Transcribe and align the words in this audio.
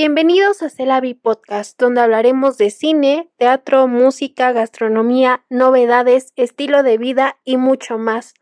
Bienvenidos 0.00 0.62
a 0.62 0.70
Celavi 0.70 1.14
Podcast, 1.14 1.76
donde 1.76 2.00
hablaremos 2.00 2.56
de 2.56 2.70
cine, 2.70 3.32
teatro, 3.36 3.88
música, 3.88 4.52
gastronomía, 4.52 5.44
novedades, 5.50 6.32
estilo 6.36 6.84
de 6.84 6.98
vida 6.98 7.40
y 7.42 7.56
mucho 7.56 7.98
más. 7.98 8.32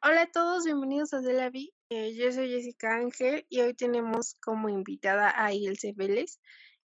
Hola 0.00 0.22
a 0.22 0.30
todos, 0.32 0.64
bienvenidos 0.64 1.12
a 1.12 1.20
Celavi. 1.20 1.74
Eh, 1.90 2.14
yo 2.14 2.32
soy 2.32 2.48
Jessica 2.48 2.96
Ángel 2.96 3.44
y 3.50 3.60
hoy 3.60 3.74
tenemos 3.74 4.36
como 4.40 4.70
invitada 4.70 5.34
a 5.36 5.52
Ilse 5.52 5.92
Vélez, 5.92 6.40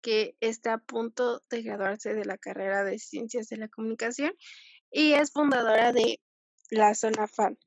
que 0.00 0.36
está 0.38 0.74
a 0.74 0.78
punto 0.78 1.42
de 1.50 1.62
graduarse 1.62 2.14
de 2.14 2.24
la 2.24 2.38
carrera 2.38 2.84
de 2.84 3.00
Ciencias 3.00 3.48
de 3.48 3.56
la 3.56 3.66
Comunicación 3.66 4.32
y 4.92 5.14
es 5.14 5.32
fundadora 5.32 5.92
de 5.92 6.20
la 6.70 6.94
Zona 6.94 7.26
Fan. 7.26 7.58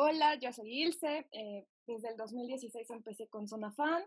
Hola, 0.00 0.36
yo 0.36 0.52
soy 0.52 0.84
Ilse. 0.84 1.26
Eh, 1.32 1.66
desde 1.88 2.10
el 2.10 2.16
2016 2.16 2.88
empecé 2.90 3.26
con 3.26 3.48
Zona 3.48 3.72
Fan 3.72 4.04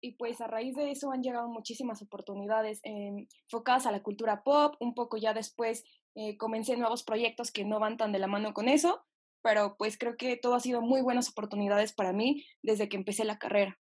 y 0.00 0.12
pues 0.12 0.40
a 0.40 0.46
raíz 0.46 0.76
de 0.76 0.92
eso 0.92 1.10
han 1.10 1.24
llegado 1.24 1.48
muchísimas 1.48 2.00
oportunidades 2.00 2.78
enfocadas 2.84 3.86
a 3.86 3.90
la 3.90 4.04
cultura 4.04 4.44
pop. 4.44 4.76
Un 4.78 4.94
poco 4.94 5.16
ya 5.16 5.34
después 5.34 5.82
eh, 6.14 6.36
comencé 6.36 6.76
nuevos 6.76 7.02
proyectos 7.02 7.50
que 7.50 7.64
no 7.64 7.80
van 7.80 7.96
tan 7.96 8.12
de 8.12 8.20
la 8.20 8.28
mano 8.28 8.54
con 8.54 8.68
eso, 8.68 9.04
pero 9.42 9.76
pues 9.76 9.98
creo 9.98 10.16
que 10.16 10.36
todo 10.36 10.54
ha 10.54 10.60
sido 10.60 10.80
muy 10.80 11.00
buenas 11.02 11.28
oportunidades 11.28 11.92
para 11.92 12.12
mí 12.12 12.46
desde 12.62 12.88
que 12.88 12.96
empecé 12.96 13.24
la 13.24 13.40
carrera. 13.40 13.80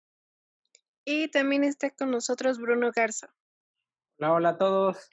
Y 1.05 1.31
también 1.33 1.65
está 1.65 1.91
con 1.91 2.11
nosotros 2.13 2.59
Bruno 2.61 2.91
Garza. 2.97 3.29
Hola, 4.19 4.33
hola 4.33 4.49
a 4.49 4.57
todos. 4.57 5.11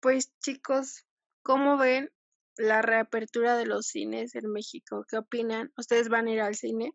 Pues 0.00 0.34
chicos, 0.38 1.04
¿cómo 1.42 1.76
ven 1.76 2.10
la 2.60 2.82
reapertura 2.82 3.56
de 3.56 3.66
los 3.66 3.86
cines 3.86 4.34
en 4.34 4.50
México. 4.52 5.04
¿Qué 5.08 5.16
opinan? 5.16 5.72
¿Ustedes 5.76 6.08
van 6.08 6.26
a 6.26 6.32
ir 6.32 6.40
al 6.40 6.54
cine? 6.54 6.92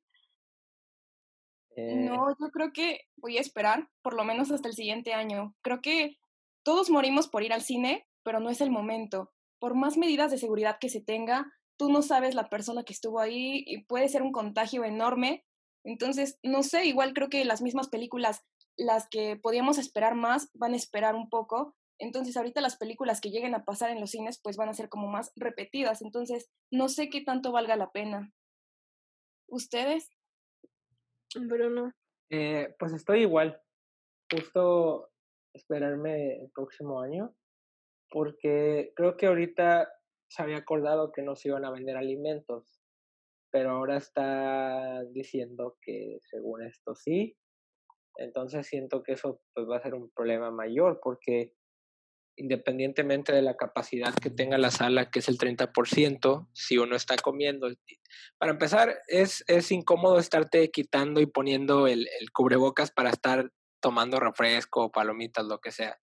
Eh, 1.75 1.95
no, 1.95 2.29
yo 2.39 2.51
creo 2.51 2.71
que 2.71 3.01
voy 3.17 3.37
a 3.37 3.41
esperar 3.41 3.89
por 4.01 4.15
lo 4.15 4.23
menos 4.23 4.51
hasta 4.51 4.67
el 4.67 4.75
siguiente 4.75 5.13
año. 5.13 5.55
Creo 5.61 5.81
que 5.81 6.17
todos 6.63 6.89
morimos 6.89 7.27
por 7.27 7.43
ir 7.43 7.51
al 7.51 7.63
cine, 7.63 8.07
pero 8.23 8.39
no 8.39 8.49
es 8.49 8.61
el 8.61 8.69
momento. 8.69 9.33
Por 9.59 9.75
más 9.75 9.97
medidas 9.97 10.31
de 10.31 10.37
seguridad 10.37 10.77
que 10.79 10.89
se 10.89 11.01
tenga, 11.01 11.51
tú 11.77 11.91
no 11.91 12.01
sabes 12.01 12.35
la 12.35 12.49
persona 12.49 12.83
que 12.83 12.93
estuvo 12.93 13.19
ahí 13.19 13.63
y 13.65 13.83
puede 13.85 14.07
ser 14.07 14.21
un 14.21 14.31
contagio 14.31 14.83
enorme. 14.83 15.45
Entonces, 15.83 16.37
no 16.43 16.63
sé, 16.63 16.85
igual 16.85 17.13
creo 17.13 17.29
que 17.29 17.43
las 17.43 17.61
mismas 17.61 17.89
películas, 17.89 18.41
las 18.77 19.07
que 19.09 19.35
podíamos 19.35 19.77
esperar 19.79 20.15
más, 20.15 20.49
van 20.53 20.73
a 20.73 20.77
esperar 20.77 21.15
un 21.15 21.29
poco 21.29 21.75
entonces 21.99 22.35
ahorita 22.35 22.61
las 22.61 22.77
películas 22.77 23.21
que 23.21 23.29
lleguen 23.29 23.55
a 23.55 23.63
pasar 23.63 23.89
en 23.89 23.99
los 23.99 24.11
cines 24.11 24.39
pues 24.41 24.57
van 24.57 24.69
a 24.69 24.73
ser 24.73 24.89
como 24.89 25.07
más 25.07 25.31
repetidas. 25.35 26.01
Entonces 26.01 26.49
no 26.71 26.89
sé 26.89 27.09
qué 27.09 27.21
tanto 27.21 27.51
valga 27.51 27.75
la 27.75 27.91
pena. 27.91 28.33
¿Ustedes? 29.47 30.11
Bruno. 31.35 31.91
Eh, 32.29 32.75
pues 32.79 32.93
estoy 32.93 33.21
igual. 33.21 33.61
Justo 34.31 35.09
esperarme 35.53 36.41
el 36.41 36.51
próximo 36.51 37.01
año. 37.01 37.33
Porque 38.09 38.91
creo 38.95 39.17
que 39.17 39.27
ahorita 39.27 39.89
se 40.27 40.43
había 40.43 40.57
acordado 40.57 41.11
que 41.11 41.21
no 41.21 41.35
se 41.35 41.49
iban 41.49 41.65
a 41.65 41.71
vender 41.71 41.97
alimentos. 41.97 42.81
Pero 43.51 43.71
ahora 43.71 43.97
está 43.97 45.03
diciendo 45.11 45.77
que 45.81 46.17
según 46.21 46.63
esto 46.63 46.93
sí. 46.93 47.37
Entonces 48.17 48.67
siento 48.67 49.03
que 49.03 49.13
eso 49.13 49.41
pues 49.53 49.67
va 49.67 49.77
a 49.77 49.81
ser 49.81 49.93
un 49.93 50.09
problema 50.11 50.51
mayor 50.51 50.99
porque 51.01 51.53
independientemente 52.37 53.33
de 53.33 53.41
la 53.41 53.55
capacidad 53.55 54.13
que 54.13 54.29
tenga 54.29 54.57
la 54.57 54.71
sala, 54.71 55.09
que 55.09 55.19
es 55.19 55.29
el 55.29 55.37
30%, 55.37 56.49
si 56.53 56.77
uno 56.77 56.95
está 56.95 57.15
comiendo. 57.15 57.67
Para 58.37 58.51
empezar, 58.51 58.99
es, 59.07 59.43
es 59.47 59.71
incómodo 59.71 60.19
estarte 60.19 60.69
quitando 60.71 61.21
y 61.21 61.25
poniendo 61.25 61.87
el, 61.87 62.07
el 62.19 62.31
cubrebocas 62.31 62.91
para 62.91 63.09
estar 63.09 63.51
tomando 63.81 64.19
refresco, 64.19 64.91
palomitas, 64.91 65.45
lo 65.45 65.59
que 65.59 65.71
sea. 65.71 65.99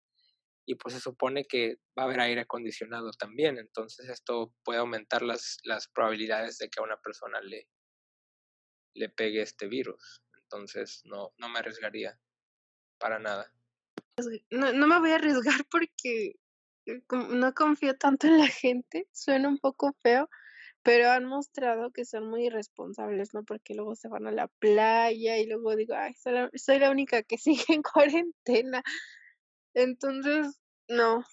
Y 0.65 0.75
pues 0.75 0.93
se 0.93 1.01
supone 1.01 1.45
que 1.45 1.77
va 1.97 2.03
a 2.03 2.05
haber 2.05 2.21
aire 2.21 2.41
acondicionado 2.41 3.11
también, 3.17 3.57
entonces 3.57 4.07
esto 4.07 4.53
puede 4.63 4.79
aumentar 4.79 5.23
las, 5.23 5.57
las 5.63 5.87
probabilidades 5.87 6.57
de 6.59 6.69
que 6.69 6.79
a 6.79 6.83
una 6.83 6.97
persona 6.97 7.41
le, 7.41 7.67
le 8.93 9.09
pegue 9.09 9.41
este 9.41 9.67
virus. 9.67 10.21
Entonces 10.43 11.01
no, 11.05 11.33
no 11.37 11.49
me 11.49 11.59
arriesgaría 11.59 12.19
para 12.99 13.19
nada. 13.19 13.51
No, 14.49 14.73
no 14.73 14.87
me 14.87 14.99
voy 14.99 15.11
a 15.11 15.15
arriesgar 15.15 15.65
porque 15.71 16.35
eh, 16.85 17.01
no 17.09 17.53
confío 17.53 17.97
tanto 17.97 18.27
en 18.27 18.37
la 18.39 18.47
gente, 18.47 19.07
suena 19.11 19.47
un 19.47 19.59
poco 19.59 19.95
feo, 20.01 20.29
pero 20.83 21.09
han 21.09 21.25
mostrado 21.25 21.91
que 21.91 22.05
son 22.05 22.27
muy 22.27 22.47
irresponsables, 22.47 23.33
¿no? 23.33 23.43
Porque 23.43 23.75
luego 23.75 23.95
se 23.95 24.07
van 24.07 24.27
a 24.27 24.31
la 24.31 24.47
playa 24.47 25.37
y 25.37 25.45
luego 25.45 25.75
digo, 25.75 25.93
ay, 25.95 26.13
soy 26.15 26.79
la, 26.79 26.91
única 26.91 27.23
que 27.23 27.37
sigue 27.67 27.73
en 27.73 27.83
cuarentena. 27.83 28.83
Entonces, 29.73 30.59
no, 30.87 31.23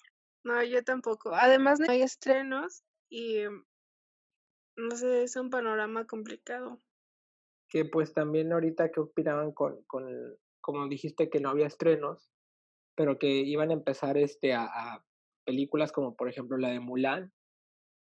no, 0.43 0.63
yo 0.63 0.83
tampoco. 0.83 1.33
Además, 1.33 1.79
no 1.79 1.91
hay 1.91 2.03
estrenos 2.03 2.83
y 3.09 3.39
em, 3.39 3.65
no 4.75 4.95
sé, 4.95 5.23
es 5.23 5.35
un 5.35 5.49
panorama 5.49 6.05
complicado. 6.05 6.79
Que 7.67 7.85
pues 7.85 8.13
también 8.13 8.51
ahorita 8.53 8.91
que 8.91 9.01
opinaban 9.01 9.51
con, 9.51 9.83
con, 9.83 10.05
como 10.61 10.87
dijiste 10.87 11.29
que 11.29 11.39
no 11.39 11.49
había 11.49 11.67
estrenos, 11.67 12.31
pero 12.95 13.17
que 13.17 13.27
iban 13.27 13.69
a 13.71 13.73
empezar 13.73 14.17
este, 14.17 14.53
a, 14.53 15.03
películas 15.45 15.91
como 15.91 16.15
por 16.15 16.29
ejemplo 16.29 16.57
la 16.57 16.69
de 16.69 16.79
Mulan, 16.79 17.31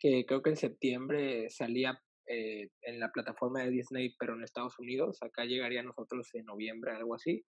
que 0.00 0.25
creo 0.26 0.42
que 0.42 0.50
en 0.50 0.56
septiembre 0.56 1.48
salía 1.50 2.00
eh, 2.26 2.69
en 2.82 2.98
la 2.98 3.12
plataforma 3.12 3.62
de 3.62 3.70
Disney, 3.70 4.14
pero 4.19 4.34
en 4.34 4.42
Estados 4.42 4.78
Unidos, 4.78 5.19
acá 5.20 5.44
llegaría 5.44 5.80
a 5.80 5.84
nosotros 5.84 6.28
en 6.34 6.47
noviembre, 6.47 6.92
algo 6.92 7.14
así. 7.14 7.44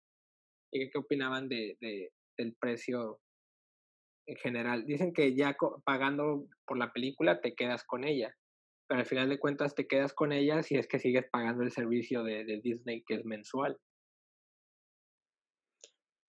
¿Y 0.72 0.89
qué 0.89 0.97
opinaban 0.97 1.47
de, 1.47 1.77
de, 1.79 2.11
del 2.38 2.56
precio 2.59 3.19
en 4.27 4.38
general? 4.38 4.85
Dicen 4.85 5.13
que 5.13 5.35
ya 5.35 5.56
pagando 5.85 6.47
por 6.66 6.77
la 6.77 6.91
película 6.91 7.41
te 7.41 7.53
quedas 7.53 7.83
con 7.83 8.03
ella, 8.03 8.33
pero 8.88 9.01
al 9.01 9.06
final 9.06 9.29
de 9.29 9.39
cuentas 9.39 9.75
te 9.75 9.88
quedas 9.88 10.13
con 10.13 10.31
ella 10.31 10.63
si 10.63 10.75
es 10.75 10.88
que 10.88 11.00
sigues 11.00 11.25
pagando 11.31 11.63
el 11.63 11.72
servicio 11.72 12.23
de, 12.23 12.45
de 12.45 12.61
Disney 12.61 13.03
que 13.06 13.16
es 13.16 13.25
mensual. 13.25 13.77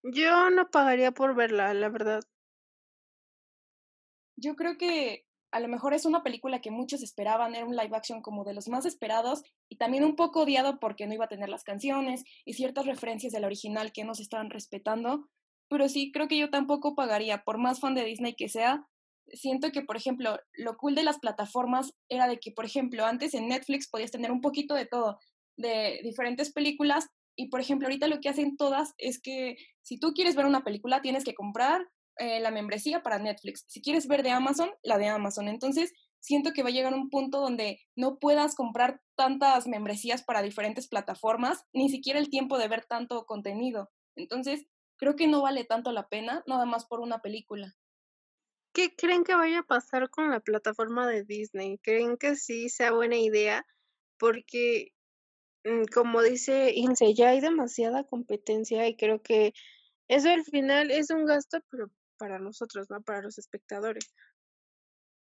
Yo 0.03 0.51
no 0.51 0.71
pagaría 0.71 1.13
por 1.13 1.35
verla, 1.35 1.75
la 1.75 1.89
verdad. 1.89 2.23
Yo 4.37 4.55
creo 4.55 4.79
que 4.79 5.27
a 5.51 5.61
lo 5.61 5.69
mejor 5.69 5.95
es 5.95 6.05
una 6.05 6.23
película 6.23 6.61
que 6.61 6.71
muchos 6.71 7.03
esperaban, 7.03 7.55
era 7.55 7.67
un 7.67 7.75
live 7.75 7.97
action 7.97 8.23
como 8.23 8.45
de 8.45 8.55
los 8.55 8.69
más 8.69 8.85
esperados 8.85 9.43
y 9.69 9.77
también 9.77 10.05
un 10.05 10.15
poco 10.15 10.43
odiado 10.43 10.79
porque 10.79 11.07
no 11.07 11.15
iba 11.15 11.25
a 11.25 11.29
tener 11.29 11.49
las 11.49 11.65
canciones 11.65 12.25
y 12.45 12.53
ciertas 12.53 12.87
referencias 12.87 13.33
del 13.33 13.45
original 13.45 13.93
que 13.93 14.05
no 14.05 14.15
se 14.15 14.23
estaban 14.23 14.51
respetando. 14.51 15.29
Pero 15.69 15.89
sí, 15.89 16.13
creo 16.13 16.29
que 16.29 16.39
yo 16.39 16.51
tampoco 16.51 16.95
pagaría, 16.95 17.45
por 17.45 17.59
más 17.59 17.81
fan 17.81 17.95
de 17.95 18.05
Disney 18.05 18.35
que 18.35 18.49
sea. 18.49 18.87
Siento 19.33 19.71
que, 19.71 19.83
por 19.83 19.97
ejemplo, 19.97 20.39
lo 20.55 20.77
cool 20.77 20.95
de 20.95 21.03
las 21.03 21.19
plataformas 21.19 21.93
era 22.09 22.27
de 22.27 22.39
que, 22.39 22.53
por 22.53 22.65
ejemplo, 22.65 23.05
antes 23.05 23.35
en 23.35 23.49
Netflix 23.49 23.89
podías 23.89 24.11
tener 24.11 24.33
un 24.33 24.41
poquito 24.41 24.75
de 24.75 24.87
todo, 24.87 25.19
de 25.57 26.01
diferentes 26.03 26.53
películas, 26.53 27.09
y 27.39 27.51
por 27.51 27.61
ejemplo, 27.61 27.87
ahorita 27.87 28.09
lo 28.09 28.19
que 28.21 28.29
hacen 28.29 28.57
todas 28.57 28.95
es 28.99 29.21
que 29.23 29.57
si 29.83 30.01
tú 30.01 30.13
quieres 30.13 30.35
ver 30.35 30.45
una 30.45 30.65
película, 30.65 31.03
tienes 31.03 31.23
que 31.23 31.35
comprar 31.35 31.89
eh, 32.17 32.41
la 32.41 32.51
membresía 32.51 33.01
para 33.05 33.21
Netflix. 33.21 33.65
Si 33.69 33.81
quieres 33.81 34.09
ver 34.09 34.25
de 34.25 34.33
Amazon, 34.33 34.71
la 34.83 34.99
de 34.99 35.07
Amazon. 35.07 35.47
Entonces, 35.47 35.93
siento 36.19 36.51
que 36.53 36.65
va 36.65 36.71
a 36.71 36.73
llegar 36.73 36.95
un 36.95 37.11
punto 37.11 37.41
donde 37.41 37.79
no 37.95 38.19
puedas 38.19 38.57
comprar 38.57 39.01
tantas 39.15 39.69
membresías 39.69 40.25
para 40.25 40.43
diferentes 40.43 40.89
plataformas, 40.89 41.65
ni 41.73 41.89
siquiera 41.89 42.19
el 42.19 42.29
tiempo 42.29 42.59
de 42.59 42.67
ver 42.67 42.87
tanto 42.87 43.25
contenido. 43.25 43.89
Entonces, 44.17 44.67
creo 44.97 45.15
que 45.15 45.29
no 45.29 45.41
vale 45.41 45.63
tanto 45.63 45.93
la 45.93 46.09
pena, 46.09 46.43
nada 46.49 46.65
más 46.65 46.87
por 46.87 46.99
una 46.99 47.21
película. 47.21 47.77
¿Qué 48.75 48.97
creen 48.97 49.23
que 49.23 49.37
vaya 49.37 49.61
a 49.61 49.63
pasar 49.63 50.11
con 50.11 50.29
la 50.33 50.41
plataforma 50.41 51.07
de 51.07 51.23
Disney? 51.23 51.79
¿Creen 51.79 52.17
que 52.17 52.35
sí 52.35 52.69
sea 52.69 52.91
buena 52.91 53.17
idea? 53.17 53.65
Porque 54.19 54.93
como 55.93 56.23
dice 56.23 56.73
Ince, 56.75 57.15
ya 57.15 57.31
hay 57.31 57.41
demasiada 57.41 58.05
competencia 58.05 58.87
y 58.89 58.97
creo 58.97 59.23
que 59.23 59.53
eso 60.09 60.31
al 60.31 60.45
final 60.45 60.91
es 60.91 61.11
un 61.11 61.27
gasto, 61.27 61.61
pero 61.71 61.91
para 62.19 62.39
nosotros, 62.39 62.89
no 62.91 63.03
para 63.03 63.23
los 63.23 63.39
espectadores. 63.39 64.13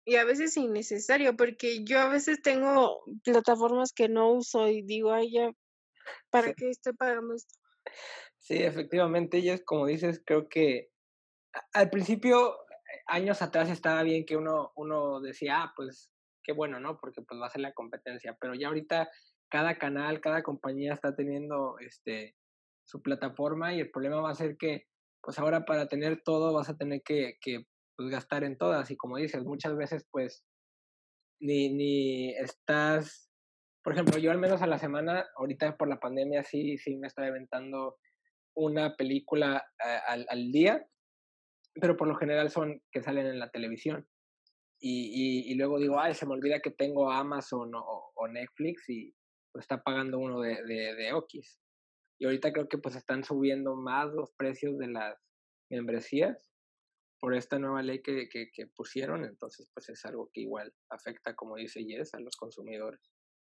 Y 0.04 0.16
a 0.16 0.24
veces 0.24 0.56
innecesario, 0.56 1.36
porque 1.36 1.84
yo 1.84 1.98
a 1.98 2.08
veces 2.08 2.40
tengo 2.40 3.02
plataformas 3.24 3.92
que 3.92 4.08
no 4.08 4.30
uso 4.30 4.68
y 4.68 4.82
digo, 4.82 5.12
ay, 5.12 5.32
ya, 5.32 5.50
¿para 6.30 6.54
qué 6.54 6.70
estoy 6.70 6.92
pagando 6.92 7.34
esto? 7.34 7.54
Sí, 8.38 8.62
efectivamente, 8.62 9.38
es 9.38 9.64
como 9.64 9.86
dices, 9.86 10.22
creo 10.24 10.48
que 10.48 10.90
al 11.72 11.90
principio, 11.90 12.56
años 13.06 13.42
atrás 13.42 13.68
estaba 13.68 14.02
bien 14.02 14.24
que 14.24 14.36
uno, 14.36 14.72
uno 14.76 15.20
decía, 15.20 15.62
ah, 15.62 15.72
pues 15.74 16.12
qué 16.44 16.52
bueno, 16.52 16.78
¿no? 16.78 16.98
Porque 17.00 17.22
pues 17.22 17.40
va 17.40 17.46
a 17.46 17.50
ser 17.50 17.62
la 17.62 17.72
competencia, 17.72 18.36
pero 18.40 18.54
ya 18.54 18.68
ahorita 18.68 19.10
cada 19.48 19.78
canal, 19.78 20.20
cada 20.20 20.42
compañía 20.42 20.94
está 20.94 21.14
teniendo 21.14 21.78
este 21.80 22.36
su 22.84 23.02
plataforma 23.02 23.74
y 23.74 23.80
el 23.80 23.90
problema 23.90 24.20
va 24.20 24.30
a 24.30 24.34
ser 24.34 24.56
que 24.56 24.86
pues 25.20 25.38
ahora 25.38 25.64
para 25.64 25.88
tener 25.88 26.22
todo 26.22 26.54
vas 26.54 26.68
a 26.68 26.76
tener 26.76 27.02
que, 27.02 27.36
que 27.40 27.64
pues, 27.96 28.08
gastar 28.10 28.44
en 28.44 28.56
todas 28.56 28.90
y 28.90 28.96
como 28.96 29.16
dices, 29.16 29.44
muchas 29.44 29.76
veces 29.76 30.06
pues 30.10 30.44
ni, 31.40 31.68
ni 31.68 32.30
estás, 32.36 33.30
por 33.82 33.92
ejemplo, 33.92 34.18
yo 34.18 34.30
al 34.30 34.38
menos 34.38 34.62
a 34.62 34.66
la 34.66 34.78
semana, 34.78 35.26
ahorita 35.36 35.76
por 35.76 35.88
la 35.88 35.98
pandemia 35.98 36.42
sí, 36.44 36.78
sí 36.78 36.96
me 36.96 37.08
estoy 37.08 37.26
aventando 37.26 37.96
una 38.54 38.96
película 38.96 39.66
eh, 39.84 39.98
al, 40.06 40.26
al, 40.30 40.50
día, 40.50 40.86
pero 41.74 41.96
por 41.96 42.08
lo 42.08 42.14
general 42.14 42.50
son 42.50 42.80
que 42.90 43.02
salen 43.02 43.26
en 43.26 43.38
la 43.38 43.50
televisión. 43.50 44.06
Y, 44.78 45.50
y, 45.50 45.54
luego 45.54 45.78
digo, 45.78 45.98
ay, 45.98 46.14
se 46.14 46.26
me 46.26 46.34
olvida 46.34 46.60
que 46.60 46.70
tengo 46.70 47.10
Amazon 47.10 47.72
o 47.74 48.28
Netflix 48.28 48.88
y 48.90 49.14
pues 49.56 49.64
está 49.64 49.82
pagando 49.82 50.18
uno 50.18 50.40
de, 50.40 50.62
de, 50.64 50.94
de 50.94 51.12
Okis. 51.14 51.58
Y 52.20 52.26
ahorita 52.26 52.52
creo 52.52 52.68
que 52.68 52.76
pues 52.76 52.94
están 52.94 53.24
subiendo 53.24 53.74
más 53.74 54.12
los 54.12 54.30
precios 54.32 54.76
de 54.76 54.88
las 54.88 55.18
membresías 55.70 56.50
por 57.18 57.34
esta 57.34 57.58
nueva 57.58 57.82
ley 57.82 58.02
que, 58.02 58.28
que, 58.28 58.50
que, 58.52 58.66
pusieron, 58.66 59.24
entonces 59.24 59.66
pues 59.72 59.88
es 59.88 60.04
algo 60.04 60.28
que 60.30 60.42
igual 60.42 60.74
afecta, 60.90 61.34
como 61.34 61.56
dice 61.56 61.82
Jess, 61.84 62.12
a 62.12 62.20
los 62.20 62.36
consumidores. 62.36 63.00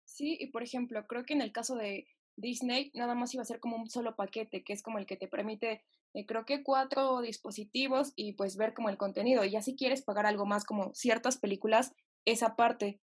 Sí, 0.05 0.37
y 0.39 0.51
por 0.51 0.63
ejemplo, 0.63 1.07
creo 1.07 1.25
que 1.25 1.33
en 1.33 1.41
el 1.41 1.53
caso 1.53 1.77
de 1.77 2.07
Disney 2.37 2.91
nada 2.93 3.15
más 3.15 3.33
iba 3.33 3.41
a 3.41 3.47
ser 3.47 3.59
como 3.59 3.77
un 3.77 3.89
solo 3.89 4.17
paquete, 4.17 4.65
que 4.65 4.75
es 4.75 4.83
como 4.83 4.99
el 4.99 5.07
que 5.07 5.17
te 5.17 5.29
permite, 5.29 5.83
eh, 6.13 6.27
creo 6.27 6.45
que 6.45 6.63
cuatro 6.63 7.23
dispositivos 7.23 8.13
y 8.17 8.35
pues 8.35 8.59
ver 8.59 8.75
como 8.75 8.91
el 8.91 8.99
contenido. 8.99 9.45
Y 9.45 9.53
ya 9.53 9.63
si 9.63 9.77
quieres 9.77 10.03
pagar 10.03 10.27
algo 10.27 10.45
más 10.45 10.67
como 10.67 10.93
ciertas 10.95 11.39
películas, 11.39 11.95
esa 12.27 12.55
parte. 12.55 13.01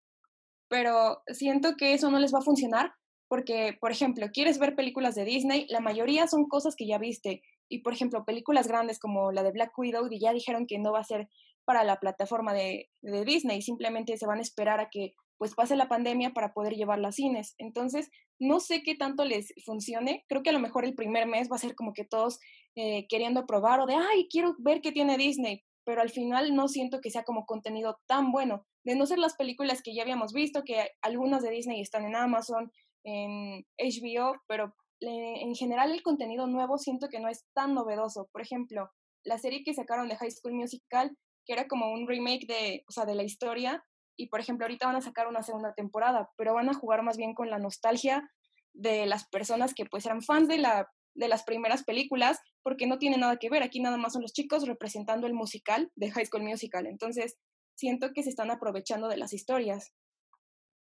Pero 0.71 1.21
siento 1.27 1.75
que 1.75 1.93
eso 1.93 2.09
no 2.09 2.17
les 2.17 2.33
va 2.33 2.39
a 2.39 2.43
funcionar 2.43 2.93
porque, 3.27 3.77
por 3.81 3.91
ejemplo, 3.91 4.27
quieres 4.31 4.57
ver 4.57 4.73
películas 4.73 5.15
de 5.15 5.25
Disney, 5.25 5.65
la 5.67 5.81
mayoría 5.81 6.27
son 6.27 6.45
cosas 6.47 6.77
que 6.77 6.87
ya 6.87 6.97
viste 6.97 7.41
y, 7.69 7.79
por 7.79 7.91
ejemplo, 7.91 8.23
películas 8.23 8.69
grandes 8.69 8.97
como 8.97 9.33
la 9.33 9.43
de 9.43 9.51
Black 9.51 9.77
Widow, 9.77 10.07
y 10.09 10.19
ya 10.19 10.31
dijeron 10.31 10.67
que 10.67 10.79
no 10.79 10.93
va 10.93 10.99
a 10.99 11.03
ser 11.03 11.27
para 11.65 11.83
la 11.83 11.97
plataforma 11.97 12.53
de, 12.53 12.89
de 13.01 13.25
Disney, 13.25 13.61
simplemente 13.61 14.15
se 14.15 14.25
van 14.25 14.39
a 14.39 14.41
esperar 14.41 14.79
a 14.79 14.89
que 14.89 15.13
pues 15.37 15.55
pase 15.55 15.75
la 15.75 15.89
pandemia 15.89 16.31
para 16.31 16.53
poder 16.53 16.75
llevarla 16.75 17.09
a 17.09 17.11
cines. 17.11 17.55
Entonces, 17.57 18.09
no 18.39 18.61
sé 18.61 18.81
qué 18.81 18.95
tanto 18.95 19.25
les 19.25 19.53
funcione. 19.65 20.23
Creo 20.29 20.41
que 20.41 20.51
a 20.51 20.53
lo 20.53 20.59
mejor 20.59 20.85
el 20.85 20.95
primer 20.95 21.27
mes 21.27 21.49
va 21.51 21.55
a 21.55 21.59
ser 21.59 21.75
como 21.75 21.93
que 21.93 22.05
todos 22.05 22.39
eh, 22.75 23.07
queriendo 23.09 23.45
probar 23.45 23.81
o 23.81 23.87
de, 23.87 23.95
ay, 23.95 24.27
quiero 24.29 24.55
ver 24.59 24.81
qué 24.81 24.91
tiene 24.91 25.17
Disney, 25.17 25.63
pero 25.83 26.01
al 26.01 26.09
final 26.09 26.55
no 26.55 26.67
siento 26.67 27.01
que 27.01 27.11
sea 27.11 27.23
como 27.23 27.45
contenido 27.45 27.99
tan 28.07 28.31
bueno. 28.31 28.65
De 28.83 28.95
no 28.95 29.05
ser 29.05 29.19
las 29.19 29.35
películas 29.35 29.81
que 29.81 29.93
ya 29.93 30.03
habíamos 30.03 30.33
visto, 30.33 30.63
que 30.63 30.89
algunas 31.01 31.43
de 31.43 31.51
Disney 31.51 31.81
están 31.81 32.05
en 32.05 32.15
Amazon, 32.15 32.71
en 33.03 33.65
HBO, 33.77 34.35
pero 34.47 34.73
en 35.01 35.55
general 35.55 35.91
el 35.91 36.03
contenido 36.03 36.47
nuevo 36.47 36.77
siento 36.77 37.09
que 37.09 37.19
no 37.19 37.27
es 37.27 37.45
tan 37.53 37.73
novedoso. 37.73 38.29
Por 38.31 38.41
ejemplo, 38.41 38.89
la 39.23 39.37
serie 39.37 39.63
que 39.63 39.73
sacaron 39.73 40.07
de 40.07 40.15
High 40.15 40.31
School 40.31 40.53
Musical, 40.53 41.15
que 41.45 41.53
era 41.53 41.67
como 41.67 41.91
un 41.91 42.07
remake 42.07 42.45
de, 42.47 42.83
o 42.87 42.91
sea, 42.91 43.05
de 43.05 43.15
la 43.15 43.23
historia, 43.23 43.83
y 44.17 44.27
por 44.27 44.39
ejemplo 44.39 44.65
ahorita 44.65 44.85
van 44.85 44.97
a 44.97 45.01
sacar 45.01 45.27
una 45.27 45.41
segunda 45.41 45.73
temporada, 45.73 46.29
pero 46.37 46.53
van 46.53 46.69
a 46.69 46.73
jugar 46.73 47.01
más 47.01 47.17
bien 47.17 47.33
con 47.33 47.49
la 47.49 47.57
nostalgia 47.57 48.29
de 48.73 49.05
las 49.05 49.27
personas 49.27 49.73
que 49.73 49.85
pues 49.85 50.05
eran 50.05 50.21
fans 50.21 50.47
de, 50.47 50.59
la, 50.59 50.87
de 51.13 51.27
las 51.27 51.43
primeras 51.43 51.83
películas, 51.83 52.39
porque 52.63 52.87
no 52.87 52.97
tiene 52.97 53.17
nada 53.17 53.37
que 53.37 53.49
ver, 53.49 53.63
aquí 53.63 53.79
nada 53.79 53.97
más 53.97 54.13
son 54.13 54.21
los 54.21 54.33
chicos 54.33 54.67
representando 54.67 55.27
el 55.27 55.33
musical 55.33 55.91
de 55.95 56.11
High 56.11 56.25
School 56.25 56.43
Musical, 56.43 56.87
entonces 56.87 57.37
siento 57.75 58.11
que 58.13 58.23
se 58.23 58.29
están 58.29 58.51
aprovechando 58.51 59.07
de 59.07 59.17
las 59.17 59.33
historias. 59.33 59.93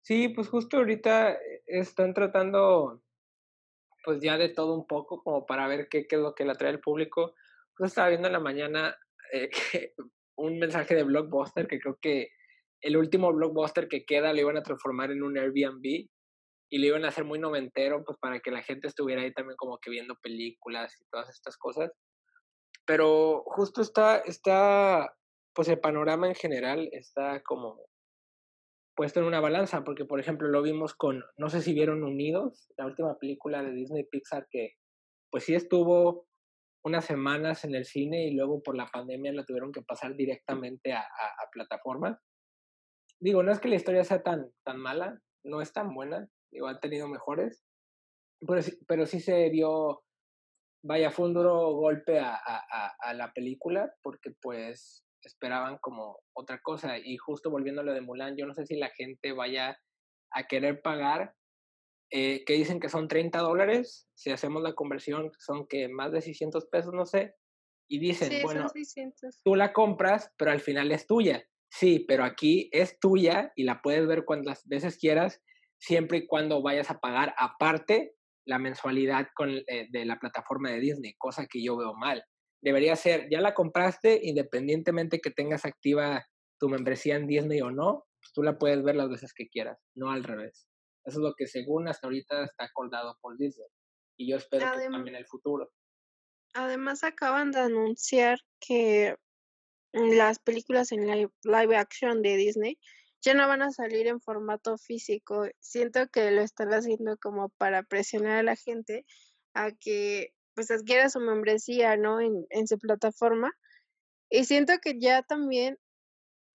Sí, 0.01 0.29
pues 0.29 0.49
justo 0.49 0.77
ahorita 0.77 1.37
están 1.65 2.13
tratando 2.13 3.01
pues 4.03 4.19
ya 4.19 4.37
de 4.37 4.49
todo 4.49 4.75
un 4.75 4.85
poco, 4.85 5.23
como 5.23 5.45
para 5.45 5.67
ver 5.67 5.87
qué, 5.89 6.07
qué 6.07 6.17
es 6.17 6.21
lo 6.21 6.35
que 6.35 6.43
le 6.43 6.51
atrae 6.51 6.71
al 6.71 6.81
público. 6.81 7.33
Pues 7.77 7.91
estaba 7.91 8.09
viendo 8.09 8.27
en 8.27 8.33
la 8.33 8.39
mañana 8.39 8.95
eh, 9.31 9.49
un 10.35 10.59
mensaje 10.59 10.93
de 10.93 11.03
Blockbuster 11.03 11.67
que 11.67 11.79
creo 11.79 11.97
que 12.01 12.29
el 12.81 12.97
último 12.97 13.31
Blockbuster 13.31 13.87
que 13.87 14.05
queda 14.05 14.33
lo 14.33 14.41
iban 14.41 14.57
a 14.57 14.63
transformar 14.63 15.11
en 15.11 15.23
un 15.23 15.37
Airbnb 15.37 16.09
y 16.73 16.79
lo 16.79 16.87
iban 16.87 17.05
a 17.05 17.09
hacer 17.09 17.23
muy 17.23 17.37
noventero, 17.37 18.03
pues 18.03 18.17
para 18.17 18.39
que 18.39 18.49
la 18.49 18.63
gente 18.63 18.87
estuviera 18.87 19.21
ahí 19.21 19.31
también 19.31 19.55
como 19.57 19.77
que 19.77 19.91
viendo 19.91 20.15
películas 20.23 20.91
y 20.99 21.05
todas 21.11 21.29
estas 21.29 21.55
cosas. 21.55 21.91
Pero 22.83 23.43
justo 23.45 23.79
está, 23.83 24.17
está, 24.17 25.15
pues 25.53 25.67
el 25.67 25.79
panorama 25.79 26.27
en 26.27 26.33
general 26.33 26.89
está 26.91 27.43
como 27.43 27.79
puesto 28.95 29.19
en 29.19 29.27
una 29.27 29.39
balanza, 29.39 29.83
porque 29.83 30.05
por 30.05 30.19
ejemplo 30.19 30.47
lo 30.47 30.63
vimos 30.63 30.95
con, 30.95 31.23
no 31.37 31.49
sé 31.49 31.61
si 31.61 31.75
vieron 31.75 32.03
Unidos, 32.03 32.67
la 32.75 32.87
última 32.87 33.19
película 33.19 33.61
de 33.61 33.71
Disney 33.71 34.05
Pixar 34.05 34.47
que 34.49 34.71
pues 35.29 35.43
sí 35.43 35.53
estuvo 35.53 36.25
unas 36.83 37.05
semanas 37.05 37.65
en 37.65 37.75
el 37.75 37.85
cine 37.85 38.25
y 38.25 38.33
luego 38.33 38.63
por 38.63 38.75
la 38.75 38.87
pandemia 38.87 39.31
la 39.31 39.45
tuvieron 39.45 39.71
que 39.71 39.83
pasar 39.83 40.15
directamente 40.15 40.91
a, 40.91 41.01
a, 41.01 41.49
plataformas. 41.51 42.19
Digo, 43.19 43.43
no 43.43 43.51
es 43.51 43.59
que 43.59 43.69
la 43.69 43.75
historia 43.75 44.03
sea 44.03 44.23
tan, 44.23 44.49
tan 44.65 44.79
mala, 44.79 45.21
no 45.43 45.61
es 45.61 45.71
tan 45.71 45.93
buena, 45.93 46.27
digo, 46.53 46.67
han 46.67 46.79
tenido 46.79 47.07
mejores, 47.07 47.63
pero, 48.45 48.61
pero 48.87 49.05
sí 49.05 49.19
se 49.19 49.49
dio, 49.49 50.03
vaya, 50.83 51.11
fue 51.11 51.25
un 51.25 51.33
duro 51.33 51.73
golpe 51.73 52.19
a, 52.19 52.35
a, 52.35 52.93
a 52.99 53.13
la 53.13 53.33
película, 53.33 53.93
porque 54.01 54.31
pues 54.41 55.03
esperaban 55.23 55.77
como 55.79 56.19
otra 56.33 56.61
cosa. 56.61 56.97
Y 56.97 57.17
justo 57.17 57.49
volviendo 57.49 57.81
a 57.81 57.83
lo 57.83 57.93
de 57.93 58.01
Mulan, 58.01 58.35
yo 58.37 58.45
no 58.45 58.53
sé 58.53 58.65
si 58.65 58.75
la 58.75 58.89
gente 58.89 59.31
vaya 59.31 59.77
a 60.31 60.47
querer 60.47 60.81
pagar, 60.81 61.35
eh, 62.11 62.43
que 62.45 62.53
dicen 62.53 62.79
que 62.79 62.89
son 62.89 63.07
30 63.07 63.39
dólares, 63.39 64.07
si 64.13 64.31
hacemos 64.31 64.61
la 64.61 64.73
conversión 64.73 65.31
son 65.39 65.67
que 65.67 65.87
más 65.87 66.11
de 66.11 66.21
600 66.21 66.67
pesos, 66.67 66.93
no 66.93 67.05
sé. 67.05 67.35
Y 67.89 67.99
dicen, 67.99 68.31
bueno, 68.43 68.67
tú 69.43 69.55
la 69.55 69.73
compras, 69.73 70.31
pero 70.37 70.51
al 70.51 70.61
final 70.61 70.91
es 70.91 71.05
tuya. 71.05 71.43
Sí, 71.71 72.05
pero 72.07 72.23
aquí 72.23 72.69
es 72.71 72.99
tuya 72.99 73.51
y 73.55 73.63
la 73.63 73.81
puedes 73.81 74.07
ver 74.07 74.25
cuantas 74.25 74.67
veces 74.67 74.97
quieras, 74.97 75.41
siempre 75.83 76.19
y 76.19 76.27
cuando 76.27 76.61
vayas 76.61 76.89
a 76.89 76.99
pagar 76.99 77.33
aparte 77.37 78.15
la 78.45 78.59
mensualidad 78.59 79.27
con, 79.35 79.49
eh, 79.49 79.87
de 79.89 80.05
la 80.05 80.19
plataforma 80.19 80.69
de 80.71 80.79
Disney, 80.79 81.13
cosa 81.17 81.45
que 81.45 81.63
yo 81.63 81.77
veo 81.77 81.93
mal 81.93 82.23
debería 82.63 82.95
ser, 82.95 83.27
ya 83.29 83.41
la 83.41 83.53
compraste, 83.53 84.21
independientemente 84.23 85.19
que 85.19 85.31
tengas 85.31 85.65
activa 85.65 86.25
tu 86.59 86.69
membresía 86.69 87.17
en 87.17 87.27
Disney 87.27 87.61
o 87.61 87.71
no, 87.71 88.05
pues 88.21 88.31
tú 88.33 88.41
la 88.41 88.57
puedes 88.57 88.81
ver 88.83 88.95
las 88.95 89.09
veces 89.09 89.33
que 89.33 89.49
quieras, 89.49 89.77
no 89.95 90.09
al 90.11 90.23
revés. 90.23 90.65
Eso 91.03 91.19
es 91.19 91.23
lo 91.23 91.33
que 91.35 91.45
según 91.45 91.89
hasta 91.89 92.07
ahorita 92.07 92.45
está 92.45 92.63
acordado 92.63 93.17
por 93.21 93.37
Disney. 93.37 93.67
Y 94.17 94.31
yo 94.31 94.37
espero 94.37 94.71
que 94.71 94.87
cambie 94.87 95.11
en 95.11 95.17
el 95.17 95.25
futuro. 95.25 95.69
Además 96.53 97.03
acaban 97.03 97.51
de 97.51 97.59
anunciar 97.59 98.39
que 98.61 99.15
las 99.91 100.39
películas 100.39 100.93
en 100.93 101.05
live, 101.05 101.31
live 101.43 101.75
action 101.75 102.21
de 102.21 102.37
Disney 102.37 102.79
ya 103.23 103.33
no 103.33 103.47
van 103.47 103.61
a 103.61 103.71
salir 103.71 104.07
en 104.07 104.19
formato 104.19 104.77
físico. 104.77 105.47
Siento 105.59 106.07
que 106.09 106.29
lo 106.31 106.41
están 106.41 106.73
haciendo 106.73 107.17
como 107.17 107.49
para 107.57 107.83
presionar 107.83 108.37
a 108.37 108.43
la 108.43 108.55
gente 108.55 109.05
a 109.53 109.71
que 109.71 110.33
pues 110.53 110.69
adquiera 110.69 111.09
su 111.09 111.19
membresía, 111.19 111.97
¿no? 111.97 112.19
En, 112.19 112.45
en 112.49 112.67
su 112.67 112.77
plataforma. 112.77 113.51
Y 114.29 114.43
siento 114.45 114.73
que 114.81 114.99
ya 114.99 115.23
también 115.23 115.77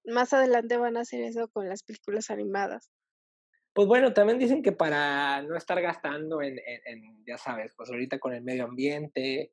más 0.05 0.33
adelante 0.33 0.77
van 0.77 0.97
a 0.97 1.01
hacer 1.01 1.23
eso 1.23 1.49
con 1.49 1.69
las 1.69 1.83
películas 1.83 2.31
animadas. 2.31 2.91
Pues 3.73 3.87
bueno, 3.87 4.13
también 4.13 4.39
dicen 4.39 4.63
que 4.63 4.73
para 4.73 5.43
no 5.43 5.57
estar 5.57 5.81
gastando 5.81 6.43
en, 6.43 6.59
ya 7.27 7.39
sabes, 7.39 7.73
pues 7.77 7.89
ahorita 7.91 8.19
con 8.19 8.35
el 8.35 8.43
medio 8.43 8.65
ambiente, 8.65 9.53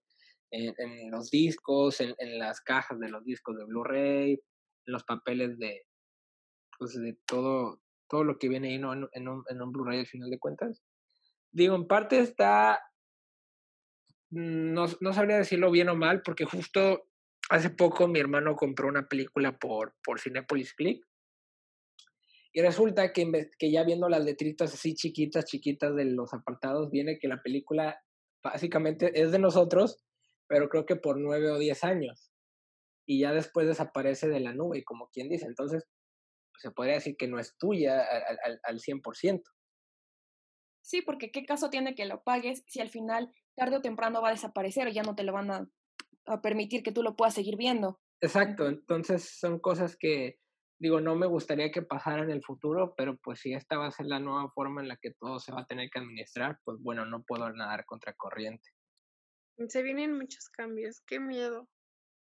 en, 0.52 0.74
en 0.78 1.12
los 1.12 1.30
discos, 1.30 2.02
en, 2.02 2.16
las 2.40 2.62
cajas 2.62 3.00
de 3.00 3.10
los 3.10 3.24
discos 3.24 3.58
de 3.58 3.66
Blu-ray, 3.66 4.32
en 4.34 4.94
los 4.94 5.04
papeles 5.04 5.60
de, 5.60 5.86
pues 6.78 6.94
de 6.94 7.18
todo, 7.26 7.82
todo 8.10 8.24
lo 8.24 8.38
que 8.38 8.50
viene 8.50 8.70
ahí 8.70 8.78
¿no? 8.78 8.94
en, 8.94 9.28
un, 9.28 9.44
en 9.48 9.62
un 9.62 9.72
Blu-ray 9.72 10.00
al 10.00 10.08
final 10.08 10.30
de 10.30 10.40
cuentas. 10.40 10.84
Digo, 11.52 11.76
en 11.76 11.88
parte 11.88 12.20
está 12.20 12.80
no, 14.36 14.86
no 15.00 15.14
sabría 15.14 15.38
decirlo 15.38 15.72
bien 15.72 15.90
o 15.90 15.96
mal, 15.96 16.22
porque 16.22 16.46
justo 16.46 17.08
hace 17.50 17.70
poco 17.70 18.08
mi 18.08 18.20
hermano 18.20 18.56
compró 18.56 18.88
una 18.88 19.08
película 19.08 19.58
por, 19.58 19.96
por 20.04 20.20
Cinepolis 20.20 20.74
Click. 20.74 21.06
Y 22.54 22.62
resulta 22.62 23.12
que, 23.12 23.50
que 23.60 23.72
ya 23.72 23.84
viendo 23.84 24.08
las 24.08 24.24
letritas 24.24 24.74
así 24.74 24.96
chiquitas, 24.96 25.46
chiquitas 25.46 25.96
de 25.96 26.06
los 26.06 26.34
apartados, 26.34 26.90
viene 26.90 27.20
que 27.20 27.28
la 27.28 27.42
película 27.42 28.00
básicamente 28.44 29.22
es 29.22 29.32
de 29.32 29.40
nosotros, 29.40 30.04
pero 30.48 30.70
creo 30.70 30.86
que 30.86 30.96
por 30.96 31.20
nueve 31.20 31.52
o 31.52 31.58
diez 31.58 31.84
años. 31.84 32.32
Y 33.06 33.20
ya 33.20 33.34
después 33.34 33.68
desaparece 33.68 34.30
de 34.30 34.40
la 34.40 34.54
nube, 34.54 34.84
como 34.84 35.10
quien 35.10 35.30
dice. 35.30 35.46
Entonces, 35.46 35.86
se 36.60 36.72
podría 36.72 36.96
decir 36.96 37.16
que 37.18 37.28
no 37.28 37.40
es 37.40 37.58
tuya 37.58 38.02
al, 38.02 38.40
al, 38.44 38.60
al 38.64 38.80
100%. 38.80 39.42
Sí, 40.82 41.02
porque 41.02 41.32
qué 41.32 41.46
caso 41.46 41.70
tiene 41.70 41.96
que 41.96 42.06
lo 42.06 42.24
pagues 42.24 42.64
si 42.68 42.80
al 42.80 42.90
final 42.90 43.34
tarde 43.56 43.78
o 43.78 43.82
temprano 43.82 44.22
va 44.22 44.30
a 44.30 44.34
desaparecer, 44.34 44.92
ya 44.92 45.04
no 45.04 45.16
te 45.16 45.24
lo 45.24 45.34
van 45.34 45.52
a, 45.52 45.68
a 46.26 46.42
permitir 46.42 46.84
que 46.84 46.92
tú 46.92 47.02
lo 47.02 47.16
puedas 47.16 47.34
seguir 47.34 47.58
viendo. 47.58 48.00
Exacto, 48.22 48.68
entonces 48.68 49.38
son 49.40 49.60
cosas 49.60 49.98
que 49.98 50.40
digo, 50.80 51.00
no 51.02 51.16
me 51.16 51.28
gustaría 51.28 51.72
que 51.72 51.82
pasara 51.82 52.24
en 52.24 52.32
el 52.32 52.44
futuro, 52.44 52.94
pero 52.96 53.18
pues 53.18 53.40
si 53.40 53.54
esta 53.54 53.78
va 53.78 53.88
a 53.88 53.92
ser 53.92 54.08
la 54.08 54.20
nueva 54.20 54.50
forma 54.52 54.82
en 54.82 54.88
la 54.88 54.98
que 54.98 55.12
todo 55.12 55.40
se 55.40 55.52
va 55.52 55.62
a 55.62 55.66
tener 55.66 55.90
que 55.90 56.00
administrar, 56.00 56.60
pues 56.64 56.78
bueno, 56.82 57.06
no 57.06 57.24
puedo 57.24 57.52
nadar 57.52 57.86
contra 57.86 58.14
corriente. 58.14 58.70
Se 59.68 59.84
vienen 59.84 60.18
muchos 60.18 60.50
cambios, 60.50 61.02
qué 61.08 61.20
miedo. 61.20 61.70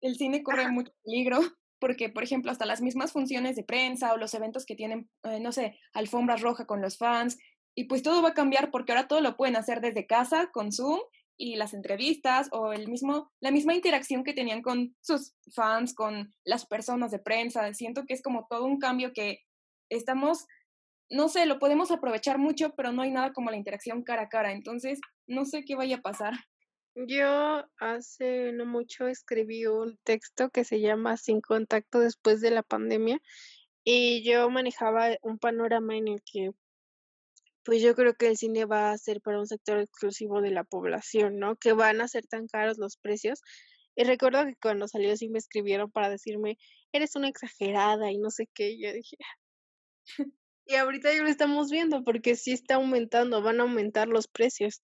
El 0.01 0.15
cine 0.15 0.41
corre 0.43 0.69
mucho 0.69 0.91
peligro. 1.03 1.39
Porque, 1.79 2.09
por 2.09 2.23
ejemplo, 2.23 2.51
hasta 2.51 2.65
las 2.65 2.81
mismas 2.81 3.11
funciones 3.11 3.55
de 3.55 3.63
prensa 3.63 4.13
o 4.13 4.17
los 4.17 4.33
eventos 4.33 4.65
que 4.65 4.75
tienen, 4.75 5.09
eh, 5.23 5.39
no 5.39 5.51
sé, 5.51 5.79
alfombras 5.93 6.41
roja 6.41 6.65
con 6.65 6.81
los 6.81 6.97
fans, 6.97 7.37
y 7.75 7.85
pues 7.85 8.03
todo 8.03 8.21
va 8.21 8.29
a 8.29 8.33
cambiar 8.33 8.71
porque 8.71 8.91
ahora 8.91 9.07
todo 9.07 9.21
lo 9.21 9.37
pueden 9.37 9.55
hacer 9.55 9.79
desde 9.79 10.05
casa 10.05 10.49
con 10.51 10.71
Zoom 10.71 10.99
y 11.37 11.55
las 11.55 11.73
entrevistas 11.73 12.49
o 12.51 12.73
el 12.73 12.89
mismo, 12.89 13.31
la 13.39 13.51
misma 13.51 13.73
interacción 13.73 14.25
que 14.25 14.33
tenían 14.33 14.61
con 14.61 14.95
sus 14.99 15.33
fans, 15.55 15.93
con 15.93 16.33
las 16.43 16.65
personas 16.65 17.11
de 17.11 17.19
prensa. 17.19 17.73
Siento 17.73 18.03
que 18.05 18.13
es 18.13 18.21
como 18.21 18.45
todo 18.49 18.65
un 18.65 18.79
cambio 18.79 19.13
que 19.13 19.39
estamos, 19.87 20.45
no 21.09 21.29
sé, 21.29 21.45
lo 21.45 21.57
podemos 21.57 21.91
aprovechar 21.91 22.37
mucho, 22.37 22.75
pero 22.75 22.91
no 22.91 23.01
hay 23.01 23.11
nada 23.11 23.31
como 23.31 23.49
la 23.49 23.55
interacción 23.55 24.03
cara 24.03 24.23
a 24.23 24.29
cara. 24.29 24.51
Entonces, 24.51 24.99
no 25.25 25.45
sé 25.45 25.63
qué 25.63 25.75
vaya 25.75 25.97
a 25.97 26.01
pasar. 26.01 26.33
Yo 26.95 27.65
hace 27.77 28.51
no 28.51 28.65
mucho 28.65 29.07
escribí 29.07 29.65
un 29.67 29.97
texto 30.03 30.49
que 30.49 30.63
se 30.63 30.81
llama 30.81 31.17
Sin 31.17 31.41
contacto 31.41 31.99
después 31.99 32.41
de 32.41 32.51
la 32.51 32.63
pandemia 32.63 33.21
y 33.83 34.23
yo 34.23 34.49
manejaba 34.49 35.09
un 35.21 35.39
panorama 35.39 35.95
en 35.95 36.09
el 36.09 36.21
que 36.23 36.51
pues 37.63 37.81
yo 37.81 37.95
creo 37.95 38.15
que 38.15 38.27
el 38.27 38.37
cine 38.37 38.65
va 38.65 38.91
a 38.91 38.97
ser 38.97 39.21
para 39.21 39.39
un 39.39 39.47
sector 39.47 39.79
exclusivo 39.79 40.41
de 40.41 40.51
la 40.51 40.63
población, 40.63 41.37
¿no? 41.37 41.55
Que 41.55 41.73
van 41.73 42.01
a 42.01 42.07
ser 42.07 42.25
tan 42.25 42.47
caros 42.47 42.77
los 42.79 42.97
precios. 42.97 43.41
Y 43.95 44.05
recuerdo 44.05 44.45
que 44.45 44.55
cuando 44.61 44.87
salió 44.87 45.15
sí 45.17 45.29
me 45.29 45.39
escribieron 45.39 45.91
para 45.91 46.09
decirme, 46.09 46.57
eres 46.93 47.15
una 47.15 47.27
exagerada 47.27 48.11
y 48.11 48.17
no 48.17 48.31
sé 48.31 48.47
qué. 48.53 48.71
Y 48.71 48.83
yo 48.83 48.93
dije, 48.93 49.17
y 50.65 50.75
ahorita 50.75 51.13
ya 51.13 51.21
lo 51.21 51.29
estamos 51.29 51.69
viendo 51.69 52.03
porque 52.03 52.35
sí 52.35 52.53
está 52.53 52.75
aumentando, 52.75 53.41
van 53.41 53.59
a 53.59 53.63
aumentar 53.63 54.07
los 54.07 54.27
precios. 54.27 54.81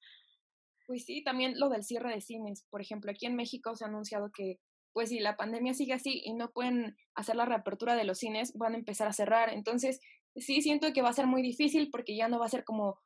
Pues 0.88 1.06
sí, 1.06 1.24
también 1.24 1.60
lo 1.60 1.70
del 1.70 1.84
cierre 1.84 2.14
de 2.14 2.22
cines. 2.22 2.66
Por 2.70 2.82
ejemplo, 2.82 3.12
aquí 3.12 3.26
en 3.26 3.36
México 3.36 3.76
se 3.76 3.86
ha 3.86 3.88
anunciado 3.88 4.30
que, 4.34 4.60
pues 4.94 5.10
si 5.10 5.20
la 5.20 5.36
pandemia 5.36 5.74
sigue 5.74 5.94
así 5.94 6.22
y 6.24 6.34
no 6.34 6.52
pueden 6.52 6.96
hacer 7.16 7.36
la 7.36 7.46
reapertura 7.46 7.96
de 7.96 8.04
los 8.04 8.20
cines, 8.20 8.54
van 8.58 8.74
a 8.74 8.78
empezar 8.78 9.08
a 9.08 9.14
cerrar. 9.14 9.52
Entonces, 9.52 10.00
sí 10.36 10.62
siento 10.62 10.94
que 10.94 11.02
va 11.02 11.10
a 11.10 11.14
ser 11.14 11.28
muy 11.28 11.42
difícil 11.42 11.90
porque 11.92 12.16
ya 12.16 12.28
no 12.28 12.40
va 12.40 12.46
a 12.46 12.50
ser 12.50 12.64
como 12.64 13.00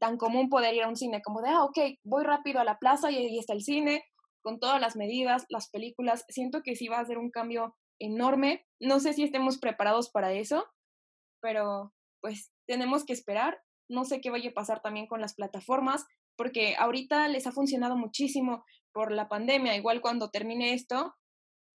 tan 0.00 0.16
común 0.16 0.48
poder 0.48 0.74
ir 0.74 0.82
a 0.82 0.88
un 0.88 0.96
cine, 0.96 1.22
como 1.22 1.42
de, 1.42 1.50
ah, 1.50 1.64
ok, 1.64 1.78
voy 2.04 2.24
rápido 2.24 2.60
a 2.60 2.64
la 2.64 2.78
plaza 2.78 3.10
y 3.10 3.16
ahí 3.16 3.38
está 3.38 3.52
el 3.52 3.62
cine, 3.62 4.04
con 4.42 4.58
todas 4.58 4.80
las 4.80 4.96
medidas, 4.96 5.44
las 5.48 5.70
películas. 5.70 6.24
Siento 6.28 6.62
que 6.62 6.76
sí 6.76 6.88
va 6.88 7.00
a 7.00 7.04
ser 7.04 7.18
un 7.18 7.30
cambio 7.30 7.74
enorme. 7.98 8.66
No 8.80 9.00
sé 9.00 9.12
si 9.12 9.24
estemos 9.24 9.58
preparados 9.58 10.10
para 10.10 10.32
eso, 10.32 10.66
pero 11.40 11.92
pues 12.20 12.52
tenemos 12.66 13.04
que 13.04 13.12
esperar. 13.12 13.60
No 13.88 14.04
sé 14.04 14.20
qué 14.20 14.30
vaya 14.30 14.50
a 14.50 14.54
pasar 14.54 14.80
también 14.80 15.06
con 15.06 15.20
las 15.20 15.34
plataformas, 15.34 16.06
porque 16.36 16.76
ahorita 16.76 17.28
les 17.28 17.46
ha 17.46 17.52
funcionado 17.52 17.96
muchísimo 17.96 18.64
por 18.92 19.12
la 19.12 19.28
pandemia. 19.28 19.76
Igual 19.76 20.00
cuando 20.00 20.30
termine 20.30 20.74
esto, 20.74 21.14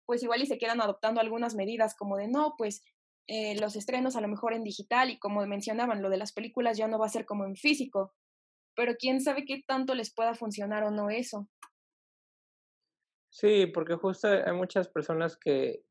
pues 0.05 0.23
igual 0.23 0.41
y 0.41 0.45
se 0.45 0.57
quedan 0.57 0.81
adoptando 0.81 1.19
algunas 1.19 1.55
medidas 1.55 1.95
como 1.95 2.17
de, 2.17 2.27
no, 2.27 2.55
pues 2.57 2.83
eh, 3.27 3.59
los 3.59 3.75
estrenos 3.75 4.15
a 4.15 4.21
lo 4.21 4.29
mejor 4.29 4.53
en 4.53 4.63
digital 4.63 5.09
y 5.09 5.19
como 5.19 5.45
mencionaban, 5.45 6.01
lo 6.01 6.09
de 6.09 6.17
las 6.17 6.31
películas 6.31 6.77
ya 6.77 6.87
no 6.87 6.97
va 6.97 7.07
a 7.07 7.09
ser 7.09 7.25
como 7.25 7.45
en 7.45 7.55
físico, 7.55 8.13
pero 8.73 8.95
quién 8.95 9.19
sabe 9.21 9.43
qué 9.43 9.63
tanto 9.67 9.95
les 9.95 10.13
pueda 10.13 10.33
funcionar 10.33 10.83
o 10.83 10.91
no 10.91 11.09
eso. 11.09 11.49
Sí, 13.29 13.67
porque 13.67 13.95
justo 13.95 14.29
hay 14.29 14.53
muchas 14.53 14.87
personas 14.87 15.37
que, 15.37 15.83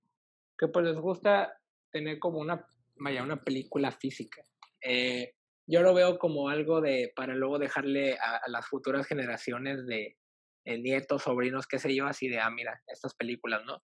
que 0.58 0.68
pues 0.68 0.86
les 0.86 0.96
gusta 0.96 1.60
tener 1.92 2.18
como 2.18 2.38
una, 2.38 2.66
vaya, 2.96 3.22
una 3.22 3.42
película 3.42 3.92
física. 3.92 4.42
Eh, 4.80 5.35
yo 5.66 5.82
lo 5.82 5.94
veo 5.94 6.18
como 6.18 6.48
algo 6.48 6.80
de, 6.80 7.12
para 7.16 7.34
luego 7.34 7.58
dejarle 7.58 8.18
a, 8.18 8.40
las 8.48 8.66
futuras 8.66 9.06
generaciones 9.06 9.86
de, 9.86 10.16
de 10.64 10.78
nietos, 10.78 11.22
sobrinos, 11.22 11.66
qué 11.66 11.78
sé 11.78 11.94
yo, 11.94 12.06
así 12.06 12.28
de, 12.28 12.38
ah, 12.38 12.50
mira, 12.50 12.82
estas 12.86 13.14
películas, 13.14 13.64
¿no? 13.64 13.82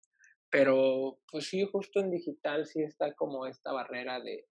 Pero 0.50 1.18
pues 1.30 1.48
sí, 1.48 1.66
justo 1.70 2.00
en 2.00 2.10
digital 2.10 2.66
sí 2.66 2.82
está 2.82 3.14
como 3.14 3.46
esta 3.46 3.72
barrera 3.72 4.20
de, 4.20 4.46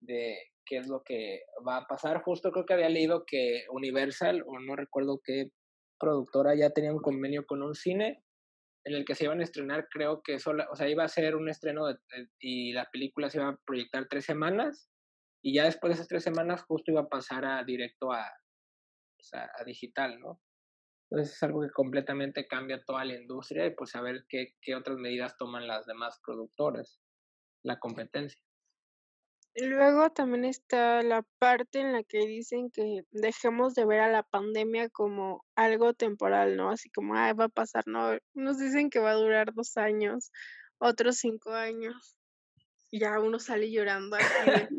de 0.00 0.38
qué 0.66 0.76
es 0.76 0.88
lo 0.88 1.02
que 1.02 1.42
va 1.66 1.78
a 1.78 1.86
pasar. 1.86 2.22
Justo 2.22 2.52
creo 2.52 2.66
que 2.66 2.74
había 2.74 2.90
leído 2.90 3.24
que 3.26 3.64
Universal, 3.70 4.44
o 4.46 4.60
no 4.60 4.76
recuerdo 4.76 5.20
qué 5.24 5.50
productora, 5.98 6.54
ya 6.54 6.70
tenía 6.70 6.92
un 6.92 7.00
convenio 7.00 7.46
con 7.46 7.62
un 7.62 7.74
cine 7.74 8.22
en 8.84 8.94
el 8.94 9.04
que 9.04 9.14
se 9.14 9.24
iban 9.24 9.40
a 9.40 9.42
estrenar, 9.42 9.88
creo 9.90 10.22
que 10.22 10.38
solo, 10.38 10.64
o 10.70 10.76
sea, 10.76 10.88
iba 10.88 11.04
a 11.04 11.08
ser 11.08 11.34
un 11.34 11.48
estreno 11.48 11.86
y 12.38 12.72
la 12.72 12.88
película 12.90 13.28
se 13.28 13.38
iba 13.38 13.48
a 13.48 13.58
proyectar 13.66 14.06
tres 14.08 14.24
semanas 14.24 14.88
y 15.42 15.54
ya 15.54 15.64
después 15.64 15.90
de 15.90 15.94
esas 15.94 16.08
tres 16.08 16.24
semanas 16.24 16.62
justo 16.62 16.90
iba 16.90 17.02
a 17.02 17.08
pasar 17.08 17.44
a 17.44 17.64
directo 17.64 18.12
a, 18.12 18.30
pues, 19.16 19.34
a 19.34 19.64
digital, 19.64 20.18
¿no? 20.20 20.40
Entonces 21.10 21.36
es 21.36 21.42
algo 21.42 21.62
que 21.62 21.70
completamente 21.70 22.46
cambia 22.46 22.82
toda 22.84 23.04
la 23.04 23.14
industria 23.14 23.66
y 23.66 23.74
pues 23.74 23.94
a 23.94 24.02
ver 24.02 24.24
qué, 24.28 24.54
qué 24.60 24.74
otras 24.74 24.98
medidas 24.98 25.36
toman 25.38 25.66
las 25.66 25.86
demás 25.86 26.20
productoras, 26.24 27.00
la 27.62 27.78
competencia. 27.78 28.40
Luego 29.54 30.10
también 30.10 30.44
está 30.44 31.02
la 31.02 31.24
parte 31.38 31.80
en 31.80 31.92
la 31.92 32.04
que 32.04 32.18
dicen 32.26 32.70
que 32.70 33.00
dejemos 33.10 33.74
de 33.74 33.86
ver 33.86 34.00
a 34.00 34.10
la 34.10 34.22
pandemia 34.22 34.88
como 34.90 35.44
algo 35.56 35.94
temporal, 35.94 36.56
¿no? 36.56 36.70
Así 36.70 36.90
como, 36.90 37.14
ay, 37.16 37.32
va 37.32 37.46
a 37.46 37.48
pasar, 37.48 37.84
no. 37.86 38.16
Nos 38.34 38.58
dicen 38.58 38.90
que 38.90 39.00
va 39.00 39.12
a 39.12 39.14
durar 39.14 39.54
dos 39.54 39.76
años, 39.76 40.30
otros 40.78 41.16
cinco 41.16 41.52
años. 41.52 42.16
Y 42.90 43.00
ya 43.00 43.18
uno 43.18 43.38
sale 43.40 43.70
llorando. 43.72 44.16
Aquí. 44.16 44.78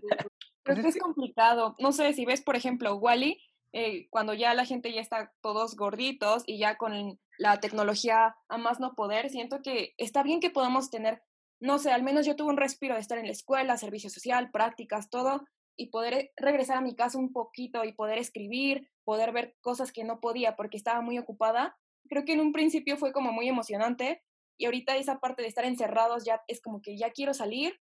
Creo 0.63 0.81
que 0.81 0.89
es 0.89 0.99
complicado. 0.99 1.75
No 1.79 1.91
sé, 1.91 2.13
si 2.13 2.25
ves, 2.25 2.41
por 2.41 2.55
ejemplo, 2.55 2.95
Wally, 2.95 3.41
eh, 3.71 4.07
cuando 4.09 4.33
ya 4.33 4.53
la 4.53 4.65
gente 4.65 4.91
ya 4.91 5.01
está 5.01 5.33
todos 5.41 5.75
gorditos 5.75 6.43
y 6.45 6.57
ya 6.57 6.77
con 6.77 7.19
la 7.37 7.59
tecnología 7.59 8.35
a 8.47 8.57
más 8.57 8.79
no 8.79 8.95
poder, 8.95 9.29
siento 9.29 9.61
que 9.61 9.93
está 9.97 10.23
bien 10.23 10.39
que 10.39 10.49
podamos 10.49 10.89
tener, 10.89 11.21
no 11.59 11.79
sé, 11.79 11.91
al 11.91 12.03
menos 12.03 12.25
yo 12.25 12.35
tuve 12.35 12.49
un 12.49 12.57
respiro 12.57 12.95
de 12.95 13.01
estar 13.01 13.17
en 13.17 13.25
la 13.25 13.31
escuela, 13.31 13.77
servicio 13.77 14.09
social, 14.09 14.51
prácticas, 14.51 15.09
todo, 15.09 15.45
y 15.79 15.87
poder 15.87 16.13
eh, 16.13 16.33
regresar 16.35 16.77
a 16.77 16.81
mi 16.81 16.95
casa 16.95 17.17
un 17.17 17.31
poquito 17.31 17.85
y 17.85 17.93
poder 17.93 18.17
escribir, 18.17 18.89
poder 19.05 19.31
ver 19.31 19.55
cosas 19.61 19.91
que 19.91 20.03
no 20.03 20.19
podía 20.19 20.55
porque 20.55 20.77
estaba 20.77 21.01
muy 21.01 21.17
ocupada. 21.17 21.77
Creo 22.09 22.25
que 22.25 22.33
en 22.33 22.41
un 22.41 22.51
principio 22.51 22.97
fue 22.97 23.13
como 23.13 23.31
muy 23.31 23.47
emocionante 23.47 24.21
y 24.57 24.65
ahorita 24.65 24.97
esa 24.97 25.19
parte 25.19 25.41
de 25.41 25.47
estar 25.47 25.63
encerrados 25.63 26.25
ya 26.25 26.41
es 26.47 26.61
como 26.61 26.81
que 26.81 26.97
ya 26.97 27.11
quiero 27.11 27.33
salir, 27.33 27.79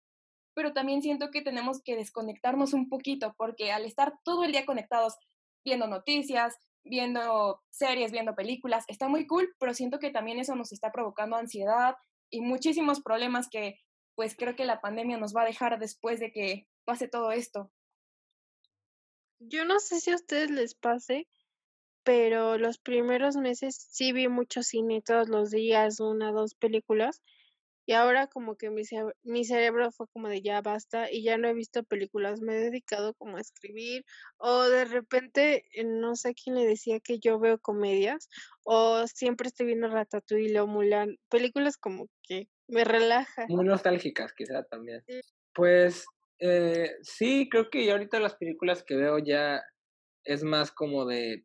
pero 0.54 0.72
también 0.72 1.02
siento 1.02 1.30
que 1.30 1.42
tenemos 1.42 1.82
que 1.82 1.96
desconectarnos 1.96 2.72
un 2.72 2.88
poquito 2.88 3.34
porque 3.36 3.72
al 3.72 3.84
estar 3.84 4.14
todo 4.24 4.44
el 4.44 4.52
día 4.52 4.64
conectados 4.64 5.16
viendo 5.64 5.86
noticias, 5.86 6.54
viendo 6.84 7.62
series, 7.70 8.12
viendo 8.12 8.34
películas, 8.34 8.84
está 8.88 9.08
muy 9.08 9.26
cool, 9.26 9.54
pero 9.58 9.74
siento 9.74 9.98
que 9.98 10.10
también 10.10 10.38
eso 10.38 10.54
nos 10.54 10.72
está 10.72 10.92
provocando 10.92 11.36
ansiedad 11.36 11.96
y 12.30 12.40
muchísimos 12.40 13.00
problemas 13.00 13.48
que 13.48 13.80
pues 14.14 14.36
creo 14.36 14.54
que 14.54 14.64
la 14.64 14.80
pandemia 14.80 15.16
nos 15.16 15.34
va 15.34 15.42
a 15.42 15.46
dejar 15.46 15.78
después 15.78 16.20
de 16.20 16.30
que 16.30 16.68
pase 16.84 17.08
todo 17.08 17.32
esto. 17.32 17.70
Yo 19.40 19.64
no 19.64 19.80
sé 19.80 20.00
si 20.00 20.10
a 20.12 20.14
ustedes 20.14 20.50
les 20.50 20.74
pase, 20.74 21.26
pero 22.04 22.58
los 22.58 22.78
primeros 22.78 23.36
meses 23.36 23.76
sí 23.90 24.12
vi 24.12 24.28
mucho 24.28 24.62
cine 24.62 25.02
todos 25.02 25.28
los 25.28 25.50
días, 25.50 26.00
una, 26.00 26.30
dos 26.32 26.54
películas, 26.54 27.22
y 27.86 27.92
ahora 27.92 28.26
como 28.26 28.56
que 28.56 28.70
mi, 28.70 28.82
mi 29.22 29.44
cerebro 29.44 29.90
fue 29.92 30.06
como 30.08 30.28
de 30.28 30.42
ya 30.42 30.60
basta 30.60 31.10
y 31.10 31.22
ya 31.22 31.38
no 31.38 31.48
he 31.48 31.54
visto 31.54 31.84
películas, 31.84 32.40
me 32.40 32.56
he 32.56 32.60
dedicado 32.60 33.14
como 33.14 33.36
a 33.36 33.40
escribir 33.40 34.04
o 34.38 34.62
de 34.62 34.84
repente 34.84 35.64
eh, 35.72 35.84
no 35.84 36.16
sé 36.16 36.34
quién 36.34 36.56
le 36.56 36.66
decía 36.66 37.00
que 37.00 37.18
yo 37.18 37.38
veo 37.38 37.58
comedias 37.58 38.28
o 38.62 39.06
siempre 39.06 39.48
estoy 39.48 39.66
viendo 39.66 39.88
Ratatouille 39.88 40.60
o 40.60 40.66
Mulan, 40.66 41.16
películas 41.28 41.76
como 41.76 42.08
que 42.22 42.48
me 42.66 42.84
relajan. 42.84 43.46
Muy 43.48 43.64
nostálgicas 43.64 44.32
quizá 44.32 44.62
también. 44.64 45.04
Pues 45.54 46.06
eh, 46.38 46.90
sí, 47.02 47.48
creo 47.50 47.70
que 47.70 47.90
ahorita 47.90 48.18
las 48.20 48.36
películas 48.36 48.82
que 48.82 48.96
veo 48.96 49.18
ya 49.18 49.62
es 50.24 50.42
más 50.42 50.72
como 50.72 51.04
de 51.04 51.44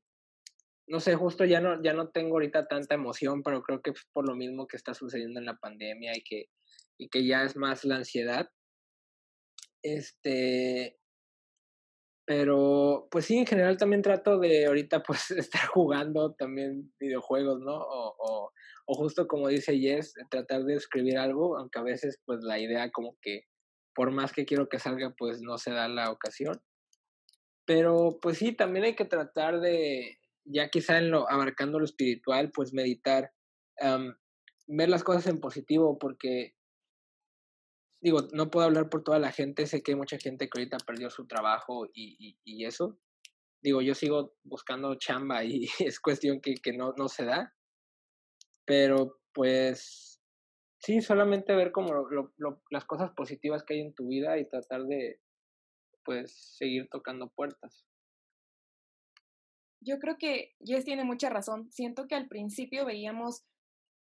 no 0.89 0.99
sé, 0.99 1.15
justo 1.15 1.45
ya 1.45 1.61
no, 1.61 1.81
ya 1.83 1.93
no 1.93 2.09
tengo 2.09 2.35
ahorita 2.35 2.67
tanta 2.67 2.95
emoción, 2.95 3.43
pero 3.43 3.61
creo 3.61 3.81
que 3.81 3.91
es 3.91 4.07
por 4.11 4.27
lo 4.27 4.35
mismo 4.35 4.67
que 4.67 4.75
está 4.75 4.93
sucediendo 4.93 5.39
en 5.39 5.45
la 5.45 5.55
pandemia 5.55 6.17
y 6.17 6.23
que, 6.23 6.47
y 6.97 7.09
que 7.09 7.25
ya 7.25 7.43
es 7.43 7.55
más 7.55 7.85
la 7.85 7.97
ansiedad. 7.97 8.49
Este, 9.83 10.97
pero 12.25 13.07
pues 13.11 13.25
sí, 13.25 13.37
en 13.37 13.45
general 13.45 13.77
también 13.77 14.01
trato 14.01 14.39
de 14.39 14.65
ahorita 14.65 15.03
pues 15.03 15.31
estar 15.31 15.67
jugando 15.67 16.33
también 16.33 16.91
videojuegos, 16.99 17.59
¿no? 17.61 17.75
O, 17.75 18.15
o, 18.17 18.51
o 18.85 18.93
justo 18.95 19.27
como 19.27 19.47
dice 19.47 19.77
Jess, 19.79 20.15
tratar 20.31 20.63
de 20.63 20.75
escribir 20.75 21.19
algo, 21.19 21.57
aunque 21.57 21.79
a 21.79 21.83
veces 21.83 22.19
pues 22.25 22.43
la 22.43 22.59
idea 22.59 22.89
como 22.91 23.15
que 23.21 23.43
por 23.93 24.11
más 24.11 24.31
que 24.33 24.45
quiero 24.45 24.69
que 24.69 24.79
salga 24.79 25.13
pues 25.17 25.41
no 25.41 25.59
se 25.59 25.71
da 25.71 25.87
la 25.87 26.11
ocasión. 26.11 26.59
Pero 27.65 28.17
pues 28.19 28.39
sí, 28.39 28.53
también 28.53 28.85
hay 28.85 28.95
que 28.95 29.05
tratar 29.05 29.59
de, 29.59 30.18
ya 30.51 30.69
quizá 30.69 30.97
en 30.97 31.11
lo, 31.11 31.29
abarcando 31.29 31.79
lo 31.79 31.85
espiritual, 31.85 32.51
pues 32.51 32.73
meditar, 32.73 33.31
ver 34.67 34.89
las 34.89 35.03
cosas 35.03 35.27
en 35.27 35.39
positivo, 35.39 35.97
porque 35.97 36.55
digo, 38.01 38.19
no 38.33 38.49
puedo 38.49 38.65
hablar 38.65 38.89
por 38.89 39.03
toda 39.03 39.19
la 39.19 39.31
gente, 39.31 39.67
sé 39.67 39.81
que 39.81 39.91
hay 39.91 39.97
mucha 39.97 40.17
gente 40.17 40.49
que 40.49 40.59
ahorita 40.59 40.77
perdió 40.85 41.09
su 41.09 41.27
trabajo 41.27 41.85
y, 41.93 42.37
y, 42.43 42.65
eso. 42.65 42.99
Digo, 43.61 43.81
yo 43.81 43.93
sigo 43.93 44.35
buscando 44.43 44.95
chamba 44.95 45.43
y 45.43 45.67
es 45.79 45.99
cuestión 45.99 46.39
que, 46.41 46.55
que 46.55 46.73
no, 46.73 46.93
no 46.97 47.09
se 47.09 47.25
da. 47.25 47.53
Pero 48.65 49.19
pues 49.33 50.09
Sí, 50.81 51.01
solamente 51.01 51.55
ver 51.55 51.71
como 51.73 52.07
las 52.69 52.85
cosas 52.85 53.11
positivas 53.11 53.63
que 53.63 53.73
hay 53.73 53.81
en 53.81 53.93
tu 53.93 54.07
vida 54.07 54.37
y 54.37 54.47
tratar 54.47 54.85
de, 54.85 55.19
pues, 56.05 56.55
seguir 56.57 56.87
tocando 56.89 57.29
puertas. 57.29 57.85
Yo 59.81 59.99
creo 59.99 60.17
que 60.17 60.55
Jess 60.59 60.85
tiene 60.85 61.03
mucha 61.03 61.29
razón. 61.29 61.71
Siento 61.71 62.07
que 62.07 62.15
al 62.15 62.27
principio 62.27 62.85
veíamos, 62.85 63.43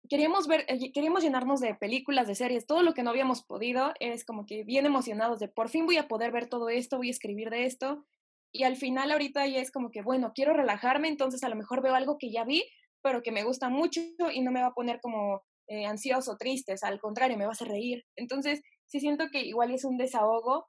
queríamos 0.09 0.47
ver, 0.47 0.65
eh, 0.67 0.91
queríamos 0.91 1.23
llenarnos 1.23 1.59
de 1.59 1.75
películas, 1.75 2.27
de 2.27 2.35
series, 2.35 2.65
todo 2.65 2.81
lo 2.81 2.93
que 2.93 3.03
no 3.03 3.11
habíamos 3.11 3.43
podido. 3.43 3.93
Es 3.99 4.25
como 4.25 4.45
que 4.45 4.63
bien 4.63 4.85
emocionados 4.85 5.39
de 5.39 5.47
por 5.47 5.69
fin 5.69 5.85
voy 5.85 5.97
a 5.97 6.07
poder 6.07 6.31
ver 6.31 6.49
todo 6.49 6.69
esto, 6.69 6.97
voy 6.97 7.09
a 7.09 7.11
escribir 7.11 7.49
de 7.49 7.65
esto. 7.65 8.05
Y 8.51 8.63
al 8.63 8.75
final 8.75 9.11
ahorita 9.11 9.45
ya 9.47 9.59
es 9.59 9.71
como 9.71 9.91
que, 9.91 10.01
bueno, 10.01 10.31
quiero 10.33 10.53
relajarme, 10.53 11.09
entonces 11.09 11.43
a 11.43 11.49
lo 11.49 11.55
mejor 11.55 11.83
veo 11.83 11.95
algo 11.95 12.17
que 12.17 12.31
ya 12.31 12.43
vi, 12.43 12.63
pero 13.01 13.21
que 13.21 13.31
me 13.31 13.43
gusta 13.43 13.69
mucho 13.69 14.01
y 14.33 14.41
no 14.41 14.51
me 14.51 14.61
va 14.61 14.67
a 14.67 14.73
poner 14.73 14.99
como 15.01 15.43
eh, 15.67 15.85
ansioso, 15.85 16.37
triste, 16.37 16.75
al 16.81 16.99
contrario, 16.99 17.37
me 17.37 17.45
va 17.45 17.51
a 17.51 17.65
reír. 17.65 18.05
Entonces, 18.15 18.61
sí 18.87 18.99
siento 18.99 19.27
que 19.31 19.41
igual 19.41 19.71
es 19.71 19.83
un 19.83 19.97
desahogo, 19.97 20.67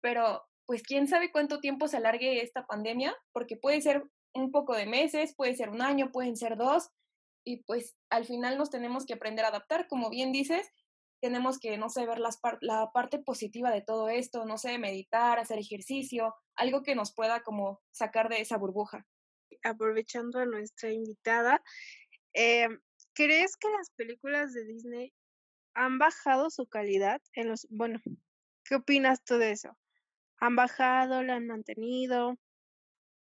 pero 0.00 0.42
pues 0.66 0.82
quién 0.82 1.06
sabe 1.06 1.30
cuánto 1.30 1.60
tiempo 1.60 1.88
se 1.88 1.98
alargue 1.98 2.42
esta 2.42 2.66
pandemia, 2.66 3.14
porque 3.32 3.56
puede 3.56 3.80
ser 3.82 4.02
un 4.34 4.50
poco 4.50 4.74
de 4.74 4.86
meses, 4.86 5.34
puede 5.34 5.54
ser 5.54 5.70
un 5.70 5.82
año, 5.82 6.10
pueden 6.12 6.36
ser 6.36 6.56
dos, 6.56 6.90
y 7.44 7.62
pues 7.64 7.96
al 8.10 8.24
final 8.24 8.58
nos 8.58 8.70
tenemos 8.70 9.06
que 9.06 9.14
aprender 9.14 9.44
a 9.44 9.48
adaptar, 9.48 9.86
como 9.86 10.10
bien 10.10 10.32
dices, 10.32 10.68
tenemos 11.20 11.58
que, 11.58 11.78
no 11.78 11.88
sé, 11.88 12.06
ver 12.06 12.18
las 12.18 12.38
la 12.60 12.90
parte 12.92 13.18
positiva 13.18 13.70
de 13.70 13.80
todo 13.80 14.08
esto, 14.08 14.44
no 14.44 14.58
sé, 14.58 14.78
meditar, 14.78 15.38
hacer 15.38 15.58
ejercicio, 15.58 16.34
algo 16.54 16.82
que 16.82 16.94
nos 16.94 17.14
pueda 17.14 17.42
como 17.42 17.80
sacar 17.92 18.28
de 18.28 18.40
esa 18.40 18.58
burbuja. 18.58 19.06
Aprovechando 19.62 20.38
a 20.40 20.46
nuestra 20.46 20.90
invitada, 20.90 21.62
eh, 22.34 22.68
¿crees 23.14 23.56
que 23.56 23.68
las 23.70 23.90
películas 23.90 24.52
de 24.52 24.64
Disney 24.64 25.14
han 25.74 25.98
bajado 25.98 26.50
su 26.50 26.66
calidad 26.66 27.22
en 27.32 27.48
los, 27.48 27.66
bueno, 27.70 28.00
¿qué 28.64 28.76
opinas 28.76 29.24
tú 29.24 29.38
de 29.38 29.52
eso? 29.52 29.76
¿Han 30.38 30.56
bajado, 30.56 31.22
la 31.22 31.36
han 31.36 31.46
mantenido? 31.46 32.36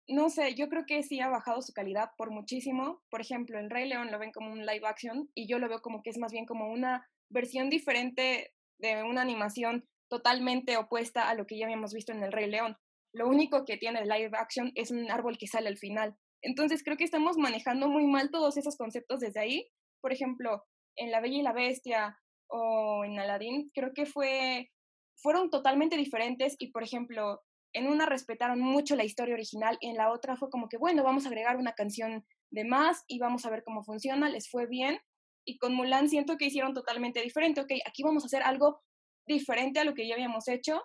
No 0.08 0.30
sé, 0.30 0.54
yo 0.54 0.68
creo 0.68 0.84
que 0.86 1.02
sí 1.02 1.20
ha 1.20 1.28
bajado 1.28 1.60
su 1.60 1.72
calidad 1.72 2.10
por 2.16 2.30
muchísimo. 2.30 3.02
Por 3.10 3.20
ejemplo, 3.20 3.58
el 3.58 3.70
Rey 3.70 3.88
León 3.88 4.10
lo 4.10 4.18
ven 4.18 4.32
como 4.32 4.50
un 4.50 4.64
live 4.64 4.86
action 4.86 5.30
y 5.34 5.46
yo 5.46 5.58
lo 5.58 5.68
veo 5.68 5.82
como 5.82 6.02
que 6.02 6.10
es 6.10 6.18
más 6.18 6.32
bien 6.32 6.46
como 6.46 6.72
una 6.72 7.06
versión 7.30 7.68
diferente 7.68 8.52
de 8.78 9.02
una 9.02 9.20
animación 9.20 9.86
totalmente 10.08 10.78
opuesta 10.78 11.28
a 11.28 11.34
lo 11.34 11.46
que 11.46 11.58
ya 11.58 11.66
habíamos 11.66 11.92
visto 11.92 12.12
en 12.12 12.22
el 12.22 12.32
Rey 12.32 12.50
León. 12.50 12.76
Lo 13.12 13.28
único 13.28 13.64
que 13.64 13.76
tiene 13.76 14.00
el 14.00 14.08
live 14.08 14.30
action 14.32 14.72
es 14.74 14.90
un 14.90 15.10
árbol 15.10 15.36
que 15.38 15.46
sale 15.46 15.68
al 15.68 15.76
final. 15.76 16.16
Entonces 16.42 16.82
creo 16.82 16.96
que 16.96 17.04
estamos 17.04 17.36
manejando 17.36 17.88
muy 17.88 18.06
mal 18.06 18.30
todos 18.30 18.56
esos 18.56 18.76
conceptos 18.76 19.20
desde 19.20 19.40
ahí. 19.40 19.68
Por 20.00 20.12
ejemplo, 20.12 20.64
en 20.96 21.10
La 21.10 21.20
Bella 21.20 21.38
y 21.38 21.42
la 21.42 21.52
Bestia 21.52 22.18
o 22.48 23.04
en 23.04 23.18
Aladdin, 23.18 23.70
creo 23.74 23.92
que 23.94 24.06
fue, 24.06 24.70
fueron 25.16 25.50
totalmente 25.50 25.96
diferentes 25.96 26.56
y, 26.58 26.70
por 26.70 26.82
ejemplo, 26.82 27.42
en 27.72 27.88
una 27.88 28.06
respetaron 28.06 28.60
mucho 28.60 28.96
la 28.96 29.04
historia 29.04 29.34
original 29.34 29.76
y 29.80 29.88
en 29.88 29.96
la 29.96 30.10
otra 30.10 30.36
fue 30.36 30.50
como 30.50 30.68
que, 30.68 30.78
bueno, 30.78 31.02
vamos 31.02 31.24
a 31.24 31.28
agregar 31.28 31.56
una 31.56 31.72
canción 31.72 32.24
de 32.50 32.64
más 32.64 33.04
y 33.06 33.18
vamos 33.18 33.44
a 33.44 33.50
ver 33.50 33.62
cómo 33.64 33.84
funciona, 33.84 34.28
les 34.28 34.50
fue 34.50 34.66
bien. 34.66 34.98
Y 35.44 35.58
con 35.58 35.74
Mulan 35.74 36.08
siento 36.08 36.36
que 36.36 36.46
hicieron 36.46 36.74
totalmente 36.74 37.22
diferente, 37.22 37.60
ok, 37.60 37.72
aquí 37.86 38.02
vamos 38.02 38.24
a 38.24 38.26
hacer 38.26 38.42
algo 38.42 38.82
diferente 39.26 39.80
a 39.80 39.84
lo 39.84 39.94
que 39.94 40.06
ya 40.06 40.14
habíamos 40.14 40.48
hecho 40.48 40.82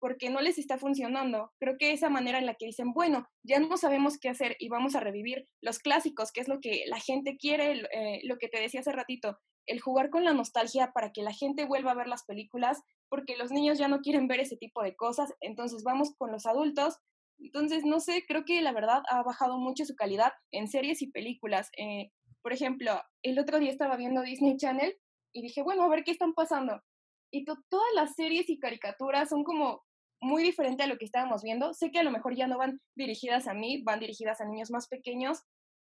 porque 0.00 0.30
no 0.30 0.40
les 0.40 0.58
está 0.58 0.78
funcionando. 0.78 1.50
Creo 1.58 1.76
que 1.78 1.92
esa 1.92 2.08
manera 2.10 2.38
en 2.38 2.46
la 2.46 2.54
que 2.54 2.66
dicen, 2.66 2.92
bueno, 2.92 3.26
ya 3.42 3.58
no 3.58 3.76
sabemos 3.76 4.18
qué 4.18 4.28
hacer 4.28 4.56
y 4.58 4.68
vamos 4.68 4.94
a 4.94 5.00
revivir 5.00 5.46
los 5.62 5.78
clásicos, 5.78 6.32
que 6.32 6.40
es 6.40 6.48
lo 6.48 6.60
que 6.60 6.84
la 6.86 7.00
gente 7.00 7.36
quiere, 7.36 7.82
eh, 7.92 8.20
lo 8.24 8.38
que 8.38 8.48
te 8.48 8.60
decía 8.60 8.80
hace 8.80 8.92
ratito, 8.92 9.38
el 9.66 9.80
jugar 9.80 10.10
con 10.10 10.24
la 10.24 10.34
nostalgia 10.34 10.92
para 10.92 11.12
que 11.12 11.22
la 11.22 11.32
gente 11.32 11.66
vuelva 11.66 11.92
a 11.92 11.96
ver 11.96 12.08
las 12.08 12.24
películas, 12.24 12.80
porque 13.08 13.36
los 13.36 13.50
niños 13.50 13.78
ya 13.78 13.88
no 13.88 14.00
quieren 14.00 14.26
ver 14.26 14.40
ese 14.40 14.56
tipo 14.56 14.82
de 14.82 14.96
cosas, 14.96 15.32
entonces 15.40 15.82
vamos 15.84 16.14
con 16.16 16.32
los 16.32 16.46
adultos. 16.46 16.96
Entonces, 17.38 17.84
no 17.84 18.00
sé, 18.00 18.24
creo 18.26 18.44
que 18.44 18.60
la 18.62 18.72
verdad 18.72 19.02
ha 19.10 19.22
bajado 19.22 19.58
mucho 19.58 19.84
su 19.84 19.94
calidad 19.94 20.32
en 20.50 20.68
series 20.68 21.02
y 21.02 21.10
películas. 21.10 21.70
Eh, 21.76 22.10
por 22.42 22.52
ejemplo, 22.52 23.00
el 23.22 23.38
otro 23.38 23.58
día 23.58 23.70
estaba 23.70 23.96
viendo 23.96 24.22
Disney 24.22 24.56
Channel 24.56 24.96
y 25.32 25.42
dije, 25.42 25.62
bueno, 25.62 25.82
a 25.84 25.88
ver 25.88 26.02
qué 26.02 26.10
están 26.10 26.32
pasando. 26.32 26.82
Y 27.30 27.44
todas 27.44 27.92
las 27.94 28.14
series 28.14 28.48
y 28.48 28.58
caricaturas 28.58 29.28
son 29.28 29.44
como 29.44 29.82
muy 30.20 30.42
diferente 30.42 30.82
a 30.82 30.86
lo 30.86 30.98
que 30.98 31.04
estábamos 31.04 31.42
viendo. 31.42 31.72
Sé 31.74 31.90
que 31.90 32.00
a 32.00 32.02
lo 32.02 32.10
mejor 32.10 32.34
ya 32.36 32.46
no 32.46 32.58
van 32.58 32.80
dirigidas 32.96 33.46
a 33.48 33.54
mí, 33.54 33.82
van 33.82 34.00
dirigidas 34.00 34.40
a 34.40 34.46
niños 34.46 34.70
más 34.70 34.88
pequeños, 34.88 35.42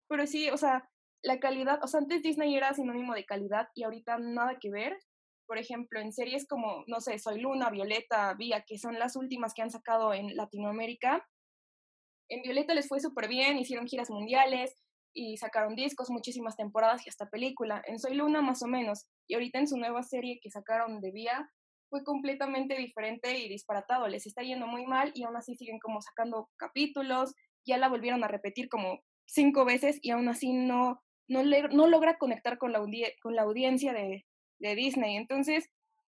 pero 0.08 0.26
sí, 0.26 0.50
o 0.50 0.56
sea, 0.56 0.88
la 1.22 1.38
calidad, 1.38 1.78
o 1.82 1.86
sea, 1.86 2.00
antes 2.00 2.22
Disney 2.22 2.56
era 2.56 2.74
sinónimo 2.74 3.14
de 3.14 3.24
calidad 3.24 3.68
y 3.74 3.84
ahorita 3.84 4.18
nada 4.18 4.58
que 4.60 4.70
ver 4.70 4.96
por 5.50 5.58
ejemplo, 5.58 5.98
en 5.98 6.12
series 6.12 6.46
como, 6.46 6.84
no 6.86 7.00
sé, 7.00 7.18
Soy 7.18 7.40
Luna, 7.40 7.70
Violeta, 7.70 8.32
Vía, 8.34 8.62
que 8.64 8.78
son 8.78 9.00
las 9.00 9.16
últimas 9.16 9.52
que 9.52 9.62
han 9.62 9.70
sacado 9.72 10.14
en 10.14 10.36
Latinoamérica. 10.36 11.26
En 12.28 12.42
Violeta 12.42 12.72
les 12.72 12.86
fue 12.86 13.00
súper 13.00 13.26
bien, 13.26 13.58
hicieron 13.58 13.88
giras 13.88 14.10
mundiales 14.10 14.80
y 15.12 15.38
sacaron 15.38 15.74
discos, 15.74 16.08
muchísimas 16.08 16.54
temporadas 16.54 17.04
y 17.04 17.08
hasta 17.08 17.28
película. 17.28 17.82
En 17.88 17.98
Soy 17.98 18.14
Luna 18.14 18.42
más 18.42 18.62
o 18.62 18.68
menos. 18.68 19.08
Y 19.28 19.34
ahorita 19.34 19.58
en 19.58 19.66
su 19.66 19.76
nueva 19.76 20.04
serie 20.04 20.38
que 20.40 20.52
sacaron 20.52 21.00
de 21.00 21.10
Vía 21.10 21.50
fue 21.90 22.04
completamente 22.04 22.76
diferente 22.76 23.38
y 23.38 23.48
disparatado. 23.48 24.08
Les 24.08 24.26
está 24.26 24.42
yendo 24.42 24.66
muy 24.66 24.86
mal 24.86 25.12
y 25.14 25.24
aún 25.24 25.36
así 25.36 25.56
siguen 25.56 25.78
como 25.80 26.00
sacando 26.00 26.48
capítulos. 26.56 27.34
Ya 27.66 27.76
la 27.76 27.88
volvieron 27.88 28.24
a 28.24 28.28
repetir 28.28 28.68
como 28.68 29.00
cinco 29.26 29.64
veces 29.64 29.98
y 30.00 30.10
aún 30.10 30.28
así 30.28 30.52
no, 30.52 31.02
no, 31.28 31.42
no 31.42 31.86
logra 31.88 32.16
conectar 32.16 32.56
con 32.56 32.72
la, 32.72 32.80
con 33.20 33.34
la 33.34 33.42
audiencia 33.42 33.92
de, 33.92 34.24
de 34.60 34.74
Disney. 34.74 35.16
Entonces, 35.16 35.68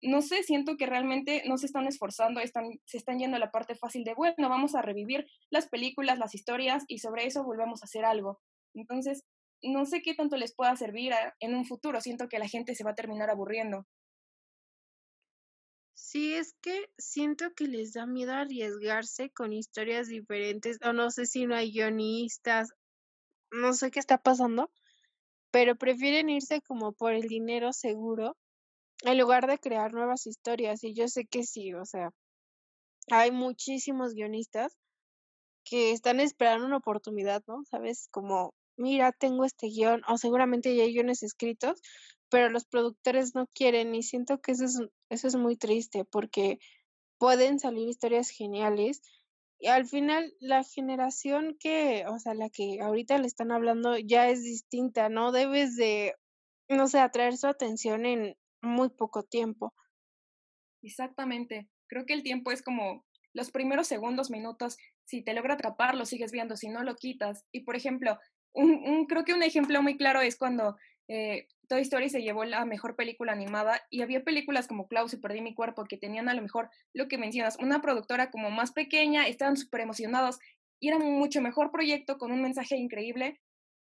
no 0.02 0.20
sé, 0.20 0.42
siento 0.42 0.76
que 0.76 0.86
realmente 0.86 1.42
no 1.46 1.56
se 1.56 1.66
están 1.66 1.86
esforzando, 1.86 2.40
están, 2.40 2.70
se 2.84 2.98
están 2.98 3.18
yendo 3.18 3.36
a 3.36 3.40
la 3.40 3.50
parte 3.50 3.74
fácil 3.74 4.04
de, 4.04 4.14
bueno, 4.14 4.48
vamos 4.48 4.74
a 4.74 4.82
revivir 4.82 5.26
las 5.50 5.68
películas, 5.68 6.18
las 6.18 6.34
historias 6.34 6.84
y 6.88 6.98
sobre 6.98 7.26
eso 7.26 7.44
volvemos 7.44 7.82
a 7.82 7.86
hacer 7.86 8.04
algo. 8.04 8.40
Entonces, 8.74 9.24
no 9.62 9.86
sé 9.86 10.02
qué 10.02 10.14
tanto 10.14 10.36
les 10.36 10.54
pueda 10.54 10.74
servir 10.76 11.12
en 11.38 11.54
un 11.54 11.64
futuro, 11.64 12.00
siento 12.00 12.28
que 12.28 12.40
la 12.40 12.48
gente 12.48 12.74
se 12.74 12.82
va 12.82 12.90
a 12.90 12.96
terminar 12.96 13.30
aburriendo. 13.30 13.86
Sí, 16.12 16.34
es 16.34 16.52
que 16.60 16.90
siento 16.98 17.54
que 17.54 17.66
les 17.66 17.94
da 17.94 18.04
miedo 18.04 18.34
arriesgarse 18.34 19.30
con 19.30 19.54
historias 19.54 20.08
diferentes, 20.08 20.78
o 20.84 20.92
no 20.92 21.10
sé 21.10 21.24
si 21.24 21.46
no 21.46 21.54
hay 21.54 21.72
guionistas, 21.72 22.68
no 23.50 23.72
sé 23.72 23.90
qué 23.90 23.98
está 23.98 24.18
pasando, 24.18 24.70
pero 25.50 25.74
prefieren 25.74 26.28
irse 26.28 26.60
como 26.60 26.92
por 26.92 27.14
el 27.14 27.28
dinero 27.28 27.72
seguro 27.72 28.36
en 29.04 29.16
lugar 29.16 29.46
de 29.46 29.58
crear 29.58 29.94
nuevas 29.94 30.26
historias. 30.26 30.84
Y 30.84 30.92
yo 30.92 31.08
sé 31.08 31.24
que 31.24 31.44
sí, 31.44 31.72
o 31.72 31.86
sea, 31.86 32.10
hay 33.10 33.30
muchísimos 33.30 34.12
guionistas 34.12 34.76
que 35.64 35.92
están 35.92 36.20
esperando 36.20 36.66
una 36.66 36.76
oportunidad, 36.76 37.42
¿no? 37.46 37.64
¿Sabes? 37.64 38.08
Como, 38.10 38.52
mira, 38.76 39.12
tengo 39.12 39.46
este 39.46 39.68
guion, 39.68 40.02
o 40.06 40.18
seguramente 40.18 40.76
ya 40.76 40.82
hay 40.82 40.92
guiones 40.92 41.22
escritos, 41.22 41.80
pero 42.32 42.48
los 42.48 42.64
productores 42.64 43.34
no 43.34 43.46
quieren 43.46 43.94
y 43.94 44.02
siento 44.02 44.40
que 44.40 44.52
eso 44.52 44.64
es, 44.64 44.80
eso 45.10 45.28
es 45.28 45.36
muy 45.36 45.54
triste 45.56 46.06
porque 46.06 46.58
pueden 47.18 47.60
salir 47.60 47.90
historias 47.90 48.30
geniales 48.30 49.02
y 49.58 49.68
al 49.68 49.84
final 49.86 50.32
la 50.40 50.64
generación 50.64 51.58
que, 51.60 52.06
o 52.08 52.18
sea, 52.18 52.32
la 52.32 52.48
que 52.48 52.80
ahorita 52.80 53.18
le 53.18 53.26
están 53.26 53.52
hablando 53.52 53.98
ya 53.98 54.30
es 54.30 54.42
distinta, 54.42 55.10
¿no? 55.10 55.30
Debes 55.30 55.76
de, 55.76 56.14
no 56.70 56.88
sé, 56.88 57.00
atraer 57.00 57.36
su 57.36 57.48
atención 57.48 58.06
en 58.06 58.34
muy 58.62 58.88
poco 58.88 59.24
tiempo. 59.24 59.74
Exactamente. 60.82 61.68
Creo 61.86 62.06
que 62.06 62.14
el 62.14 62.22
tiempo 62.22 62.50
es 62.50 62.62
como 62.62 63.04
los 63.34 63.50
primeros 63.50 63.86
segundos, 63.86 64.30
minutos. 64.30 64.78
Si 65.04 65.22
te 65.22 65.34
logra 65.34 65.54
atrapar, 65.54 65.94
lo 65.94 66.06
sigues 66.06 66.32
viendo, 66.32 66.56
si 66.56 66.70
no 66.70 66.82
lo 66.82 66.96
quitas. 66.96 67.44
Y 67.52 67.60
por 67.60 67.76
ejemplo, 67.76 68.18
un, 68.54 69.04
creo 69.06 69.24
que 69.24 69.34
un 69.34 69.42
ejemplo 69.42 69.82
muy 69.82 69.98
claro 69.98 70.22
es 70.22 70.36
cuando 70.36 70.76
eh, 71.08 71.46
Toy 71.72 71.80
Story 71.80 72.10
se 72.10 72.20
llevó 72.20 72.44
la 72.44 72.66
mejor 72.66 72.96
película 72.96 73.32
animada 73.32 73.80
y 73.88 74.02
había 74.02 74.22
películas 74.22 74.68
como 74.68 74.88
Klaus 74.88 75.14
y 75.14 75.16
Perdí 75.16 75.40
mi 75.40 75.54
cuerpo 75.54 75.86
que 75.88 75.96
tenían 75.96 76.28
a 76.28 76.34
lo 76.34 76.42
mejor 76.42 76.68
lo 76.92 77.08
que 77.08 77.16
mencionas, 77.16 77.56
una 77.60 77.80
productora 77.80 78.30
como 78.30 78.50
más 78.50 78.72
pequeña, 78.72 79.26
estaban 79.26 79.56
súper 79.56 79.80
emocionados 79.80 80.38
y 80.82 80.88
era 80.88 80.98
un 80.98 81.18
mucho 81.18 81.40
mejor 81.40 81.70
proyecto 81.72 82.18
con 82.18 82.30
un 82.30 82.42
mensaje 82.42 82.76
increíble 82.76 83.40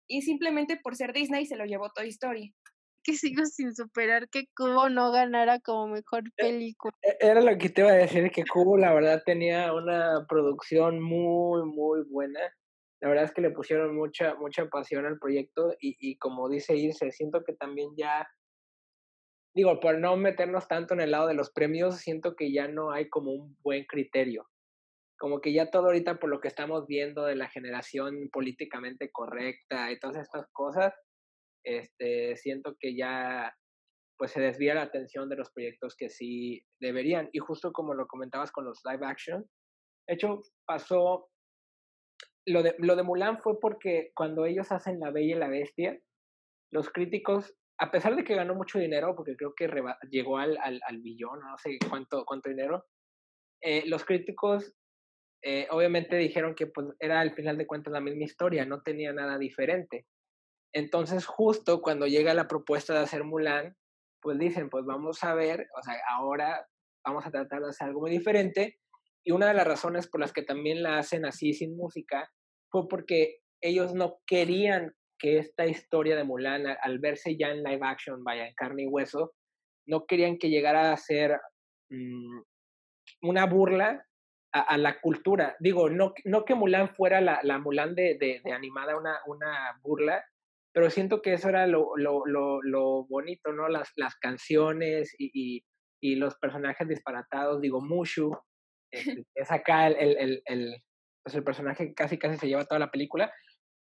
y 0.07 0.21
simplemente 0.21 0.77
por 0.77 0.95
ser 0.95 1.13
Disney 1.13 1.47
se 1.47 1.55
lo 1.55 1.65
llevó 1.65 1.89
Toy 1.89 2.09
Story. 2.09 2.53
Que 3.03 3.13
sigo 3.13 3.43
sin 3.45 3.73
superar 3.73 4.29
que 4.29 4.43
Cubo 4.55 4.89
no 4.89 5.11
ganara 5.11 5.59
como 5.59 5.87
mejor 5.87 6.27
e, 6.37 6.43
película. 6.43 6.93
E, 7.01 7.17
era 7.21 7.41
lo 7.41 7.57
que 7.57 7.69
te 7.69 7.81
iba 7.81 7.89
a 7.89 7.95
decir, 7.95 8.29
que 8.29 8.43
Cubo 8.45 8.77
la 8.77 8.93
verdad 8.93 9.23
tenía 9.25 9.73
una 9.73 10.27
producción 10.27 11.01
muy, 11.01 11.65
muy 11.65 12.03
buena 12.03 12.39
la 13.01 13.09
verdad 13.09 13.25
es 13.25 13.33
que 13.33 13.41
le 13.41 13.51
pusieron 13.51 13.95
mucha, 13.95 14.35
mucha 14.35 14.67
pasión 14.67 15.05
al 15.05 15.19
proyecto 15.19 15.73
y, 15.79 15.95
y 15.99 16.17
como 16.17 16.49
dice 16.49 16.75
Irse, 16.75 17.11
siento 17.11 17.43
que 17.43 17.53
también 17.53 17.89
ya, 17.97 18.27
digo, 19.55 19.79
por 19.79 19.97
no 19.97 20.17
meternos 20.17 20.67
tanto 20.67 20.93
en 20.93 21.01
el 21.01 21.11
lado 21.11 21.27
de 21.27 21.33
los 21.33 21.51
premios, 21.51 21.97
siento 21.97 22.35
que 22.35 22.51
ya 22.51 22.67
no 22.67 22.91
hay 22.91 23.09
como 23.09 23.31
un 23.31 23.57
buen 23.61 23.85
criterio. 23.85 24.47
Como 25.17 25.41
que 25.41 25.53
ya 25.53 25.69
todo 25.69 25.87
ahorita 25.87 26.19
por 26.19 26.29
lo 26.29 26.39
que 26.39 26.47
estamos 26.47 26.87
viendo 26.87 27.25
de 27.25 27.35
la 27.35 27.49
generación 27.49 28.29
políticamente 28.31 29.09
correcta 29.11 29.91
y 29.91 29.99
todas 29.99 30.17
estas 30.17 30.47
cosas, 30.51 30.93
este, 31.63 32.35
siento 32.37 32.75
que 32.79 32.95
ya 32.95 33.53
pues 34.17 34.31
se 34.31 34.41
desvía 34.41 34.75
la 34.75 34.81
atención 34.81 35.29
de 35.29 35.37
los 35.37 35.49
proyectos 35.51 35.95
que 35.95 36.09
sí 36.09 36.61
deberían. 36.81 37.29
Y 37.31 37.39
justo 37.39 37.71
como 37.71 37.93
lo 37.93 38.05
comentabas 38.05 38.51
con 38.51 38.65
los 38.65 38.81
live 38.83 39.05
action, 39.05 39.49
de 40.07 40.15
hecho 40.15 40.41
pasó, 40.65 41.29
lo 42.49 42.63
de, 42.63 42.75
lo 42.79 42.95
de 42.95 43.03
Mulan 43.03 43.39
fue 43.39 43.59
porque 43.59 44.11
cuando 44.15 44.45
ellos 44.45 44.71
hacen 44.71 44.99
La 44.99 45.11
Bella 45.11 45.35
y 45.35 45.39
la 45.39 45.47
Bestia, 45.47 45.99
los 46.71 46.89
críticos, 46.89 47.55
a 47.79 47.91
pesar 47.91 48.15
de 48.15 48.23
que 48.23 48.35
ganó 48.35 48.55
mucho 48.55 48.79
dinero, 48.79 49.15
porque 49.15 49.35
creo 49.35 49.53
que 49.55 49.69
llegó 50.09 50.37
al, 50.37 50.57
al, 50.57 50.97
billón, 50.99 51.39
no 51.39 51.57
sé 51.57 51.77
cuánto, 51.89 52.25
cuánto 52.25 52.49
dinero, 52.49 52.85
eh, 53.61 53.83
los 53.87 54.05
críticos 54.05 54.73
eh, 55.41 55.67
obviamente 55.71 56.17
dijeron 56.17 56.53
que 56.53 56.67
pues, 56.67 56.87
era 56.99 57.21
al 57.21 57.33
final 57.33 57.57
de 57.57 57.67
cuentas 57.67 57.93
la 57.93 58.01
misma 58.01 58.23
historia, 58.23 58.65
no 58.65 58.81
tenía 58.81 59.13
nada 59.13 59.37
diferente. 59.37 60.05
Entonces, 60.73 61.25
justo 61.25 61.81
cuando 61.81 62.07
llega 62.07 62.33
la 62.33 62.47
propuesta 62.47 62.93
de 62.93 62.99
hacer 62.99 63.23
Mulan, 63.23 63.75
pues 64.21 64.37
dicen, 64.37 64.69
pues 64.69 64.85
vamos 64.85 65.23
a 65.23 65.33
ver, 65.33 65.67
o 65.77 65.81
sea, 65.81 65.95
ahora 66.09 66.67
vamos 67.05 67.25
a 67.25 67.31
tratar 67.31 67.61
de 67.61 67.69
hacer 67.69 67.87
algo 67.87 68.01
muy 68.01 68.11
diferente. 68.11 68.77
Y 69.25 69.31
una 69.31 69.47
de 69.47 69.53
las 69.53 69.67
razones 69.67 70.07
por 70.07 70.19
las 70.19 70.33
que 70.33 70.43
también 70.43 70.83
la 70.83 70.97
hacen 70.97 71.25
así 71.25 71.53
sin 71.53 71.75
música 71.75 72.29
fue 72.71 72.87
porque 72.87 73.39
ellos 73.61 73.93
no 73.93 74.19
querían 74.25 74.93
que 75.17 75.37
esta 75.37 75.65
historia 75.65 76.15
de 76.15 76.23
Mulan, 76.23 76.65
al 76.81 76.99
verse 76.99 77.37
ya 77.37 77.49
en 77.49 77.63
live 77.63 77.85
action, 77.85 78.23
vaya, 78.23 78.47
en 78.47 78.53
carne 78.55 78.83
y 78.83 78.87
hueso, 78.87 79.33
no 79.85 80.05
querían 80.05 80.37
que 80.37 80.49
llegara 80.49 80.93
a 80.93 80.97
ser 80.97 81.39
mm, 81.89 82.41
una 83.23 83.45
burla 83.45 84.05
a, 84.51 84.77
la 84.77 84.99
cultura. 84.99 85.55
Digo, 85.59 85.89
no, 85.89 86.13
no 86.25 86.45
que 86.45 86.55
Mulan 86.55 86.89
fuera 86.95 87.21
la, 87.21 87.39
la 87.43 87.59
Mulan 87.59 87.93
de, 87.95 88.17
de, 88.19 88.51
animada 88.51 88.97
una, 88.97 89.19
una 89.27 89.79
burla, 89.83 90.23
pero 90.73 90.89
siento 90.89 91.21
que 91.21 91.33
eso 91.33 91.49
era 91.49 91.67
lo, 91.67 91.95
lo, 91.97 92.25
lo, 92.25 92.61
lo 92.63 93.05
bonito, 93.05 93.51
¿no? 93.51 93.67
Las, 93.67 93.91
las 93.95 94.15
canciones 94.15 95.13
y, 95.19 95.63
y, 96.01 96.15
los 96.15 96.35
personajes 96.37 96.87
disparatados, 96.87 97.61
digo, 97.61 97.81
Mushu, 97.81 98.31
este, 98.91 99.25
es 99.35 99.51
acá 99.51 99.87
el, 99.87 100.17
el, 100.17 100.41
el, 100.45 100.83
pues 101.23 101.35
el 101.35 101.43
personaje 101.43 101.93
casi 101.93 102.17
casi 102.17 102.37
se 102.37 102.47
lleva 102.47 102.65
toda 102.65 102.79
la 102.79 102.91
película, 102.91 103.31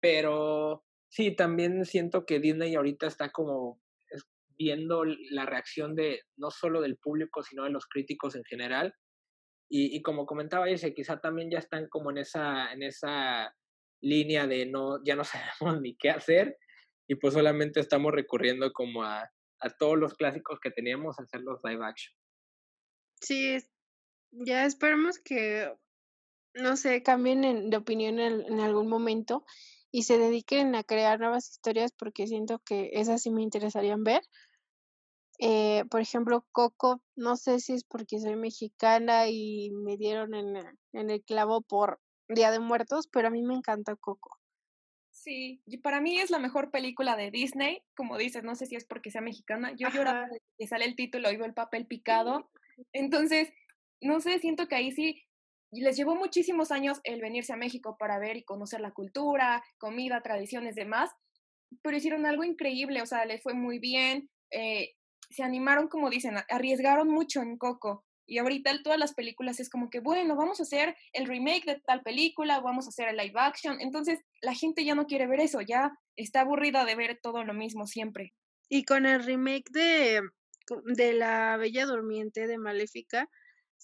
pero 0.00 0.84
sí, 1.08 1.34
también 1.34 1.84
siento 1.84 2.26
que 2.26 2.40
Disney 2.40 2.74
ahorita 2.74 3.06
está 3.06 3.30
como 3.30 3.80
viendo 4.56 5.04
la 5.04 5.46
reacción 5.46 5.96
de 5.96 6.20
no 6.36 6.50
solo 6.50 6.80
del 6.80 6.96
público, 6.96 7.42
sino 7.42 7.64
de 7.64 7.70
los 7.70 7.86
críticos 7.86 8.36
en 8.36 8.44
general, 8.44 8.94
y, 9.68 9.96
y, 9.96 10.02
como 10.02 10.26
comentaba 10.26 10.68
ese, 10.68 10.94
quizá 10.94 11.20
también 11.20 11.50
ya 11.50 11.58
están 11.58 11.88
como 11.88 12.10
en 12.10 12.18
esa, 12.18 12.72
en 12.72 12.82
esa 12.82 13.52
línea 14.02 14.46
de 14.46 14.66
no, 14.66 15.02
ya 15.04 15.16
no 15.16 15.24
sabemos 15.60 15.80
ni 15.80 15.96
qué 15.96 16.10
hacer 16.10 16.58
y 17.08 17.16
pues 17.16 17.34
solamente 17.34 17.80
estamos 17.80 18.12
recurriendo 18.12 18.72
como 18.72 19.02
a, 19.02 19.30
a 19.60 19.70
todos 19.78 19.98
los 19.98 20.14
clásicos 20.14 20.60
que 20.60 20.70
teníamos 20.70 21.18
a 21.18 21.22
hacer 21.22 21.40
los 21.40 21.60
live 21.64 21.84
action. 21.84 22.14
Sí, 23.20 23.58
ya 24.30 24.66
esperemos 24.66 25.18
que, 25.18 25.72
no 26.54 26.76
sé, 26.76 27.02
cambien 27.02 27.70
de 27.70 27.76
opinión 27.76 28.18
en, 28.20 28.40
en 28.42 28.60
algún 28.60 28.88
momento 28.88 29.44
y 29.90 30.04
se 30.04 30.18
dediquen 30.18 30.74
a 30.74 30.84
crear 30.84 31.20
nuevas 31.20 31.50
historias 31.50 31.92
porque 31.92 32.26
siento 32.26 32.58
que 32.60 32.90
esas 32.94 33.22
sí 33.22 33.30
me 33.30 33.42
interesarían 33.42 34.02
ver. 34.02 34.22
Eh, 35.38 35.84
por 35.90 36.00
ejemplo, 36.00 36.46
Coco, 36.52 37.02
no 37.16 37.36
sé 37.36 37.60
si 37.60 37.74
es 37.74 37.84
porque 37.84 38.20
soy 38.20 38.36
mexicana 38.36 39.28
y 39.28 39.70
me 39.70 39.96
dieron 39.96 40.34
en, 40.34 40.56
en 40.92 41.10
el 41.10 41.22
clavo 41.24 41.62
por 41.62 42.00
Día 42.28 42.50
de 42.50 42.60
Muertos, 42.60 43.08
pero 43.08 43.28
a 43.28 43.30
mí 43.30 43.42
me 43.42 43.54
encanta 43.54 43.96
Coco. 43.96 44.38
Sí, 45.10 45.62
y 45.66 45.78
para 45.78 46.00
mí 46.00 46.18
es 46.18 46.30
la 46.30 46.38
mejor 46.38 46.70
película 46.70 47.16
de 47.16 47.30
Disney, 47.30 47.82
como 47.96 48.18
dices, 48.18 48.42
no 48.42 48.56
sé 48.56 48.66
si 48.66 48.76
es 48.76 48.84
porque 48.84 49.10
sea 49.10 49.20
mexicana, 49.20 49.72
yo 49.76 49.88
lloraba 49.88 50.28
que 50.58 50.66
sale 50.66 50.84
el 50.84 50.96
título 50.96 51.30
y 51.30 51.36
veo 51.36 51.46
el 51.46 51.54
papel 51.54 51.86
picado, 51.86 52.50
entonces, 52.92 53.52
no 54.00 54.20
sé, 54.20 54.38
siento 54.40 54.66
que 54.66 54.74
ahí 54.74 54.90
sí 54.90 55.22
les 55.80 55.96
llevó 55.96 56.14
muchísimos 56.14 56.70
años 56.70 57.00
el 57.04 57.20
venirse 57.20 57.52
a 57.52 57.56
México 57.56 57.96
para 57.98 58.18
ver 58.18 58.36
y 58.36 58.44
conocer 58.44 58.80
la 58.80 58.92
cultura, 58.92 59.62
comida, 59.78 60.22
tradiciones, 60.22 60.74
demás, 60.74 61.10
pero 61.82 61.96
hicieron 61.96 62.26
algo 62.26 62.44
increíble, 62.44 63.02
o 63.02 63.06
sea, 63.06 63.24
les 63.24 63.42
fue 63.42 63.54
muy 63.54 63.78
bien, 63.78 64.28
eh, 64.50 64.94
se 65.30 65.42
animaron, 65.42 65.88
como 65.88 66.10
dicen, 66.10 66.36
arriesgaron 66.48 67.08
mucho 67.08 67.42
en 67.42 67.56
Coco. 67.56 68.04
Y 68.26 68.38
ahorita 68.38 68.82
todas 68.82 68.98
las 68.98 69.12
películas 69.12 69.60
es 69.60 69.68
como 69.68 69.90
que, 69.90 70.00
bueno, 70.00 70.34
vamos 70.34 70.58
a 70.58 70.62
hacer 70.62 70.96
el 71.12 71.26
remake 71.26 71.66
de 71.66 71.80
tal 71.86 72.02
película, 72.02 72.60
vamos 72.60 72.86
a 72.86 72.88
hacer 72.88 73.08
el 73.08 73.16
live 73.16 73.34
action. 73.36 73.80
Entonces, 73.80 74.20
la 74.40 74.54
gente 74.54 74.84
ya 74.84 74.94
no 74.94 75.06
quiere 75.06 75.26
ver 75.26 75.40
eso, 75.40 75.60
ya 75.60 75.92
está 76.16 76.40
aburrida 76.40 76.84
de 76.84 76.94
ver 76.94 77.20
todo 77.22 77.44
lo 77.44 77.52
mismo 77.52 77.86
siempre. 77.86 78.32
Y 78.70 78.84
con 78.84 79.04
el 79.04 79.22
remake 79.24 79.70
de, 79.70 80.22
de 80.86 81.12
La 81.12 81.58
Bella 81.58 81.84
Durmiente 81.84 82.46
de 82.46 82.56
Maléfica, 82.56 83.28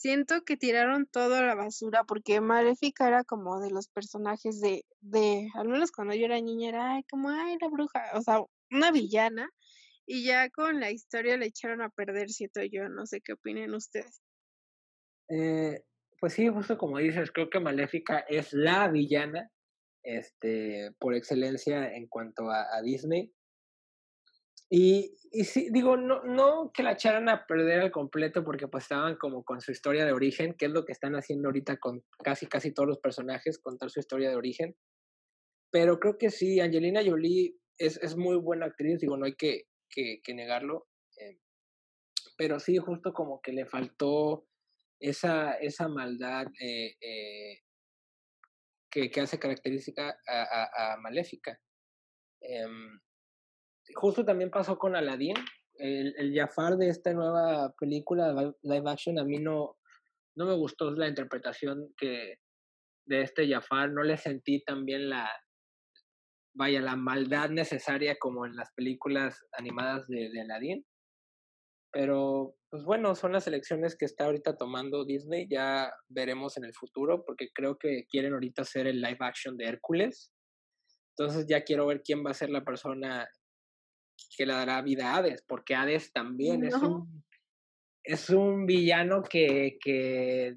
siento 0.00 0.44
que 0.44 0.56
tiraron 0.56 1.04
todo 1.04 1.34
a 1.34 1.42
la 1.42 1.54
basura 1.54 2.04
porque 2.04 2.40
Maléfica 2.40 3.06
era 3.06 3.22
como 3.22 3.60
de 3.60 3.70
los 3.70 3.88
personajes 3.88 4.58
de, 4.58 4.86
de, 5.00 5.48
al 5.54 5.68
menos 5.68 5.92
cuando 5.92 6.14
yo 6.14 6.24
era 6.24 6.40
niña, 6.40 6.70
era 6.70 6.94
ay, 6.94 7.02
como, 7.04 7.28
ay, 7.28 7.58
la 7.60 7.68
bruja, 7.68 8.02
o 8.14 8.22
sea, 8.22 8.40
una 8.70 8.90
villana 8.92 9.50
y 10.06 10.24
ya 10.24 10.48
con 10.48 10.80
la 10.80 10.90
historia 10.90 11.36
le 11.36 11.46
echaron 11.46 11.82
a 11.82 11.90
perder, 11.90 12.30
siento 12.30 12.62
yo, 12.62 12.88
no 12.88 13.04
sé 13.04 13.20
qué 13.20 13.34
opinen 13.34 13.74
ustedes. 13.74 14.22
Eh, 15.28 15.84
pues 16.18 16.32
sí, 16.32 16.48
justo 16.48 16.78
como 16.78 16.96
dices, 16.96 17.30
creo 17.30 17.50
que 17.50 17.60
Maléfica 17.60 18.20
es 18.20 18.54
la 18.54 18.88
villana 18.88 19.50
este, 20.02 20.92
por 20.98 21.14
excelencia 21.14 21.92
en 21.92 22.06
cuanto 22.06 22.50
a, 22.50 22.74
a 22.74 22.80
Disney. 22.80 23.34
Y, 24.72 25.16
sí, 25.44 25.68
digo, 25.72 25.96
no, 25.96 26.22
no 26.22 26.70
que 26.72 26.85
la 26.85 26.92
echaran 26.92 27.28
a 27.28 27.44
perder 27.44 27.80
al 27.80 27.90
completo 27.90 28.44
porque 28.44 28.68
pues 28.68 28.85
estaban 28.85 29.16
como 29.16 29.42
con 29.42 29.61
su 29.61 29.72
historia 29.72 30.04
de 30.04 30.12
origen, 30.12 30.54
que 30.54 30.66
es 30.66 30.70
lo 30.70 30.85
que 30.85 30.92
están 30.92 31.16
haciendo 31.16 31.48
ahorita 31.48 31.78
con 31.78 32.04
casi 32.22 32.46
casi 32.46 32.72
todos 32.72 32.88
los 32.88 33.00
personajes, 33.00 33.59
contar 33.59 33.90
su 33.90 33.98
historia 33.98 34.30
de 34.30 34.37
origen. 34.37 34.76
Pero 35.72 35.98
creo 35.98 36.18
que 36.18 36.30
sí, 36.30 36.61
Angelina 36.61 37.02
Jolie 37.04 37.56
es, 37.78 37.96
es 38.00 38.16
muy 38.16 38.37
buena 38.37 38.66
actriz, 38.66 39.00
digo, 39.00 39.16
no 39.16 39.26
hay 39.26 39.35
que, 39.35 39.64
que, 39.88 40.35
negarlo. 40.35 40.87
Eh, 41.16 41.38
pero 42.37 42.61
sí, 42.61 42.76
justo 42.76 43.12
como 43.12 43.40
que 43.40 43.52
le 43.52 43.66
faltó 43.66 44.46
esa, 45.00 45.54
esa 45.54 45.88
maldad 45.88 46.46
eh, 46.61 46.96
eh, 47.00 47.59
que, 48.88 49.11
que, 49.11 49.20
hace 49.20 49.38
característica 49.40 50.16
a, 50.28 50.96
Maléfica. 51.00 51.59
Justo 53.94 54.24
también 54.24 54.50
pasó 54.50 54.79
con 54.79 54.96
Aladdin. 54.96 55.37
El, 55.74 56.14
el, 56.18 56.35
Jafar 56.35 56.76
de 56.76 56.88
esta 56.88 57.12
nueva 57.12 57.72
película 57.79 58.53
live 58.62 58.90
action 58.90 59.18
a 59.18 59.24
mí 59.24 59.38
no, 59.38 59.76
no 60.37 60.46
me 60.46 60.55
gustó 60.55 60.90
la 60.90 61.09
interpretación 61.09 61.92
que 61.96 62.37
de 63.07 63.22
este 63.22 63.48
Jafar. 63.48 63.90
No 63.90 64.03
le 64.03 64.16
sentí 64.16 64.62
también 64.62 65.09
la, 65.09 65.31
vaya, 66.55 66.81
la 66.81 66.96
maldad 66.96 67.50
necesaria 67.50 68.16
como 68.18 68.46
en 68.46 68.57
las 68.57 68.72
películas 68.74 69.38
animadas 69.53 70.07
de, 70.09 70.31
de 70.31 70.40
Aladdin. 70.42 70.85
Pero, 71.92 72.55
pues 72.70 72.85
bueno, 72.85 73.14
son 73.16 73.33
las 73.33 73.48
elecciones 73.48 73.96
que 73.96 74.05
está 74.05 74.26
ahorita 74.26 74.57
tomando 74.57 75.05
Disney. 75.05 75.48
Ya 75.50 75.92
veremos 76.09 76.57
en 76.57 76.64
el 76.64 76.74
futuro, 76.74 77.24
porque 77.24 77.48
creo 77.53 77.79
que 77.79 78.05
quieren 78.09 78.33
ahorita 78.33 78.62
hacer 78.62 78.87
el 78.87 79.00
live 79.00 79.18
action 79.20 79.57
de 79.57 79.64
Hércules. 79.66 80.33
Entonces 81.18 81.46
ya 81.48 81.64
quiero 81.64 81.87
ver 81.87 82.03
quién 82.03 82.24
va 82.24 82.31
a 82.31 82.35
ser 82.35 82.50
la 82.50 82.64
persona 82.64 83.29
que 84.37 84.46
le 84.46 84.52
dará 84.52 84.83
vida 84.83 85.11
a 85.11 85.16
Hades, 85.16 85.42
porque 85.46 85.74
Hades 85.74 86.12
también 86.12 86.61
no. 86.61 86.68
es 86.68 86.74
un 86.74 87.24
es 88.02 88.30
un 88.30 88.66
villano 88.66 89.22
que, 89.22 89.78
que 89.80 90.56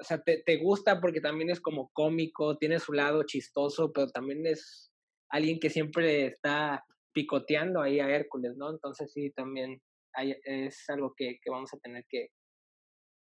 o 0.00 0.04
sea, 0.04 0.22
te, 0.22 0.42
te 0.44 0.56
gusta 0.58 1.00
porque 1.00 1.20
también 1.20 1.50
es 1.50 1.60
como 1.60 1.90
cómico, 1.92 2.58
tiene 2.58 2.78
su 2.78 2.92
lado 2.92 3.24
chistoso, 3.24 3.92
pero 3.92 4.08
también 4.08 4.46
es 4.46 4.92
alguien 5.30 5.58
que 5.58 5.70
siempre 5.70 6.26
está 6.26 6.84
picoteando 7.12 7.80
ahí 7.80 7.98
a 7.98 8.10
Hércules, 8.10 8.56
¿no? 8.56 8.70
Entonces 8.70 9.10
sí, 9.12 9.30
también 9.30 9.80
hay, 10.12 10.36
es 10.44 10.84
algo 10.88 11.14
que, 11.16 11.38
que 11.42 11.50
vamos 11.50 11.72
a 11.72 11.78
tener 11.78 12.04
que, 12.08 12.28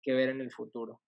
que 0.01 0.13
ver 0.13 0.29
en 0.29 0.41
el 0.41 0.51
futuro. 0.51 0.99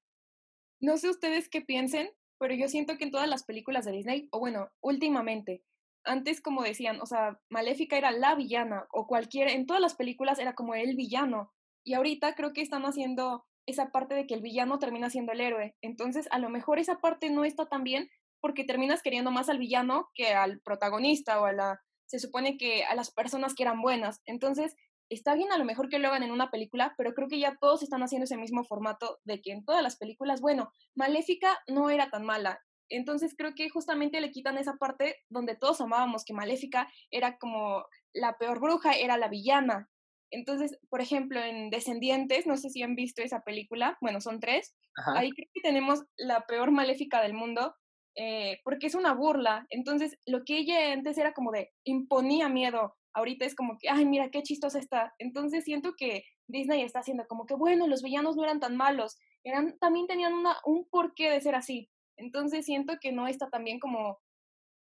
No 0.79 0.97
sé 0.97 1.09
ustedes 1.09 1.49
qué 1.49 1.61
piensen, 1.61 2.09
pero 2.39 2.53
yo 2.53 2.67
siento 2.67 2.97
que 2.97 3.05
en 3.05 3.11
todas 3.11 3.29
las 3.29 3.43
películas 3.43 3.85
de 3.85 3.91
Disney, 3.91 4.27
o 4.31 4.39
bueno, 4.39 4.69
últimamente, 4.81 5.63
antes 6.05 6.41
como 6.41 6.63
decían, 6.63 7.01
o 7.01 7.05
sea, 7.05 7.39
Maléfica 7.49 7.97
era 7.97 8.11
la 8.11 8.35
villana, 8.35 8.85
o 8.91 9.07
cualquier, 9.07 9.49
en 9.49 9.65
todas 9.65 9.81
las 9.81 9.95
películas 9.95 10.39
era 10.39 10.53
como 10.53 10.75
el 10.75 10.95
villano, 10.95 11.51
y 11.83 11.93
ahorita 11.93 12.35
creo 12.35 12.53
que 12.53 12.61
están 12.61 12.85
haciendo 12.85 13.45
esa 13.67 13.91
parte 13.91 14.15
de 14.15 14.27
que 14.27 14.35
el 14.35 14.41
villano 14.41 14.79
termina 14.79 15.09
siendo 15.09 15.31
el 15.31 15.41
héroe, 15.41 15.75
entonces 15.81 16.27
a 16.31 16.39
lo 16.39 16.49
mejor 16.49 16.79
esa 16.79 16.99
parte 16.99 17.29
no 17.29 17.45
está 17.45 17.65
tan 17.67 17.83
bien 17.83 18.09
porque 18.41 18.63
terminas 18.63 19.01
queriendo 19.01 19.31
más 19.31 19.49
al 19.49 19.57
villano 19.57 20.09
que 20.13 20.33
al 20.33 20.61
protagonista 20.61 21.41
o 21.41 21.45
a 21.45 21.51
la, 21.51 21.79
se 22.05 22.19
supone 22.19 22.57
que 22.57 22.83
a 22.83 22.93
las 22.93 23.11
personas 23.11 23.55
que 23.55 23.63
eran 23.63 23.81
buenas. 23.81 24.21
Entonces, 24.25 24.75
está 25.09 25.35
bien 25.35 25.51
a 25.51 25.57
lo 25.57 25.65
mejor 25.65 25.89
que 25.89 25.99
lo 25.99 26.09
hagan 26.09 26.23
en 26.23 26.31
una 26.31 26.51
película, 26.51 26.93
pero 26.97 27.13
creo 27.13 27.27
que 27.27 27.39
ya 27.39 27.57
todos 27.59 27.83
están 27.83 28.03
haciendo 28.03 28.25
ese 28.25 28.37
mismo 28.37 28.63
formato 28.63 29.19
de 29.23 29.41
que 29.41 29.51
en 29.51 29.65
todas 29.65 29.81
las 29.81 29.97
películas, 29.97 30.41
bueno, 30.41 30.71
Maléfica 30.95 31.57
no 31.67 31.89
era 31.89 32.09
tan 32.09 32.25
mala. 32.25 32.59
Entonces 32.89 33.33
creo 33.37 33.53
que 33.55 33.69
justamente 33.69 34.21
le 34.21 34.31
quitan 34.31 34.57
esa 34.57 34.75
parte 34.77 35.17
donde 35.29 35.55
todos 35.55 35.81
amábamos 35.81 36.23
que 36.23 36.33
Maléfica 36.33 36.91
era 37.11 37.37
como 37.37 37.85
la 38.13 38.37
peor 38.37 38.59
bruja, 38.59 38.93
era 38.93 39.17
la 39.17 39.27
villana. 39.27 39.89
Entonces, 40.31 40.77
por 40.89 41.01
ejemplo, 41.01 41.41
en 41.41 41.69
Descendientes, 41.69 42.47
no 42.47 42.57
sé 42.57 42.69
si 42.69 42.81
han 42.83 42.95
visto 42.95 43.21
esa 43.21 43.41
película, 43.41 43.97
bueno, 44.01 44.21
son 44.21 44.39
tres, 44.39 44.75
ahí 45.15 45.29
creo 45.31 45.47
que 45.53 45.61
tenemos 45.61 46.03
la 46.17 46.45
peor 46.45 46.71
maléfica 46.71 47.21
del 47.21 47.33
mundo, 47.33 47.75
eh, 48.15 48.59
porque 48.63 48.87
es 48.87 48.95
una 48.95 49.13
burla. 49.13 49.65
Entonces, 49.69 50.17
lo 50.25 50.43
que 50.43 50.57
ella 50.57 50.91
antes 50.93 51.17
era 51.17 51.33
como 51.33 51.51
de 51.51 51.71
imponía 51.83 52.49
miedo, 52.49 52.95
ahorita 53.13 53.45
es 53.45 53.55
como 53.55 53.77
que, 53.77 53.89
ay, 53.89 54.05
mira 54.05 54.29
qué 54.29 54.43
chistosa 54.43 54.79
está. 54.79 55.13
Entonces 55.19 55.63
siento 55.63 55.93
que 55.97 56.25
Disney 56.47 56.83
está 56.83 56.99
haciendo 56.99 57.25
como 57.27 57.45
que, 57.45 57.55
bueno, 57.55 57.87
los 57.87 58.03
villanos 58.03 58.35
no 58.35 58.43
eran 58.43 58.59
tan 58.59 58.75
malos, 58.75 59.17
eran, 59.43 59.77
también 59.79 60.07
tenían 60.07 60.33
una, 60.33 60.57
un 60.65 60.87
porqué 60.89 61.29
de 61.29 61.41
ser 61.41 61.55
así. 61.55 61.89
Entonces 62.17 62.65
siento 62.65 62.97
que 63.01 63.11
no 63.11 63.27
está 63.27 63.49
tan 63.49 63.63
bien 63.63 63.79
como 63.79 64.19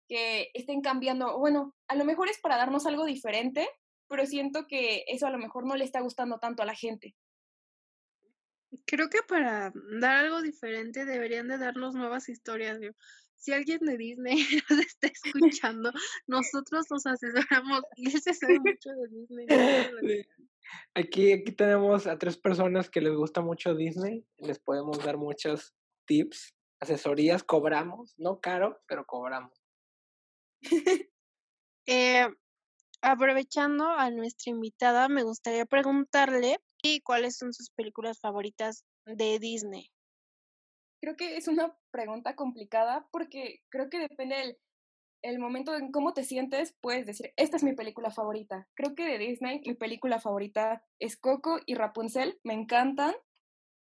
que 0.08 0.50
estén 0.54 0.80
cambiando. 0.80 1.38
Bueno, 1.38 1.74
a 1.88 1.96
lo 1.96 2.04
mejor 2.04 2.28
es 2.28 2.38
para 2.40 2.56
darnos 2.56 2.86
algo 2.86 3.04
diferente, 3.04 3.68
pero 4.08 4.26
siento 4.26 4.66
que 4.66 5.04
eso 5.06 5.26
a 5.26 5.30
lo 5.30 5.38
mejor 5.38 5.66
no 5.66 5.76
le 5.76 5.84
está 5.84 6.00
gustando 6.00 6.38
tanto 6.38 6.62
a 6.62 6.66
la 6.66 6.74
gente. 6.74 7.14
Creo 8.86 9.10
que 9.10 9.20
para 9.26 9.72
dar 10.00 10.24
algo 10.24 10.40
diferente 10.40 11.04
deberían 11.04 11.48
de 11.48 11.58
darnos 11.58 11.94
nuevas 11.94 12.28
historias 12.28 12.78
si 13.42 13.52
alguien 13.52 13.80
de 13.80 13.96
Disney 13.96 14.36
nos 14.70 14.78
está 14.78 15.08
escuchando, 15.08 15.92
nosotros 16.28 16.86
nos 16.90 17.06
asesoramos 17.06 17.82
y 17.96 18.10
se 18.10 18.32
sabe 18.34 18.60
mucho 18.60 18.90
de 18.90 19.08
Disney. 19.08 19.46
Aquí, 20.94 21.32
aquí 21.32 21.52
tenemos 21.52 22.06
a 22.06 22.18
tres 22.18 22.38
personas 22.38 22.88
que 22.88 23.02
les 23.02 23.12
gusta 23.12 23.42
mucho 23.42 23.74
Disney, 23.74 24.24
les 24.38 24.58
podemos 24.58 25.04
dar 25.04 25.18
muchos 25.18 25.74
tips, 26.06 26.54
asesorías, 26.82 27.42
cobramos, 27.44 28.14
no 28.18 28.40
caro, 28.40 28.80
pero 28.86 29.06
cobramos. 29.06 29.52
eh, 31.86 32.28
aprovechando 33.00 33.86
a 33.90 34.10
nuestra 34.10 34.50
invitada, 34.50 35.08
me 35.08 35.22
gustaría 35.22 35.66
preguntarle 35.66 36.58
cuáles 37.04 37.36
son 37.36 37.52
sus 37.52 37.70
películas 37.70 38.18
favoritas 38.18 38.84
de 39.06 39.38
Disney 39.38 39.88
creo 41.02 41.16
que 41.16 41.36
es 41.36 41.48
una 41.48 41.76
pregunta 41.90 42.36
complicada 42.36 43.08
porque 43.10 43.60
creo 43.68 43.90
que 43.90 43.98
depende 43.98 44.36
del 44.36 44.58
el 45.24 45.38
momento 45.38 45.76
en 45.76 45.92
cómo 45.92 46.14
te 46.14 46.24
sientes, 46.24 46.76
puedes 46.80 47.06
decir, 47.06 47.32
esta 47.36 47.56
es 47.56 47.62
mi 47.62 47.74
película 47.74 48.10
favorita. 48.10 48.68
Creo 48.74 48.96
que 48.96 49.04
de 49.04 49.18
Disney 49.18 49.62
mi 49.64 49.74
película 49.74 50.18
favorita 50.18 50.84
es 50.98 51.16
Coco 51.16 51.60
y 51.64 51.76
Rapunzel, 51.76 52.40
me 52.42 52.54
encantan. 52.54 53.14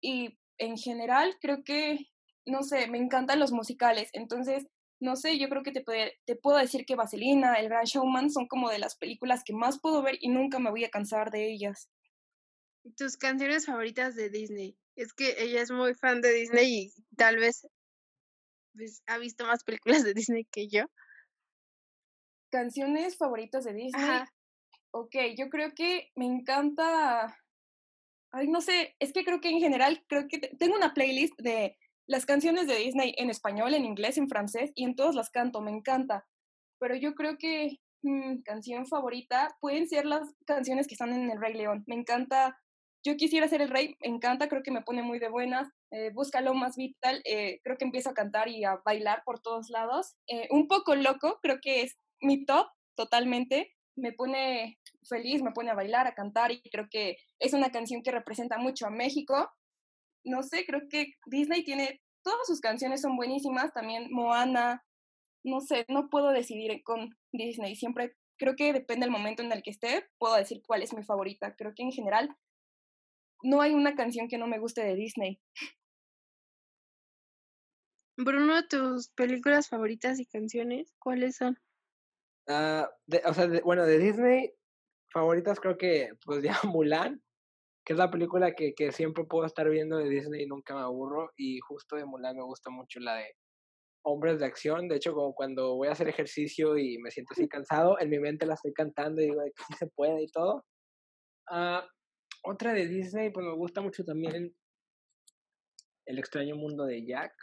Y 0.04 0.38
en 0.60 0.78
general 0.78 1.36
creo 1.42 1.64
que, 1.64 2.12
no 2.46 2.64
sé, 2.64 2.88
me 2.88 2.98
encantan 2.98 3.40
los 3.40 3.52
musicales. 3.52 4.10
Entonces, 4.14 4.68
no 5.00 5.16
sé, 5.16 5.38
yo 5.38 5.50
creo 5.50 5.64
que 5.64 5.72
te, 5.72 5.84
te 6.26 6.36
puedo 6.36 6.58
decir 6.58 6.86
que 6.86 6.96
Vaselina, 6.96 7.56
El 7.56 7.70
Gran 7.70 7.86
Showman 7.86 8.30
son 8.32 8.48
como 8.48 8.70
de 8.70 8.80
las 8.80 8.96
películas 8.96 9.44
que 9.44 9.54
más 9.54 9.80
puedo 9.80 10.02
ver 10.02 10.18
y 10.20 10.30
nunca 10.30 10.60
me 10.60 10.70
voy 10.70 10.86
a 10.86 10.90
cansar 10.90 11.32
de 11.32 11.52
ellas. 11.52 11.90
¿Tus 12.98 13.18
canciones 13.18 13.66
favoritas 13.66 14.16
de 14.16 14.30
Disney? 14.30 14.78
Es 14.96 15.14
que 15.14 15.36
ella 15.40 15.62
es 15.62 15.72
muy 15.72 15.94
fan 15.96 16.22
de 16.22 16.32
Disney 16.32 16.74
y 16.74 17.16
tal 17.16 17.38
vez 17.38 17.68
pues, 18.74 19.04
ha 19.08 19.18
visto 19.18 19.46
más 19.46 19.64
películas 19.64 20.04
de 20.04 20.14
Disney 20.14 20.46
que 20.46 20.68
yo. 20.68 20.86
Canciones 22.52 23.18
favoritas 23.18 23.66
de 23.66 23.74
Disney. 23.74 24.22
Ok, 24.92 25.16
yo 25.38 25.50
creo 25.50 25.74
que 25.76 26.12
me 26.16 26.26
encanta. 26.26 27.38
Ay, 28.32 28.48
no 28.48 28.62
sé, 28.62 28.96
es 29.00 29.12
que 29.12 29.26
creo 29.26 29.42
que 29.42 29.50
en 29.50 29.60
general, 29.60 30.06
creo 30.08 30.28
que 30.30 30.40
tengo 30.40 30.76
una 30.76 30.94
playlist 30.94 31.38
de 31.40 31.78
las 32.08 32.26
canciones 32.26 32.68
de 32.68 32.78
Disney 32.78 33.14
en 33.18 33.30
español, 33.30 33.74
en 33.74 33.86
inglés, 33.86 34.18
en 34.18 34.30
francés, 34.30 34.72
y 34.76 34.84
en 34.84 34.96
todas 34.96 35.16
las 35.16 35.30
canto, 35.30 35.62
me 35.62 35.72
encanta. 35.72 36.26
Pero 36.80 36.96
yo 36.96 37.16
creo 37.16 37.38
que 37.38 37.80
mi 38.02 38.12
mm, 38.12 38.42
canción 38.44 38.86
favorita 38.86 39.56
pueden 39.60 39.88
ser 39.88 40.06
las 40.06 40.28
canciones 40.46 40.88
que 40.88 40.94
están 40.94 41.14
en 41.14 41.30
El 41.32 41.42
Rey 41.42 41.54
León. 41.54 41.84
Me 41.88 41.96
encanta 41.96 42.58
yo 43.06 43.16
quisiera 43.18 43.48
ser 43.48 43.62
el 43.62 43.70
rey, 43.70 43.96
me 44.02 44.08
encanta, 44.08 44.50
creo 44.50 44.64
que 44.64 44.72
me 44.72 44.82
pone 44.82 45.04
muy 45.04 45.20
de 45.20 45.30
buenas, 45.30 45.70
eh, 45.92 46.10
búscalo 46.12 46.56
más 46.56 46.76
vital, 46.76 47.22
eh, 47.24 47.60
creo 47.64 47.78
que 47.78 47.86
empiezo 47.86 48.10
a 48.10 48.16
cantar 48.16 48.48
y 48.50 48.64
a 48.64 48.82
bailar 48.84 49.22
por 49.24 49.40
todos 49.40 49.70
lados. 49.70 50.16
Eh, 50.28 50.48
un 50.50 50.68
poco 50.68 50.96
loco, 50.96 51.38
creo 51.44 51.60
que 51.62 51.84
es 51.84 51.96
mi 52.20 52.46
top 52.46 52.68
totalmente, 52.96 53.72
me 53.96 54.12
pone 54.12 54.80
feliz, 55.08 55.44
me 55.44 55.52
pone 55.52 55.70
a 55.70 55.76
bailar, 55.76 56.08
a 56.08 56.16
cantar 56.16 56.52
y 56.52 56.62
creo 56.72 56.88
que 56.90 57.18
es 57.40 57.54
una 57.54 57.72
canción 57.72 58.02
que 58.02 58.10
representa 58.10 58.58
mucho 58.58 58.88
a 58.88 58.90
México. 58.90 59.52
No 60.26 60.44
sé, 60.44 60.66
creo 60.66 60.82
que 60.90 61.14
Disney 61.28 61.64
tiene, 61.64 62.02
todas 62.24 62.46
sus 62.48 62.60
canciones 62.60 63.02
son 63.02 63.16
buenísimas, 63.16 63.72
también 63.74 64.08
Moana, 64.12 64.84
no 65.44 65.62
sé, 65.62 65.86
no 65.88 66.10
puedo 66.10 66.32
decidir 66.32 66.82
con 66.84 67.16
Disney, 67.32 67.76
siempre 67.76 68.16
creo 68.38 68.56
que 68.56 68.74
depende 68.74 69.06
del 69.06 69.12
momento 69.12 69.42
en 69.44 69.52
el 69.52 69.64
que 69.64 69.70
esté, 69.70 70.08
puedo 70.18 70.36
decir 70.36 70.62
cuál 70.66 70.82
es 70.82 70.94
mi 70.94 71.04
favorita. 71.04 71.56
Creo 71.56 71.74
que 71.74 71.84
en 71.84 71.92
general 71.92 72.36
no 73.44 73.62
hay 73.62 73.74
una 73.74 73.96
canción 73.96 74.28
que 74.28 74.38
no 74.38 74.48
me 74.48 74.60
guste 74.60 74.84
de 74.84 74.96
Disney. 74.96 75.40
Bruno, 78.18 78.66
tus 78.68 79.10
películas 79.10 79.70
favoritas 79.70 80.20
y 80.20 80.26
canciones, 80.26 80.94
¿cuáles 81.00 81.36
son? 81.36 81.60
Ah, 82.48 82.90
o 83.26 83.34
sea, 83.34 83.48
bueno, 83.64 83.86
de 83.86 84.00
Disney, 84.00 84.54
favoritas 85.12 85.60
creo 85.60 85.78
que, 85.78 86.12
pues 86.26 86.42
ya 86.42 86.58
Mulan, 86.64 87.22
que 87.86 87.94
es 87.94 88.00
la 88.00 88.10
película 88.10 88.56
que, 88.56 88.74
que 88.74 88.92
siempre 88.92 89.26
puedo 89.26 89.46
estar 89.46 89.70
viendo 89.70 89.98
de 89.98 90.10
Disney 90.10 90.44
y 90.44 90.48
nunca 90.48 90.74
me 90.74 90.82
aburro. 90.82 91.32
Y 91.38 91.60
justo 91.60 91.96
de 91.96 92.06
Mulan 92.06 92.36
me 92.36 92.44
gusta 92.44 92.72
mucho 92.72 93.00
la 93.00 93.18
de 93.18 93.28
Hombres 94.04 94.40
de 94.40 94.46
Acción. 94.46 94.88
De 94.88 94.96
hecho, 94.96 95.14
como 95.14 95.36
cuando 95.36 95.76
voy 95.76 95.88
a 95.88 95.92
hacer 95.92 96.10
ejercicio 96.10 96.78
y 96.78 96.98
me 96.98 97.12
siento 97.12 97.34
así 97.34 97.48
cansado, 97.50 98.00
en 98.00 98.10
mi 98.10 98.20
mente 98.20 98.48
la 98.48 98.56
estoy 98.56 98.74
cantando 98.74 99.22
y 99.22 99.26
digo 99.26 99.42
que 99.44 99.64
sí 99.64 99.74
se 99.80 99.88
puede 99.88 100.24
y 100.24 100.32
todo. 100.32 100.66
Uh, 101.52 101.86
otra 102.44 102.74
de 102.74 102.88
Disney, 102.88 103.30
pues 103.32 103.46
me 103.46 103.54
gusta 103.54 103.82
mucho 103.82 104.04
también 104.04 104.56
El 106.08 106.18
extraño 106.18 106.56
mundo 106.56 106.86
de 106.86 107.06
Jack. 107.06 107.34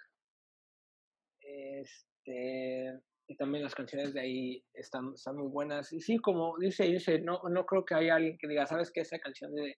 Este, 1.41 3.01
y 3.29 3.37
también 3.37 3.63
las 3.63 3.77
canciones 3.77 4.13
de 4.13 4.21
ahí 4.21 4.65
están, 4.75 5.13
están 5.15 5.37
muy 5.37 5.49
buenas. 5.49 5.93
Y 5.93 6.01
sí, 6.01 6.19
como 6.19 6.59
dice, 6.59 6.85
dice, 6.85 7.21
no, 7.21 7.41
no 7.49 7.65
creo 7.65 7.85
que 7.85 7.95
haya 7.95 8.17
alguien 8.17 8.37
que 8.39 8.49
diga, 8.49 8.67
¿sabes 8.67 8.91
qué? 8.93 9.03
Esa 9.03 9.19
canción 9.21 9.55
de, 9.55 9.77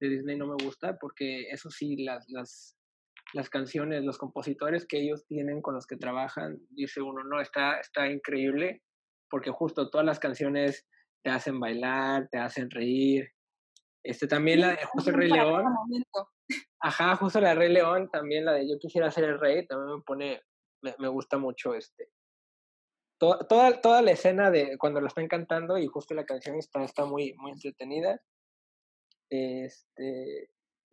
de 0.00 0.08
Disney 0.08 0.36
no 0.36 0.46
me 0.46 0.64
gusta, 0.64 0.96
porque 0.98 1.48
eso 1.50 1.70
sí, 1.70 1.96
las, 2.04 2.28
las, 2.28 2.76
las 3.32 3.48
canciones, 3.48 4.04
los 4.04 4.18
compositores 4.18 4.86
que 4.86 5.00
ellos 5.00 5.26
tienen 5.26 5.62
con 5.62 5.74
los 5.74 5.86
que 5.86 5.96
trabajan, 5.96 6.58
dice 6.70 7.00
uno, 7.00 7.24
no, 7.24 7.40
está, 7.40 7.80
está 7.80 8.08
increíble, 8.08 8.82
porque 9.30 9.50
justo 9.50 9.90
todas 9.90 10.06
las 10.06 10.18
canciones 10.18 10.86
te 11.22 11.30
hacen 11.30 11.58
bailar, 11.58 12.28
te 12.30 12.38
hacen 12.38 12.70
reír, 12.70 13.32
este, 14.06 14.28
también 14.28 14.60
la 14.60 14.68
de 14.68 14.84
justo 14.84 15.10
el 15.10 15.16
Rey 15.16 15.30
León. 15.30 15.64
Ajá, 16.80 17.16
justo 17.16 17.40
la 17.40 17.48
de 17.48 17.54
Rey 17.56 17.72
León, 17.72 18.08
también 18.08 18.44
la 18.44 18.52
de 18.52 18.68
Yo 18.68 18.78
quisiera 18.78 19.10
ser 19.10 19.24
el 19.24 19.40
rey, 19.40 19.66
también 19.66 19.96
me 19.96 20.02
pone, 20.02 20.42
me, 20.82 21.08
gusta 21.08 21.38
mucho 21.38 21.74
este. 21.74 22.08
Toda, 23.18 23.38
toda, 23.48 23.80
toda, 23.80 24.02
la 24.02 24.12
escena 24.12 24.52
de 24.52 24.78
cuando 24.78 25.00
lo 25.00 25.08
están 25.08 25.26
cantando 25.26 25.76
y 25.76 25.88
justo 25.88 26.14
la 26.14 26.24
canción 26.24 26.56
está, 26.56 26.84
está 26.84 27.04
muy, 27.04 27.34
muy 27.38 27.50
entretenida. 27.50 28.20
Este, 29.30 30.50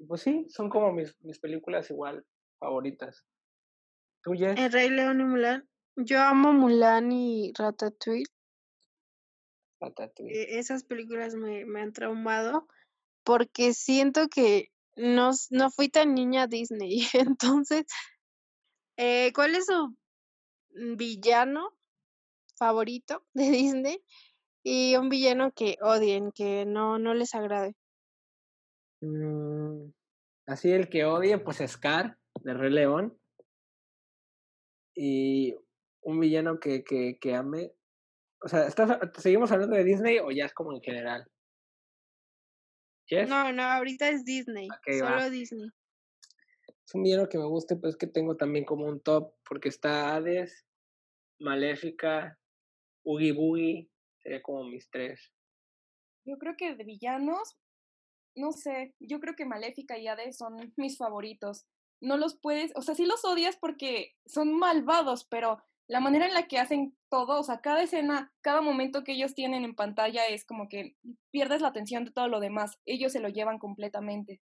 pues 0.07 0.21
sí, 0.21 0.47
son 0.49 0.69
como 0.69 0.91
mis, 0.91 1.15
mis 1.21 1.39
películas 1.39 1.89
igual 1.89 2.25
favoritas. 2.59 3.25
¿Tú, 4.23 4.31
Jess? 4.33 4.59
El 4.59 4.71
Rey 4.71 4.89
León 4.89 5.21
y 5.21 5.23
Mulan. 5.25 5.69
Yo 5.95 6.21
amo 6.21 6.53
Mulan 6.53 7.11
y 7.11 7.51
Ratatouille. 7.57 8.25
Ratatouille. 9.79 10.33
E, 10.33 10.59
esas 10.59 10.83
películas 10.83 11.35
me, 11.35 11.65
me 11.65 11.81
han 11.81 11.93
traumado 11.93 12.67
porque 13.23 13.73
siento 13.73 14.27
que 14.27 14.69
no, 14.95 15.31
no 15.49 15.71
fui 15.71 15.89
tan 15.89 16.13
niña 16.13 16.47
Disney. 16.47 17.01
Entonces, 17.13 17.85
eh, 18.97 19.31
¿cuál 19.33 19.55
es 19.55 19.65
su 19.65 19.95
villano 20.95 21.69
favorito 22.57 23.25
de 23.33 23.49
Disney? 23.49 24.03
Y 24.63 24.95
un 24.95 25.09
villano 25.09 25.51
que 25.51 25.77
odien, 25.81 26.31
que 26.31 26.65
no, 26.65 26.97
no 26.97 27.13
les 27.13 27.35
agrade. 27.35 27.75
Mm, 29.03 29.91
así 30.47 30.71
el 30.71 30.89
que 30.89 31.03
odie, 31.03 31.37
pues 31.37 31.57
Scar, 31.67 32.17
de 32.41 32.53
Rey 32.53 32.71
León. 32.71 33.17
Y 34.95 35.55
un 36.01 36.19
villano 36.19 36.59
que, 36.59 36.83
que, 36.83 37.17
que 37.19 37.35
ame. 37.35 37.73
O 38.41 38.47
sea, 38.47 38.69
¿seguimos 39.17 39.51
hablando 39.51 39.75
de 39.75 39.83
Disney 39.83 40.19
o 40.19 40.31
ya 40.31 40.45
es 40.45 40.53
como 40.53 40.73
en 40.73 40.81
general? 40.81 41.27
No, 43.27 43.51
no, 43.51 43.63
ahorita 43.63 44.09
es 44.09 44.25
Disney. 44.25 44.67
solo 44.97 45.29
Disney. 45.29 45.69
Es 46.85 46.95
un 46.95 47.03
villano 47.03 47.29
que 47.29 47.37
me 47.37 47.45
guste, 47.45 47.75
pues 47.75 47.95
que 47.95 48.07
tengo 48.07 48.35
también 48.35 48.65
como 48.65 48.85
un 48.85 49.01
top, 49.01 49.33
porque 49.47 49.69
está 49.69 50.15
Hades, 50.15 50.65
Maléfica, 51.39 52.39
Oogie 53.03 53.33
Boogie, 53.33 53.89
sería 54.21 54.41
como 54.41 54.63
mis 54.65 54.89
tres. 54.89 55.31
Yo 56.25 56.37
creo 56.37 56.55
que 56.57 56.75
de 56.75 56.83
villanos, 56.83 57.57
no 58.35 58.51
sé, 58.51 58.93
yo 58.99 59.19
creo 59.19 59.35
que 59.35 59.45
Maléfica 59.45 59.97
y 59.97 60.07
Hades 60.07 60.37
son 60.37 60.73
mis 60.77 60.97
favoritos. 60.97 61.65
No 62.01 62.17
los 62.17 62.37
puedes, 62.37 62.71
o 62.75 62.81
sea, 62.81 62.95
sí 62.95 63.05
los 63.05 63.23
odias 63.23 63.57
porque 63.57 64.15
son 64.25 64.53
malvados, 64.57 65.25
pero 65.25 65.63
la 65.87 65.99
manera 65.99 66.27
en 66.27 66.33
la 66.33 66.47
que 66.47 66.59
hacen 66.59 66.95
todo, 67.09 67.39
o 67.39 67.43
sea, 67.43 67.61
cada 67.61 67.83
escena, 67.83 68.33
cada 68.41 68.61
momento 68.61 69.03
que 69.03 69.13
ellos 69.13 69.35
tienen 69.35 69.63
en 69.63 69.75
pantalla 69.75 70.25
es 70.27 70.45
como 70.45 70.67
que 70.67 70.95
pierdes 71.31 71.61
la 71.61 71.69
atención 71.69 72.05
de 72.05 72.11
todo 72.11 72.27
lo 72.27 72.39
demás, 72.39 72.79
ellos 72.85 73.11
se 73.11 73.19
lo 73.19 73.29
llevan 73.29 73.59
completamente. 73.59 74.41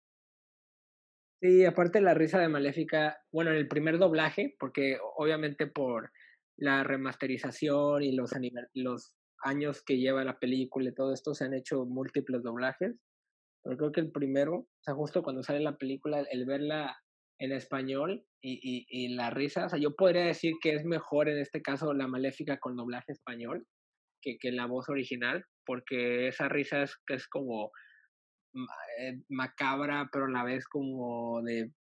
Sí, 1.42 1.64
aparte 1.64 2.02
la 2.02 2.12
risa 2.12 2.38
de 2.38 2.48
Maléfica, 2.48 3.18
bueno, 3.32 3.50
en 3.50 3.56
el 3.56 3.68
primer 3.68 3.98
doblaje, 3.98 4.54
porque 4.58 4.98
obviamente 5.16 5.66
por 5.66 6.12
la 6.58 6.84
remasterización 6.84 8.02
y 8.02 8.12
los, 8.12 8.32
los 8.74 9.14
años 9.42 9.82
que 9.82 9.96
lleva 9.96 10.22
la 10.22 10.38
película 10.38 10.90
y 10.90 10.94
todo 10.94 11.14
esto 11.14 11.34
se 11.34 11.44
han 11.44 11.54
hecho 11.54 11.86
múltiples 11.86 12.42
doblajes, 12.42 12.94
pero 13.62 13.76
creo 13.76 13.92
que 13.92 14.00
el 14.00 14.10
primero, 14.10 14.54
o 14.54 14.82
sea, 14.82 14.94
justo 14.94 15.22
cuando 15.22 15.42
sale 15.42 15.60
la 15.60 15.76
película, 15.76 16.20
el 16.30 16.46
verla 16.46 16.96
en 17.38 17.52
español 17.52 18.24
y, 18.42 18.60
y, 18.62 18.86
y, 18.88 19.14
la 19.14 19.30
risa, 19.30 19.66
o 19.66 19.68
sea, 19.68 19.78
yo 19.78 19.94
podría 19.96 20.24
decir 20.24 20.54
que 20.60 20.74
es 20.74 20.84
mejor 20.84 21.28
en 21.28 21.38
este 21.38 21.62
caso 21.62 21.92
la 21.94 22.06
Maléfica 22.06 22.58
con 22.58 22.76
doblaje 22.76 23.12
español 23.12 23.66
que, 24.22 24.36
que 24.38 24.52
la 24.52 24.66
voz 24.66 24.88
original, 24.88 25.44
porque 25.64 26.28
esa 26.28 26.48
risa 26.48 26.82
es, 26.82 26.96
es 27.08 27.28
como 27.28 27.70
eh, 28.98 29.22
macabra, 29.28 30.08
pero 30.12 30.26
a 30.26 30.30
la 30.30 30.44
vez 30.44 30.66
como 30.66 31.40
de, 31.42 31.72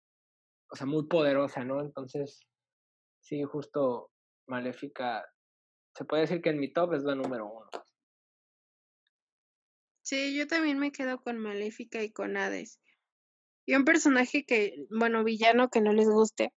o 0.70 0.76
sea, 0.76 0.86
muy 0.86 1.06
poderosa, 1.08 1.64
¿no? 1.64 1.80
Entonces, 1.80 2.46
sí, 3.20 3.42
justo 3.42 4.10
Maléfica, 4.46 5.24
se 5.96 6.04
puede 6.04 6.22
decir 6.22 6.40
que 6.40 6.50
en 6.50 6.60
mi 6.60 6.72
top 6.72 6.94
es 6.94 7.04
la 7.04 7.14
número 7.14 7.46
uno. 7.46 7.68
Sí, 10.08 10.34
yo 10.34 10.46
también 10.46 10.78
me 10.78 10.90
quedo 10.90 11.20
con 11.20 11.36
Maléfica 11.36 12.02
y 12.02 12.10
con 12.10 12.38
Hades. 12.38 12.80
Y 13.66 13.74
un 13.74 13.84
personaje 13.84 14.46
que, 14.46 14.86
bueno, 14.88 15.22
villano 15.22 15.68
que 15.68 15.82
no 15.82 15.92
les 15.92 16.08
guste. 16.08 16.54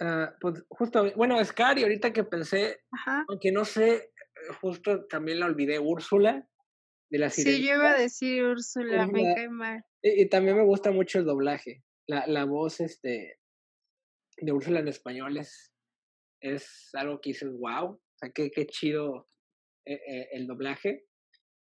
Uh, 0.00 0.34
pues 0.40 0.64
justo, 0.68 1.12
bueno, 1.14 1.42
Scar, 1.44 1.78
y 1.78 1.84
ahorita 1.84 2.12
que 2.12 2.24
pensé, 2.24 2.80
Ajá. 2.90 3.24
aunque 3.28 3.52
no 3.52 3.64
sé, 3.64 4.12
justo 4.60 5.06
también 5.06 5.38
la 5.38 5.46
olvidé, 5.46 5.78
Úrsula, 5.78 6.48
de 7.08 7.18
la 7.18 7.30
Sí, 7.30 7.64
yo 7.64 7.74
iba 7.74 7.92
a 7.92 7.96
decir 7.96 8.44
Úrsula, 8.44 9.06
me 9.06 9.36
cae 9.36 9.48
mal. 9.48 9.84
Y, 10.02 10.22
y, 10.22 10.28
también 10.28 10.56
me 10.56 10.64
gusta 10.64 10.90
mucho 10.90 11.20
el 11.20 11.26
doblaje. 11.26 11.84
La, 12.08 12.26
la 12.26 12.44
voz 12.44 12.80
este, 12.80 13.38
de 14.38 14.50
Úrsula 14.50 14.80
en 14.80 14.88
español 14.88 15.36
es, 15.36 15.72
es 16.40 16.90
algo 16.94 17.20
que 17.20 17.30
dices, 17.30 17.52
wow, 17.52 17.84
o 17.84 18.02
sea, 18.16 18.32
qué, 18.32 18.50
qué 18.50 18.66
chido 18.66 19.28
eh, 19.86 20.00
eh, 20.06 20.28
el 20.32 20.46
doblaje. 20.46 21.04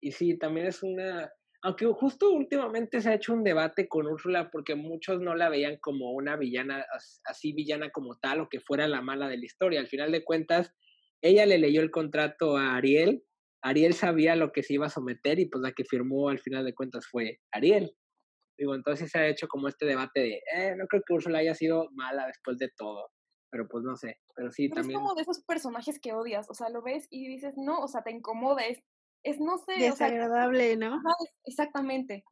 Y 0.02 0.12
sí, 0.12 0.38
también 0.38 0.68
es 0.68 0.84
una, 0.84 1.32
aunque 1.62 1.86
justo 1.86 2.32
últimamente 2.32 3.02
se 3.02 3.10
ha 3.10 3.16
hecho 3.16 3.34
un 3.34 3.44
debate 3.44 3.88
con 3.88 4.08
Úrsula 4.08 4.50
porque 4.52 4.76
muchos 4.76 5.22
no 5.22 5.36
la 5.36 5.50
veían 5.50 5.78
como 5.80 6.12
una 6.12 6.36
villana, 6.38 6.86
así 7.26 7.54
villana 7.54 7.92
como 7.92 8.18
tal, 8.18 8.42
o 8.42 8.50
que 8.50 8.60
fuera 8.60 8.88
la 8.88 9.02
mala 9.02 9.28
de 9.28 9.38
la 9.38 9.46
historia. 9.46 9.80
Al 9.80 9.88
final 9.88 10.12
de 10.12 10.24
cuentas, 10.24 10.74
ella 11.22 11.46
le 11.46 11.60
leyó 11.60 11.82
el 11.82 11.92
contrato 11.92 12.58
a 12.58 12.76
Ariel 12.76 13.24
Ariel 13.62 13.94
sabía 13.94 14.36
lo 14.36 14.52
que 14.52 14.64
se 14.64 14.74
iba 14.74 14.88
a 14.88 14.90
someter 14.90 15.40
y 15.40 15.46
pues 15.46 15.62
la 15.62 15.72
que 15.72 15.86
firmó 15.86 16.30
al 16.30 16.40
final 16.40 16.66
de 16.66 16.74
cuentas 16.74 17.06
fue 17.08 17.40
Ariel. 17.52 17.96
Digo, 18.58 18.76
entonces 18.76 19.10
se 19.12 19.20
ha 19.20 19.28
hecho 19.28 19.48
como 19.48 19.68
este 19.68 19.86
debate 19.86 20.20
de, 20.20 20.42
eh, 20.56 20.76
no 20.78 20.86
creo 20.88 21.02
que 21.06 21.14
Úrsula 21.14 21.40
haya 21.40 21.56
sido 21.56 21.90
mala 21.92 22.28
después 22.28 22.58
de 22.58 22.70
todo, 22.76 23.10
pero 23.52 23.68
pues 23.68 23.84
no 23.84 23.96
sé, 23.98 24.20
pero 24.34 24.52
sí 24.52 24.70
pero 24.70 24.82
también. 24.82 25.00
Es 25.00 25.04
como 25.04 25.16
de 25.16 25.22
esos 25.22 25.44
personajes 25.44 26.00
que 26.00 26.14
odias, 26.14 26.50
o 26.50 26.54
sea, 26.54 26.70
lo 26.70 26.82
ves 26.82 27.08
y 27.10 27.28
dices, 27.28 27.54
no, 27.58 27.80
o 27.80 27.88
sea, 27.88 28.02
te 28.02 28.12
incomoda, 28.12 28.66
es, 28.66 28.82
es 29.24 29.40
no 29.40 29.58
sé. 29.58 29.74
Desagradable, 29.78 30.76
o 30.76 30.80
sea, 30.80 30.90
¿no? 30.90 31.02
Exactamente. 31.46 32.24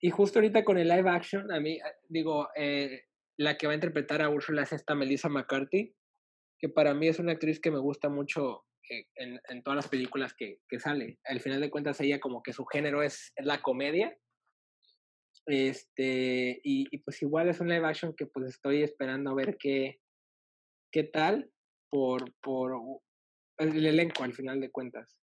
Y 0.00 0.10
justo 0.10 0.38
ahorita 0.38 0.64
con 0.64 0.78
el 0.78 0.88
live 0.88 1.10
action, 1.10 1.50
a 1.52 1.58
mí, 1.58 1.78
digo, 2.08 2.48
eh, 2.54 3.06
la 3.36 3.58
que 3.58 3.66
va 3.66 3.72
a 3.72 3.74
interpretar 3.74 4.22
a 4.22 4.30
Úrsula 4.30 4.62
es 4.62 4.72
esta 4.72 4.94
Melissa 4.94 5.28
McCarthy, 5.28 5.94
que 6.58 6.68
para 6.68 6.94
mí 6.94 7.08
es 7.08 7.18
una 7.18 7.32
actriz 7.32 7.60
que 7.60 7.72
me 7.72 7.80
gusta 7.80 8.08
mucho 8.08 8.64
en, 8.88 9.40
en, 9.48 9.62
todas 9.64 9.76
las 9.76 9.88
películas 9.88 10.32
que, 10.32 10.60
que, 10.68 10.78
sale. 10.78 11.18
Al 11.24 11.40
final 11.40 11.60
de 11.60 11.70
cuentas, 11.70 12.00
ella 12.00 12.20
como 12.20 12.42
que 12.42 12.52
su 12.52 12.64
género 12.66 13.02
es, 13.02 13.32
es 13.34 13.44
la 13.44 13.60
comedia. 13.62 14.16
Este, 15.46 16.60
y, 16.64 16.88
y, 16.90 16.98
pues 16.98 17.22
igual 17.22 17.48
es 17.48 17.60
un 17.60 17.68
live 17.68 17.86
action 17.86 18.14
que 18.16 18.26
pues 18.26 18.48
estoy 18.48 18.82
esperando 18.82 19.30
a 19.30 19.34
ver 19.34 19.56
qué, 19.58 20.00
qué 20.90 21.04
tal 21.04 21.50
por, 21.88 22.34
por 22.42 22.76
el 23.58 23.86
elenco 23.86 24.24
al 24.24 24.34
final 24.34 24.60
de 24.60 24.70
cuentas. 24.70 25.16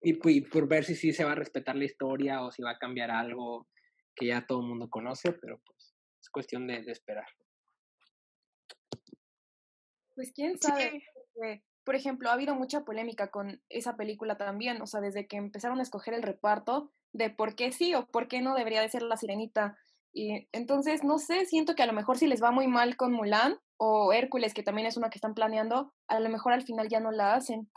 Y, 0.00 0.18
y 0.30 0.40
por 0.42 0.68
ver 0.68 0.84
si 0.84 0.94
sí 0.94 1.12
se 1.12 1.24
va 1.24 1.32
a 1.32 1.36
respetar 1.36 1.76
la 1.76 1.84
historia 1.84 2.42
o 2.42 2.50
si 2.50 2.62
va 2.62 2.70
a 2.70 2.78
cambiar 2.78 3.10
algo 3.10 3.68
que 4.14 4.26
ya 4.26 4.46
todo 4.46 4.60
el 4.60 4.68
mundo 4.68 4.88
conoce, 4.88 5.32
pero 5.32 5.60
pues 5.64 5.94
es 6.20 6.30
cuestión 6.30 6.66
de, 6.66 6.82
de 6.82 6.92
esperar. 6.92 7.28
Pues 10.14 10.32
quién 10.32 10.58
sabe, 10.58 11.02
sí. 11.34 11.62
Por 11.88 11.96
ejemplo, 11.96 12.28
ha 12.28 12.34
habido 12.34 12.54
mucha 12.54 12.84
polémica 12.84 13.30
con 13.30 13.62
esa 13.70 13.96
película 13.96 14.36
también, 14.36 14.82
o 14.82 14.86
sea, 14.86 15.00
desde 15.00 15.26
que 15.26 15.38
empezaron 15.38 15.80
a 15.80 15.82
escoger 15.82 16.12
el 16.12 16.22
reparto 16.22 16.92
de 17.14 17.30
por 17.30 17.54
qué 17.54 17.72
sí 17.72 17.94
o 17.94 18.04
por 18.04 18.28
qué 18.28 18.42
no 18.42 18.54
debería 18.54 18.82
de 18.82 18.90
ser 18.90 19.00
la 19.00 19.16
sirenita. 19.16 19.78
Y 20.12 20.46
entonces, 20.52 21.02
no 21.02 21.18
sé, 21.18 21.46
siento 21.46 21.74
que 21.74 21.82
a 21.82 21.86
lo 21.86 21.94
mejor 21.94 22.18
si 22.18 22.26
les 22.26 22.42
va 22.42 22.50
muy 22.50 22.66
mal 22.66 22.98
con 22.98 23.14
Mulan 23.14 23.56
o 23.78 24.12
Hércules, 24.12 24.52
que 24.52 24.62
también 24.62 24.86
es 24.86 24.98
una 24.98 25.08
que 25.08 25.16
están 25.16 25.32
planeando, 25.32 25.94
a 26.08 26.20
lo 26.20 26.28
mejor 26.28 26.52
al 26.52 26.60
final 26.62 26.90
ya 26.90 27.00
no 27.00 27.10
la 27.10 27.32
hacen. 27.32 27.70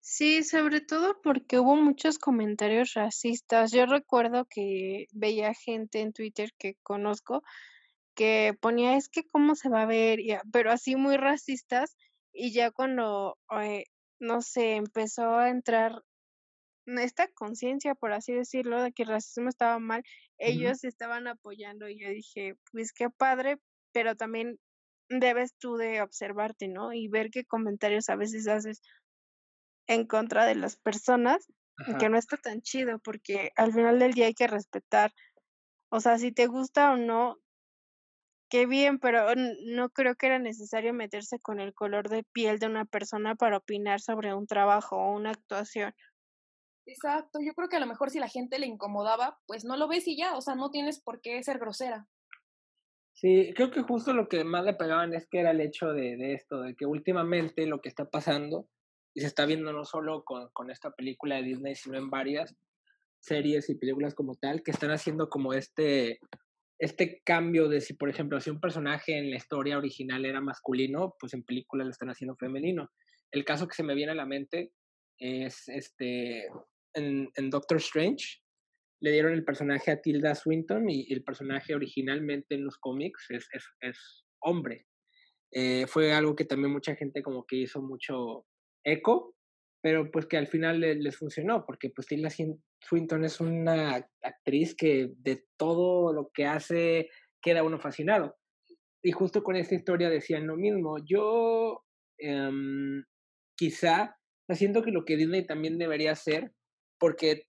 Sí, 0.00 0.44
sobre 0.44 0.80
todo 0.80 1.20
porque 1.24 1.58
hubo 1.58 1.74
muchos 1.74 2.20
comentarios 2.20 2.94
racistas. 2.94 3.72
Yo 3.72 3.86
recuerdo 3.86 4.46
que 4.48 5.06
veía 5.10 5.54
gente 5.54 6.02
en 6.02 6.12
Twitter 6.12 6.52
que 6.56 6.76
conozco 6.84 7.42
que 8.14 8.54
ponía 8.60 8.96
es 8.96 9.08
que 9.08 9.24
cómo 9.28 9.54
se 9.54 9.68
va 9.68 9.82
a 9.82 9.86
ver, 9.86 10.20
pero 10.52 10.70
así 10.70 10.96
muy 10.96 11.16
racistas 11.16 11.96
y 12.32 12.52
ya 12.52 12.70
cuando, 12.70 13.38
eh, 13.60 13.84
no 14.20 14.42
sé, 14.42 14.76
empezó 14.76 15.36
a 15.36 15.50
entrar 15.50 16.02
esta 16.86 17.28
conciencia, 17.28 17.94
por 17.94 18.12
así 18.12 18.32
decirlo, 18.32 18.82
de 18.82 18.92
que 18.92 19.04
el 19.04 19.10
racismo 19.10 19.48
estaba 19.48 19.78
mal, 19.78 20.02
ellos 20.38 20.78
uh 20.78 20.86
-huh. 20.86 20.88
estaban 20.88 21.26
apoyando 21.28 21.88
y 21.88 22.00
yo 22.00 22.08
dije, 22.10 22.54
pues 22.72 22.92
qué 22.92 23.08
padre, 23.10 23.58
pero 23.92 24.16
también 24.16 24.58
debes 25.08 25.54
tú 25.58 25.76
de 25.76 26.02
observarte, 26.02 26.68
¿no? 26.68 26.92
Y 26.92 27.08
ver 27.08 27.30
qué 27.30 27.44
comentarios 27.44 28.08
a 28.08 28.16
veces 28.16 28.48
haces 28.48 28.80
en 29.86 30.06
contra 30.06 30.46
de 30.46 30.54
las 30.54 30.76
personas, 30.76 31.46
Ajá. 31.76 31.98
que 31.98 32.08
no 32.08 32.18
está 32.18 32.36
tan 32.36 32.62
chido, 32.62 32.98
porque 33.00 33.50
al 33.56 33.72
final 33.72 33.98
del 33.98 34.12
día 34.14 34.26
hay 34.26 34.34
que 34.34 34.46
respetar, 34.46 35.12
o 35.90 36.00
sea, 36.00 36.18
si 36.18 36.32
te 36.32 36.46
gusta 36.46 36.92
o 36.92 36.96
no, 36.96 37.36
qué 38.52 38.66
bien, 38.66 38.98
pero 38.98 39.34
no 39.64 39.88
creo 39.88 40.14
que 40.14 40.26
era 40.26 40.38
necesario 40.38 40.92
meterse 40.92 41.40
con 41.40 41.58
el 41.58 41.72
color 41.72 42.10
de 42.10 42.22
piel 42.22 42.58
de 42.58 42.66
una 42.66 42.84
persona 42.84 43.34
para 43.34 43.56
opinar 43.56 44.02
sobre 44.02 44.34
un 44.34 44.46
trabajo 44.46 44.94
o 44.94 45.16
una 45.16 45.30
actuación. 45.30 45.94
Exacto, 46.84 47.38
yo 47.42 47.54
creo 47.54 47.70
que 47.70 47.76
a 47.76 47.80
lo 47.80 47.86
mejor 47.86 48.10
si 48.10 48.18
la 48.18 48.28
gente 48.28 48.58
le 48.58 48.66
incomodaba, 48.66 49.38
pues 49.46 49.64
no 49.64 49.78
lo 49.78 49.88
ves 49.88 50.06
y 50.06 50.18
ya, 50.18 50.36
o 50.36 50.42
sea, 50.42 50.54
no 50.54 50.70
tienes 50.70 51.00
por 51.00 51.22
qué 51.22 51.42
ser 51.42 51.58
grosera. 51.58 52.06
Sí, 53.14 53.54
creo 53.56 53.70
que 53.70 53.80
justo 53.80 54.12
lo 54.12 54.28
que 54.28 54.44
más 54.44 54.66
le 54.66 54.74
pegaban 54.74 55.14
es 55.14 55.26
que 55.26 55.40
era 55.40 55.52
el 55.52 55.60
hecho 55.62 55.94
de, 55.94 56.18
de 56.18 56.34
esto, 56.34 56.60
de 56.60 56.74
que 56.74 56.84
últimamente 56.84 57.64
lo 57.64 57.80
que 57.80 57.88
está 57.88 58.10
pasando, 58.10 58.68
y 59.14 59.22
se 59.22 59.28
está 59.28 59.46
viendo 59.46 59.72
no 59.72 59.86
solo 59.86 60.24
con, 60.24 60.50
con 60.50 60.70
esta 60.70 60.90
película 60.90 61.36
de 61.36 61.44
Disney, 61.44 61.74
sino 61.74 61.96
en 61.96 62.10
varias 62.10 62.54
series 63.18 63.70
y 63.70 63.76
películas 63.76 64.14
como 64.14 64.34
tal, 64.34 64.62
que 64.62 64.72
están 64.72 64.90
haciendo 64.90 65.30
como 65.30 65.54
este 65.54 66.20
este 66.82 67.22
cambio 67.24 67.68
de 67.68 67.80
si, 67.80 67.94
por 67.94 68.08
ejemplo, 68.08 68.40
si 68.40 68.50
un 68.50 68.60
personaje 68.60 69.16
en 69.16 69.30
la 69.30 69.36
historia 69.36 69.78
original 69.78 70.24
era 70.24 70.40
masculino, 70.40 71.14
pues 71.20 71.32
en 71.32 71.44
películas 71.44 71.86
lo 71.86 71.92
están 71.92 72.10
haciendo 72.10 72.34
femenino. 72.34 72.90
El 73.30 73.44
caso 73.44 73.68
que 73.68 73.76
se 73.76 73.84
me 73.84 73.94
viene 73.94 74.10
a 74.10 74.16
la 74.16 74.26
mente 74.26 74.72
es 75.16 75.68
este 75.68 76.48
en, 76.94 77.30
Doctor 77.50 77.76
Strange 77.76 78.40
le 79.00 79.12
dieron 79.12 79.32
el 79.32 79.44
personaje 79.44 79.92
a 79.92 80.02
Tilda 80.02 80.34
Swinton 80.34 80.90
y, 80.90 81.06
y 81.08 81.12
el 81.12 81.22
personaje 81.22 81.72
originalmente 81.72 82.56
en 82.56 82.64
los 82.64 82.76
cómics 82.78 83.26
es, 83.30 83.46
es, 83.52 83.64
es 83.80 84.24
hombre. 84.40 84.86
Eh, 85.52 85.86
fue 85.86 86.12
algo 86.12 86.34
que 86.34 86.46
también 86.46 86.72
mucha 86.72 86.96
gente 86.96 87.22
como 87.22 87.46
que 87.46 87.58
hizo 87.58 87.80
mucho 87.80 88.44
eco, 88.84 89.36
pero 89.82 90.10
pues 90.10 90.26
que 90.26 90.36
al 90.36 90.46
final 90.46 90.80
les, 90.80 91.16
funcionó, 91.16 91.66
porque 91.66 91.90
pues 91.90 92.06
Tilda 92.06 92.30
Swinton 92.30 93.24
es 93.24 93.40
una 93.40 94.08
actriz 94.22 94.76
que 94.76 95.10
de 95.16 95.44
todo 95.58 96.12
lo 96.12 96.30
que 96.32 96.46
hace 96.46 97.08
queda 97.42 97.64
uno 97.64 97.80
fascinado. 97.80 98.36
Y 99.02 99.10
justo 99.10 99.42
con 99.42 99.56
esta 99.56 99.74
historia 99.74 100.08
decían 100.08 100.46
lo 100.46 100.56
mismo. 100.56 100.98
Yo 101.04 101.84
um, 102.20 103.02
quizá 103.56 104.16
siento 104.54 104.82
que 104.82 104.92
lo 104.92 105.04
que 105.04 105.16
Disney 105.16 105.46
también 105.46 105.78
debería 105.78 106.12
hacer, 106.12 106.52
porque 106.98 107.46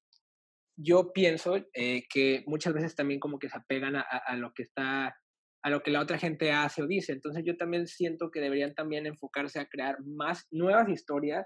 yo 0.75 1.13
pienso 1.13 1.57
eh, 1.73 2.03
que 2.09 2.43
muchas 2.47 2.73
veces 2.73 2.95
también 2.95 3.19
como 3.19 3.39
que 3.39 3.49
se 3.49 3.57
apegan 3.57 3.95
a, 3.95 4.01
a, 4.01 4.35
lo 4.35 4.53
que 4.53 4.63
está, 4.63 5.15
a 5.63 5.69
lo 5.69 5.83
que 5.83 5.91
la 5.91 6.01
otra 6.01 6.17
gente 6.17 6.51
hace 6.51 6.81
o 6.81 6.87
dice. 6.87 7.11
Entonces 7.11 7.43
yo 7.45 7.57
también 7.57 7.87
siento 7.87 8.31
que 8.31 8.39
deberían 8.39 8.73
también 8.73 9.05
enfocarse 9.05 9.59
a 9.59 9.67
crear 9.67 9.97
más 10.03 10.47
nuevas 10.51 10.89
historias 10.89 11.45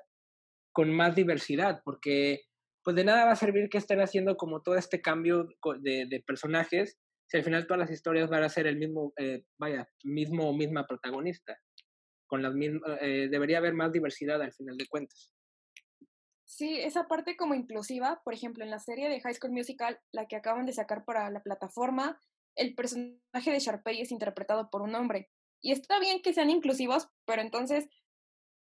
con 0.78 0.92
más 0.92 1.16
diversidad, 1.16 1.82
porque 1.84 2.44
pues 2.84 2.96
de 2.96 3.04
nada 3.04 3.26
va 3.26 3.32
a 3.32 3.36
servir 3.36 3.68
que 3.68 3.80
estén 3.80 4.00
haciendo 4.00 4.38
como 4.38 4.62
todo 4.62 4.76
este 4.76 5.02
cambio 5.02 5.50
de, 5.82 6.06
de 6.06 6.22
personajes 6.22 7.00
si 7.26 7.38
al 7.38 7.44
final 7.44 7.66
todas 7.66 7.80
las 7.80 7.90
historias 7.90 8.30
van 8.30 8.44
a 8.44 8.50
ser 8.50 8.68
el 8.68 8.78
mismo, 8.78 9.12
eh, 9.18 9.44
vaya, 9.60 9.90
mismo 10.04 10.48
o 10.48 10.54
misma 10.54 10.86
protagonista. 10.86 11.58
Con 12.28 12.44
las 12.44 12.54
eh, 13.02 13.28
debería 13.32 13.58
haber 13.58 13.74
más 13.74 13.92
diversidad 13.92 14.40
al 14.40 14.54
final 14.54 14.78
de 14.78 14.86
cuentas. 14.88 15.34
Sí, 16.46 16.80
esa 16.80 17.08
parte 17.08 17.36
como 17.36 17.56
inclusiva, 17.56 18.22
por 18.24 18.36
ejemplo, 18.36 18.64
en 18.64 18.70
la 18.70 18.78
serie 18.78 19.10
de 19.10 19.20
High 19.20 19.34
School 19.34 19.52
Musical, 19.52 20.00
la 20.14 20.28
que 20.28 20.36
acaban 20.36 20.68
de 20.68 20.74
sacar 20.74 21.06
para 21.06 21.32
la 21.32 21.42
plataforma, 21.42 22.22
el 22.56 22.76
personaje 22.76 23.52
de 23.52 23.60
Sharpay 23.60 24.00
es 24.00 24.12
interpretado 24.12 24.70
por 24.70 24.84
un 24.84 24.94
hombre. 24.94 25.32
Y 25.60 25.72
está 25.72 26.00
bien 26.00 26.22
que 26.22 26.34
sean 26.34 26.52
inclusivos, 26.52 27.10
pero 27.26 27.42
entonces 27.42 27.90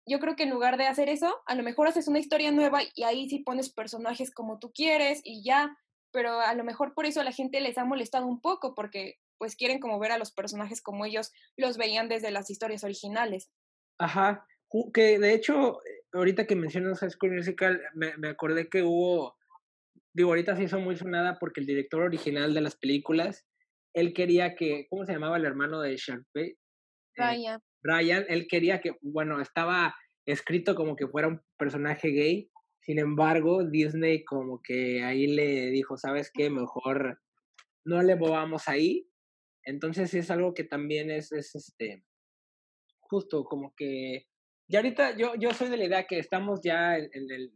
yo 0.07 0.21
creo 0.21 0.37
que 0.37 0.45
en 0.45 0.51
lugar 0.51 0.77
de 0.77 0.87
hacer 0.87 1.09
eso, 1.09 1.43
a 1.47 1.55
lo 1.55 1.63
mejor 1.63 1.89
haces 1.89 2.09
una 2.09 2.19
historia 2.19 2.51
nueva 2.53 2.81
y 2.95 3.03
ahí 3.03 3.29
sí 3.29 3.41
pones 3.41 3.73
personajes 3.73 4.31
como 4.31 4.59
tú 4.59 4.73
quieres 4.73 5.21
y 5.25 5.43
ya, 5.43 5.77
pero 6.13 6.41
a 6.41 6.55
lo 6.55 6.65
mejor 6.65 6.95
por 6.95 7.07
eso 7.07 7.21
a 7.21 7.25
la 7.25 7.33
gente 7.33 7.61
les 7.61 7.77
ha 7.79 7.85
molestado 7.85 8.27
un 8.27 8.41
poco 8.41 8.75
porque 8.75 9.17
pues 9.39 9.57
quieren 9.57 9.81
como 9.81 9.99
ver 9.99 10.13
a 10.13 10.19
los 10.19 10.33
personajes 10.33 10.81
como 10.81 11.05
ellos 11.05 11.33
los 11.57 11.77
veían 11.77 12.09
desde 12.09 12.31
las 12.31 12.51
historias 12.51 12.85
originales. 12.85 13.51
Ajá, 13.99 14.47
que 14.95 15.19
de 15.19 15.35
hecho 15.35 15.81
ahorita 16.13 16.47
que 16.47 16.57
mencionas 16.57 17.01
High 17.01 17.11
School 17.11 17.33
Musical, 17.33 17.81
me, 17.95 18.17
me, 18.17 18.29
acordé 18.29 18.69
que 18.69 18.83
hubo, 18.83 19.37
digo, 20.13 20.31
ahorita 20.31 20.57
se 20.57 20.65
hizo 20.65 20.81
muy 20.81 20.97
sonada 20.97 21.39
porque 21.39 21.61
el 21.61 21.67
director 21.67 22.03
original 22.03 22.55
de 22.55 22.61
las 22.61 22.77
películas, 22.77 23.47
él 23.95 24.13
quería 24.13 24.55
que, 24.55 24.87
¿cómo 24.89 25.05
se 25.05 25.13
llamaba 25.13 25.37
el 25.37 25.45
hermano 25.45 25.81
de 25.81 25.97
Sharpay? 25.97 26.57
Eh, 27.17 27.59
Ryan. 27.87 28.25
Él 28.29 28.47
quería 28.49 28.81
que, 28.81 28.93
bueno, 29.01 29.41
estaba 29.41 29.95
escrito 30.27 30.75
como 30.75 30.97
que 30.97 31.07
fuera 31.07 31.29
un 31.29 31.41
personaje 31.57 32.09
gay, 32.09 32.51
sin 32.81 32.99
embargo, 32.99 33.65
Disney 33.65 34.25
como 34.25 34.61
que 34.63 35.03
ahí 35.03 35.27
le 35.27 35.71
dijo, 35.71 35.97
¿sabes 35.97 36.31
qué? 36.33 36.51
Mejor 36.51 37.21
no 37.85 38.03
le 38.03 38.17
movamos 38.17 38.69
ahí. 38.69 39.09
Entonces 39.65 40.15
es 40.15 40.31
algo 40.31 40.55
que 40.55 40.65
también 40.65 41.11
es, 41.11 41.33
es 41.33 41.55
este, 41.55 42.05
justo 43.01 43.45
como 43.45 43.75
que 43.77 44.27
y 44.69 44.77
ahorita 44.77 45.17
yo, 45.17 45.35
yo 45.37 45.53
soy 45.53 45.69
de 45.69 45.77
la 45.77 45.85
idea 45.85 46.07
que 46.07 46.19
estamos 46.19 46.61
ya 46.63 46.99
en, 46.99 47.11
el 47.13 47.53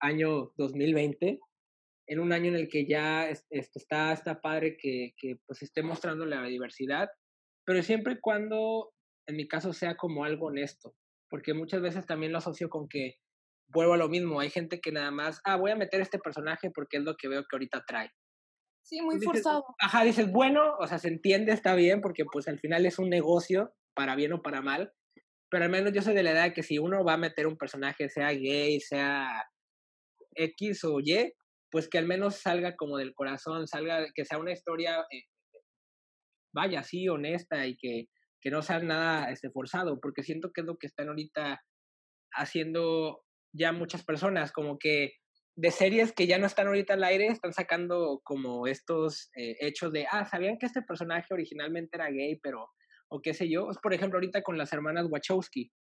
año 0.00 0.52
2020, 0.56 1.40
en 2.06 2.20
un 2.20 2.32
año 2.32 2.48
en 2.48 2.56
el 2.56 2.68
que 2.68 2.86
ya 2.86 3.28
está, 3.28 4.12
está 4.12 4.40
padre 4.40 4.76
que, 4.76 5.14
que 5.16 5.36
pues 5.46 5.62
esté 5.62 5.82
mostrando 5.82 6.26
la 6.26 6.44
diversidad, 6.44 7.08
pero 7.64 7.82
siempre 7.82 8.14
y 8.14 8.20
cuando, 8.20 8.92
en 9.26 9.36
mi 9.36 9.48
caso, 9.48 9.72
sea 9.72 9.96
como 9.96 10.24
algo 10.24 10.46
honesto, 10.46 10.94
porque 11.28 11.54
muchas 11.54 11.80
veces 11.80 12.06
también 12.06 12.32
lo 12.32 12.38
asocio 12.38 12.68
con 12.68 12.88
que 12.88 13.16
vuelvo 13.68 13.94
a 13.94 13.98
lo 13.98 14.08
mismo, 14.08 14.40
hay 14.40 14.50
gente 14.50 14.80
que 14.80 14.92
nada 14.92 15.10
más, 15.10 15.40
ah, 15.44 15.56
voy 15.56 15.70
a 15.70 15.76
meter 15.76 16.00
este 16.00 16.18
personaje 16.18 16.70
porque 16.70 16.98
es 16.98 17.02
lo 17.02 17.16
que 17.16 17.28
veo 17.28 17.42
que 17.42 17.56
ahorita 17.56 17.84
trae. 17.86 18.10
Sí, 18.82 19.00
muy 19.00 19.18
forzado. 19.20 19.64
Ajá, 19.80 20.04
dices, 20.04 20.30
bueno, 20.30 20.74
o 20.78 20.86
sea, 20.86 20.98
se 20.98 21.08
entiende, 21.08 21.52
está 21.52 21.74
bien, 21.74 22.02
porque 22.02 22.24
pues 22.30 22.48
al 22.48 22.58
final 22.58 22.84
es 22.84 22.98
un 22.98 23.08
negocio, 23.08 23.72
para 23.94 24.14
bien 24.14 24.32
o 24.34 24.42
para 24.42 24.60
mal, 24.60 24.92
pero 25.50 25.64
al 25.64 25.70
menos 25.70 25.92
yo 25.92 26.02
soy 26.02 26.14
de 26.14 26.22
la 26.22 26.32
edad 26.32 26.52
que 26.52 26.62
si 26.62 26.78
uno 26.78 27.04
va 27.04 27.14
a 27.14 27.18
meter 27.18 27.46
un 27.46 27.56
personaje, 27.56 28.08
sea 28.08 28.32
gay, 28.32 28.80
sea 28.80 29.44
X 30.34 30.84
o 30.84 31.00
Y, 31.00 31.32
pues 31.70 31.88
que 31.88 31.98
al 31.98 32.06
menos 32.06 32.36
salga 32.36 32.76
como 32.76 32.98
del 32.98 33.14
corazón, 33.14 33.66
salga, 33.66 34.04
que 34.14 34.24
sea 34.24 34.38
una 34.38 34.52
historia, 34.52 35.00
eh, 35.10 35.22
vaya, 36.52 36.80
así, 36.80 37.08
honesta 37.08 37.66
y 37.66 37.76
que, 37.76 38.08
que 38.44 38.50
no 38.50 38.60
sea 38.60 38.78
nada 38.80 39.30
este, 39.30 39.50
forzado, 39.50 39.98
porque 40.00 40.22
siento 40.22 40.52
que 40.52 40.60
es 40.60 40.66
lo 40.66 40.76
que 40.76 40.86
están 40.86 41.08
ahorita 41.08 41.62
haciendo 42.32 43.24
ya 43.54 43.72
muchas 43.72 44.04
personas, 44.04 44.52
como 44.52 44.78
que 44.78 45.14
de 45.56 45.70
series 45.70 46.12
que 46.12 46.26
ya 46.26 46.36
no 46.36 46.44
están 46.44 46.66
ahorita 46.66 46.92
al 46.92 47.04
aire, 47.04 47.28
están 47.28 47.54
sacando 47.54 48.20
como 48.22 48.66
estos 48.66 49.30
eh, 49.34 49.56
hechos 49.60 49.92
de, 49.92 50.06
ah, 50.10 50.26
¿sabían 50.26 50.58
que 50.58 50.66
este 50.66 50.82
personaje 50.82 51.32
originalmente 51.32 51.96
era 51.96 52.10
gay, 52.10 52.38
pero 52.42 52.68
o 53.08 53.22
qué 53.22 53.32
sé 53.32 53.48
yo. 53.48 53.68
Por 53.82 53.94
ejemplo, 53.94 54.18
ahorita 54.18 54.42
con 54.42 54.58
las 54.58 54.74
hermanas 54.74 55.06
Wachowski, 55.08 55.72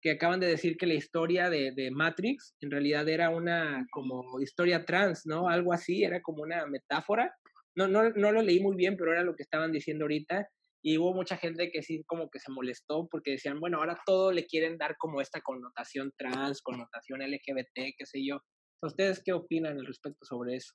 que 0.00 0.12
acaban 0.12 0.38
de 0.38 0.46
decir 0.46 0.76
que 0.76 0.86
la 0.86 0.94
historia 0.94 1.50
de, 1.50 1.72
de, 1.72 1.90
Matrix 1.90 2.54
en 2.60 2.70
realidad 2.70 3.08
era 3.08 3.30
una 3.30 3.86
como 3.90 4.40
historia 4.40 4.84
trans, 4.84 5.26
¿no? 5.26 5.48
Algo 5.48 5.72
así, 5.72 6.04
era 6.04 6.22
como 6.22 6.42
una 6.42 6.64
metáfora. 6.66 7.34
No, 7.74 7.88
no, 7.88 8.10
no 8.10 8.30
lo 8.30 8.40
leí 8.40 8.60
muy 8.60 8.76
bien, 8.76 8.96
pero 8.96 9.12
era 9.12 9.24
lo 9.24 9.34
que 9.34 9.42
estaban 9.42 9.72
diciendo 9.72 10.04
ahorita. 10.04 10.46
Y 10.86 10.98
hubo 10.98 11.14
mucha 11.14 11.38
gente 11.38 11.70
que 11.72 11.82
sí 11.82 12.04
como 12.04 12.28
que 12.28 12.38
se 12.38 12.52
molestó 12.52 13.08
porque 13.10 13.32
decían, 13.32 13.58
bueno, 13.58 13.78
ahora 13.78 13.98
todo 14.04 14.32
le 14.32 14.44
quieren 14.44 14.76
dar 14.76 14.96
como 14.98 15.22
esta 15.22 15.40
connotación 15.40 16.12
trans, 16.18 16.60
connotación 16.60 17.22
LGBT, 17.22 17.94
qué 17.96 18.04
sé 18.04 18.18
yo. 18.22 18.40
¿Ustedes 18.82 19.22
qué 19.24 19.32
opinan 19.32 19.78
al 19.78 19.86
respecto 19.86 20.26
sobre 20.26 20.56
eso? 20.56 20.74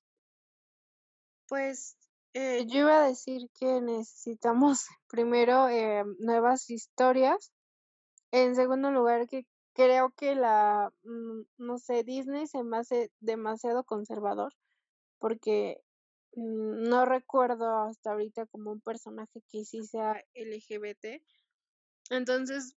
Pues 1.47 1.95
eh, 2.33 2.65
yo 2.65 2.79
iba 2.79 3.03
a 3.03 3.07
decir 3.07 3.49
que 3.59 3.81
necesitamos 3.81 4.87
primero 5.09 5.69
eh, 5.69 6.03
nuevas 6.17 6.71
historias. 6.71 7.51
En 8.31 8.55
segundo 8.55 8.89
lugar, 8.89 9.27
que 9.27 9.43
creo 9.75 10.11
que 10.17 10.33
la, 10.33 10.91
mm, 11.03 11.41
no 11.59 11.77
sé, 11.77 12.03
Disney 12.03 12.47
se 12.47 12.63
me 12.63 12.77
hace 12.77 13.11
demasiado 13.19 13.83
conservador 13.83 14.53
porque 15.19 15.81
no 16.35 17.05
recuerdo 17.05 17.83
hasta 17.83 18.11
ahorita 18.11 18.45
como 18.47 18.71
un 18.71 18.81
personaje 18.81 19.41
que 19.49 19.65
sí 19.65 19.83
sea 19.83 20.23
LGBT. 20.35 21.21
Entonces, 22.09 22.75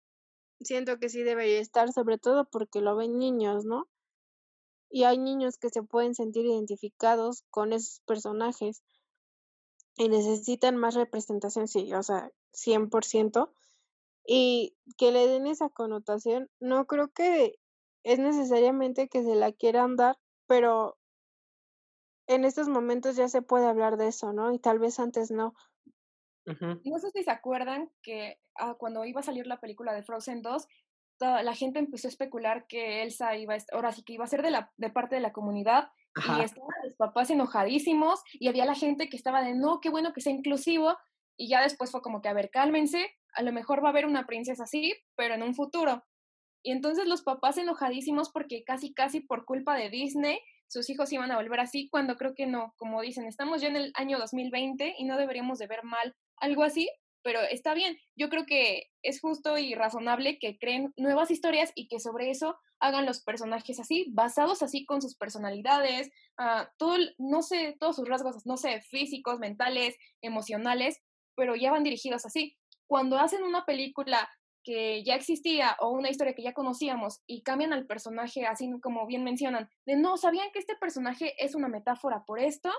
siento 0.60 0.98
que 0.98 1.08
sí 1.08 1.22
debería 1.22 1.60
estar, 1.60 1.92
sobre 1.92 2.18
todo 2.18 2.48
porque 2.50 2.80
lo 2.80 2.96
ven 2.96 3.18
niños, 3.18 3.64
¿no? 3.64 3.88
Y 4.90 5.04
hay 5.04 5.18
niños 5.18 5.56
que 5.58 5.70
se 5.70 5.82
pueden 5.82 6.14
sentir 6.14 6.44
identificados 6.44 7.44
con 7.50 7.72
esos 7.72 8.00
personajes 8.00 8.82
y 9.96 10.08
necesitan 10.08 10.76
más 10.76 10.94
representación, 10.94 11.68
sí, 11.68 11.92
o 11.94 12.02
sea, 12.02 12.30
100%. 12.52 13.52
Y 14.24 14.76
que 14.98 15.10
le 15.12 15.26
den 15.26 15.46
esa 15.46 15.68
connotación, 15.68 16.48
no 16.60 16.86
creo 16.86 17.08
que 17.08 17.58
es 18.04 18.18
necesariamente 18.18 19.08
que 19.08 19.22
se 19.22 19.34
la 19.34 19.52
quieran 19.52 19.96
dar, 19.96 20.18
pero 20.46 20.96
en 22.34 22.44
estos 22.44 22.68
momentos 22.68 23.16
ya 23.16 23.28
se 23.28 23.42
puede 23.42 23.66
hablar 23.66 23.96
de 23.96 24.08
eso, 24.08 24.32
¿no? 24.32 24.52
Y 24.52 24.58
tal 24.58 24.78
vez 24.78 24.98
antes 24.98 25.30
no. 25.30 25.54
No 26.44 26.98
sé 26.98 27.10
si 27.12 27.22
se 27.22 27.30
acuerdan 27.30 27.90
que 28.02 28.40
ah, 28.56 28.74
cuando 28.76 29.04
iba 29.04 29.20
a 29.20 29.24
salir 29.24 29.46
la 29.46 29.60
película 29.60 29.92
de 29.92 30.02
Frozen 30.02 30.42
2, 30.42 30.66
la 31.20 31.54
gente 31.54 31.78
empezó 31.78 32.08
a 32.08 32.10
especular 32.10 32.66
que 32.66 33.02
Elsa 33.02 33.36
iba 33.36 33.54
a, 33.54 33.58
ahora 33.72 33.92
sí 33.92 34.02
que 34.02 34.14
iba 34.14 34.24
a 34.24 34.28
ser 34.28 34.42
de, 34.42 34.50
la, 34.50 34.72
de 34.76 34.90
parte 34.90 35.14
de 35.14 35.20
la 35.20 35.32
comunidad 35.32 35.90
y 36.16 36.42
estaban 36.42 36.68
los 36.84 36.96
papás 36.96 37.30
enojadísimos 37.30 38.22
y 38.32 38.48
había 38.48 38.66
la 38.66 38.74
gente 38.74 39.08
que 39.08 39.16
estaba 39.16 39.42
de, 39.42 39.54
no, 39.54 39.80
qué 39.80 39.88
bueno 39.88 40.12
que 40.12 40.20
sea 40.20 40.32
inclusivo. 40.32 40.96
Y 41.36 41.48
ya 41.48 41.62
después 41.62 41.90
fue 41.90 42.02
como 42.02 42.20
que, 42.20 42.28
a 42.28 42.34
ver, 42.34 42.50
cálmense, 42.50 43.10
a 43.34 43.42
lo 43.42 43.52
mejor 43.52 43.82
va 43.82 43.88
a 43.88 43.90
haber 43.90 44.06
una 44.06 44.26
princesa 44.26 44.64
así, 44.64 44.94
pero 45.16 45.34
en 45.34 45.42
un 45.42 45.54
futuro. 45.54 46.04
Y 46.62 46.72
entonces 46.72 47.06
los 47.06 47.22
papás 47.22 47.56
enojadísimos 47.56 48.30
porque 48.30 48.62
casi, 48.64 48.92
casi 48.92 49.20
por 49.20 49.44
culpa 49.44 49.74
de 49.76 49.88
Disney, 49.88 50.40
sus 50.72 50.88
hijos 50.88 51.12
iban 51.12 51.30
a 51.30 51.36
volver 51.36 51.60
así, 51.60 51.88
cuando 51.90 52.16
creo 52.16 52.34
que 52.34 52.46
no, 52.46 52.72
como 52.78 53.02
dicen, 53.02 53.26
estamos 53.26 53.60
ya 53.60 53.68
en 53.68 53.76
el 53.76 53.92
año 53.94 54.18
2020 54.18 54.94
y 54.96 55.04
no 55.04 55.18
deberíamos 55.18 55.58
de 55.58 55.66
ver 55.66 55.84
mal 55.84 56.16
algo 56.38 56.62
así, 56.62 56.88
pero 57.22 57.40
está 57.42 57.74
bien. 57.74 57.98
Yo 58.16 58.30
creo 58.30 58.46
que 58.46 58.84
es 59.02 59.20
justo 59.20 59.58
y 59.58 59.74
razonable 59.74 60.38
que 60.38 60.58
creen 60.58 60.94
nuevas 60.96 61.30
historias 61.30 61.72
y 61.74 61.88
que 61.88 62.00
sobre 62.00 62.30
eso 62.30 62.56
hagan 62.80 63.04
los 63.04 63.22
personajes 63.22 63.78
así, 63.80 64.06
basados 64.12 64.62
así 64.62 64.86
con 64.86 65.02
sus 65.02 65.14
personalidades, 65.14 66.10
uh, 66.40 66.64
todo, 66.78 66.96
no 67.18 67.42
sé, 67.42 67.76
todos 67.78 67.96
sus 67.96 68.08
rasgos, 68.08 68.46
no 68.46 68.56
sé, 68.56 68.80
físicos, 68.80 69.38
mentales, 69.38 69.96
emocionales, 70.22 71.00
pero 71.36 71.54
ya 71.54 71.70
van 71.70 71.84
dirigidos 71.84 72.24
así. 72.24 72.56
Cuando 72.86 73.18
hacen 73.18 73.42
una 73.42 73.66
película 73.66 74.28
que 74.62 75.02
ya 75.04 75.14
existía 75.14 75.76
o 75.80 75.90
una 75.90 76.10
historia 76.10 76.34
que 76.34 76.42
ya 76.42 76.52
conocíamos 76.52 77.20
y 77.26 77.42
cambian 77.42 77.72
al 77.72 77.86
personaje 77.86 78.46
así 78.46 78.70
como 78.80 79.06
bien 79.06 79.24
mencionan, 79.24 79.68
de 79.86 79.96
no, 79.96 80.16
¿sabían 80.16 80.48
que 80.52 80.58
este 80.58 80.76
personaje 80.76 81.34
es 81.38 81.54
una 81.54 81.68
metáfora 81.68 82.24
por 82.26 82.38
esto? 82.38 82.70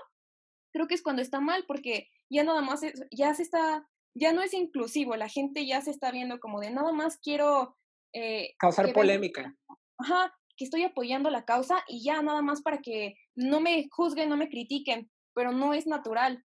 Creo 0.72 0.86
que 0.86 0.94
es 0.94 1.02
cuando 1.02 1.22
está 1.22 1.40
mal 1.40 1.64
porque 1.66 2.08
ya 2.30 2.44
nada 2.44 2.62
más, 2.62 2.80
ya 3.10 3.34
se 3.34 3.42
está, 3.42 3.88
ya 4.14 4.32
no 4.32 4.42
es 4.42 4.54
inclusivo, 4.54 5.16
la 5.16 5.28
gente 5.28 5.66
ya 5.66 5.80
se 5.80 5.90
está 5.90 6.10
viendo 6.10 6.40
como 6.40 6.60
de 6.60 6.70
nada 6.70 6.92
más 6.92 7.18
quiero... 7.18 7.76
Eh, 8.12 8.54
Causar 8.58 8.92
polémica 8.92 9.56
ajá, 9.98 10.34
que 10.56 10.64
estoy 10.64 10.84
apoyando 10.84 11.30
la 11.30 11.44
causa 11.44 11.82
y 11.88 12.04
ya 12.04 12.22
nada 12.22 12.42
más 12.42 12.62
para 12.62 12.78
que 12.78 13.14
no 13.34 13.60
me 13.60 13.88
juzguen, 13.90 14.28
no 14.28 14.36
me 14.36 14.48
critiquen, 14.48 15.10
pero 15.34 15.52
no 15.52 15.74
es 15.74 15.86
natural. 15.86 16.44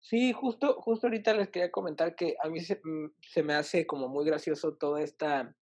Sí, 0.00 0.32
justo, 0.32 0.80
justo 0.80 1.06
ahorita 1.06 1.34
les 1.34 1.50
quería 1.50 1.70
comentar 1.70 2.14
que 2.14 2.36
a 2.42 2.48
mí 2.48 2.60
se, 2.60 2.80
mm, 2.82 3.12
se 3.22 3.42
me 3.42 3.54
hace 3.54 3.86
como 3.86 4.08
muy 4.08 4.24
gracioso 4.24 4.76
toda 4.76 5.02
esta, 5.02 5.54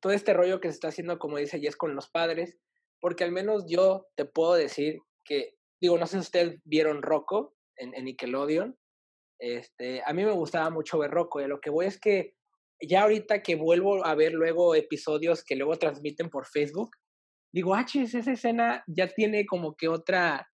todo 0.00 0.12
este 0.12 0.32
rollo 0.32 0.60
que 0.60 0.68
se 0.68 0.74
está 0.74 0.88
haciendo, 0.88 1.18
como 1.18 1.38
dice 1.38 1.60
Jess, 1.60 1.76
con 1.76 1.94
los 1.94 2.08
padres, 2.08 2.58
porque 3.00 3.24
al 3.24 3.32
menos 3.32 3.66
yo 3.68 4.06
te 4.14 4.24
puedo 4.24 4.54
decir 4.54 4.98
que, 5.24 5.56
digo, 5.80 5.98
no 5.98 6.06
sé 6.06 6.12
si 6.16 6.20
ustedes 6.20 6.60
vieron 6.64 7.02
Rocco 7.02 7.54
en, 7.76 7.94
en 7.94 8.04
Nickelodeon, 8.04 8.78
este, 9.38 10.02
a 10.06 10.12
mí 10.12 10.24
me 10.24 10.30
gustaba 10.30 10.70
mucho 10.70 10.98
ver 10.98 11.10
Rocco, 11.10 11.40
y 11.40 11.44
a 11.44 11.48
lo 11.48 11.60
que 11.60 11.70
voy 11.70 11.86
es 11.86 12.00
que 12.00 12.34
ya 12.80 13.02
ahorita 13.02 13.42
que 13.42 13.56
vuelvo 13.56 14.04
a 14.04 14.14
ver 14.14 14.32
luego 14.32 14.74
episodios 14.74 15.44
que 15.44 15.56
luego 15.56 15.76
transmiten 15.76 16.30
por 16.30 16.46
Facebook, 16.46 16.90
digo, 17.52 17.74
ah, 17.74 17.84
esa 17.94 18.32
escena 18.32 18.84
ya 18.86 19.08
tiene 19.08 19.46
como 19.46 19.76
que 19.76 19.88
otra, 19.88 20.48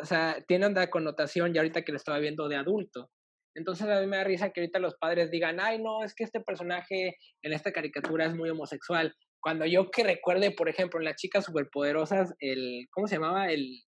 o 0.00 0.04
sea, 0.04 0.44
tiene 0.46 0.66
una 0.66 0.88
connotación 0.88 1.52
ya 1.52 1.60
ahorita 1.60 1.82
que 1.82 1.92
lo 1.92 1.96
estaba 1.96 2.18
viendo 2.18 2.48
de 2.48 2.56
adulto. 2.56 3.10
Entonces 3.54 3.88
a 3.88 4.00
mí 4.00 4.06
me 4.06 4.18
da 4.18 4.24
risa 4.24 4.50
que 4.50 4.60
ahorita 4.60 4.78
los 4.78 4.96
padres 4.96 5.30
digan, 5.30 5.58
ay, 5.60 5.82
no, 5.82 6.04
es 6.04 6.14
que 6.14 6.24
este 6.24 6.40
personaje 6.40 7.16
en 7.42 7.52
esta 7.52 7.72
caricatura 7.72 8.26
es 8.26 8.34
muy 8.34 8.50
homosexual. 8.50 9.14
Cuando 9.40 9.66
yo 9.66 9.90
que 9.90 10.04
recuerde, 10.04 10.52
por 10.52 10.68
ejemplo, 10.68 11.00
en 11.00 11.06
las 11.06 11.16
chicas 11.16 11.44
superpoderosas, 11.44 12.34
el, 12.38 12.86
¿cómo 12.92 13.06
se 13.08 13.16
llamaba? 13.16 13.50
El, 13.50 13.82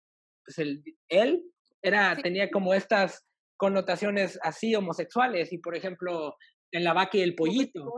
pues 0.46 0.58
el, 0.58 0.84
él 1.10 1.44
era, 1.82 2.16
tenía 2.16 2.50
como 2.50 2.74
estas 2.74 3.26
connotaciones 3.58 4.40
así 4.42 4.74
homosexuales. 4.74 5.54
Y 5.54 5.60
por 5.60 5.76
ejemplo, 5.76 6.36
en 6.72 6.84
la 6.84 6.94
vaca 6.94 7.18
y 7.18 7.22
el 7.22 7.36
pollito. 7.36 7.92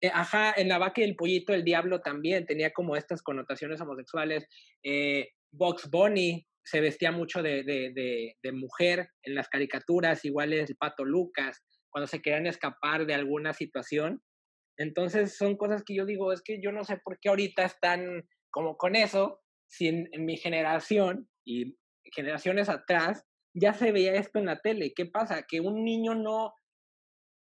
Eh, 0.00 0.10
ajá, 0.12 0.52
en 0.56 0.68
la 0.68 0.78
vaca 0.78 1.00
y 1.00 1.04
el 1.04 1.16
pollito, 1.16 1.54
el 1.54 1.64
diablo 1.64 2.00
también 2.00 2.44
tenía 2.44 2.72
como 2.72 2.96
estas 2.96 3.22
connotaciones 3.22 3.80
homosexuales. 3.80 4.46
Eh, 4.82 5.28
Box 5.52 5.88
Bunny 5.88 6.46
se 6.64 6.80
vestía 6.80 7.12
mucho 7.12 7.42
de, 7.42 7.64
de, 7.64 8.36
de, 8.42 8.52
mujer 8.52 9.08
en 9.22 9.34
las 9.34 9.48
caricaturas, 9.48 10.24
igual 10.24 10.52
es 10.52 10.70
el 10.70 10.76
Pato 10.76 11.04
Lucas, 11.04 11.60
cuando 11.90 12.06
se 12.06 12.22
querían 12.22 12.46
escapar 12.46 13.06
de 13.06 13.14
alguna 13.14 13.52
situación. 13.52 14.22
Entonces 14.78 15.36
son 15.36 15.56
cosas 15.56 15.82
que 15.84 15.94
yo 15.94 16.06
digo, 16.06 16.32
es 16.32 16.42
que 16.42 16.60
yo 16.62 16.72
no 16.72 16.84
sé 16.84 16.98
por 17.04 17.18
qué 17.20 17.28
ahorita 17.28 17.64
están 17.64 18.22
como 18.50 18.76
con 18.76 18.96
eso, 18.96 19.40
si 19.68 19.88
en, 19.88 20.08
mi 20.18 20.36
generación 20.36 21.28
y 21.44 21.76
generaciones 22.14 22.68
atrás 22.68 23.24
ya 23.54 23.74
se 23.74 23.92
veía 23.92 24.14
esto 24.14 24.38
en 24.38 24.46
la 24.46 24.60
tele. 24.60 24.92
¿Qué 24.94 25.06
pasa? 25.06 25.44
Que 25.48 25.60
un 25.60 25.84
niño 25.84 26.14
no, 26.14 26.54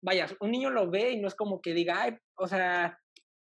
vaya, 0.03 0.27
un 0.39 0.51
niño 0.51 0.69
lo 0.69 0.89
ve 0.89 1.11
y 1.11 1.21
no 1.21 1.27
es 1.27 1.35
como 1.35 1.61
que 1.61 1.73
diga, 1.73 2.01
ay, 2.01 2.17
o 2.37 2.47
sea... 2.47 2.97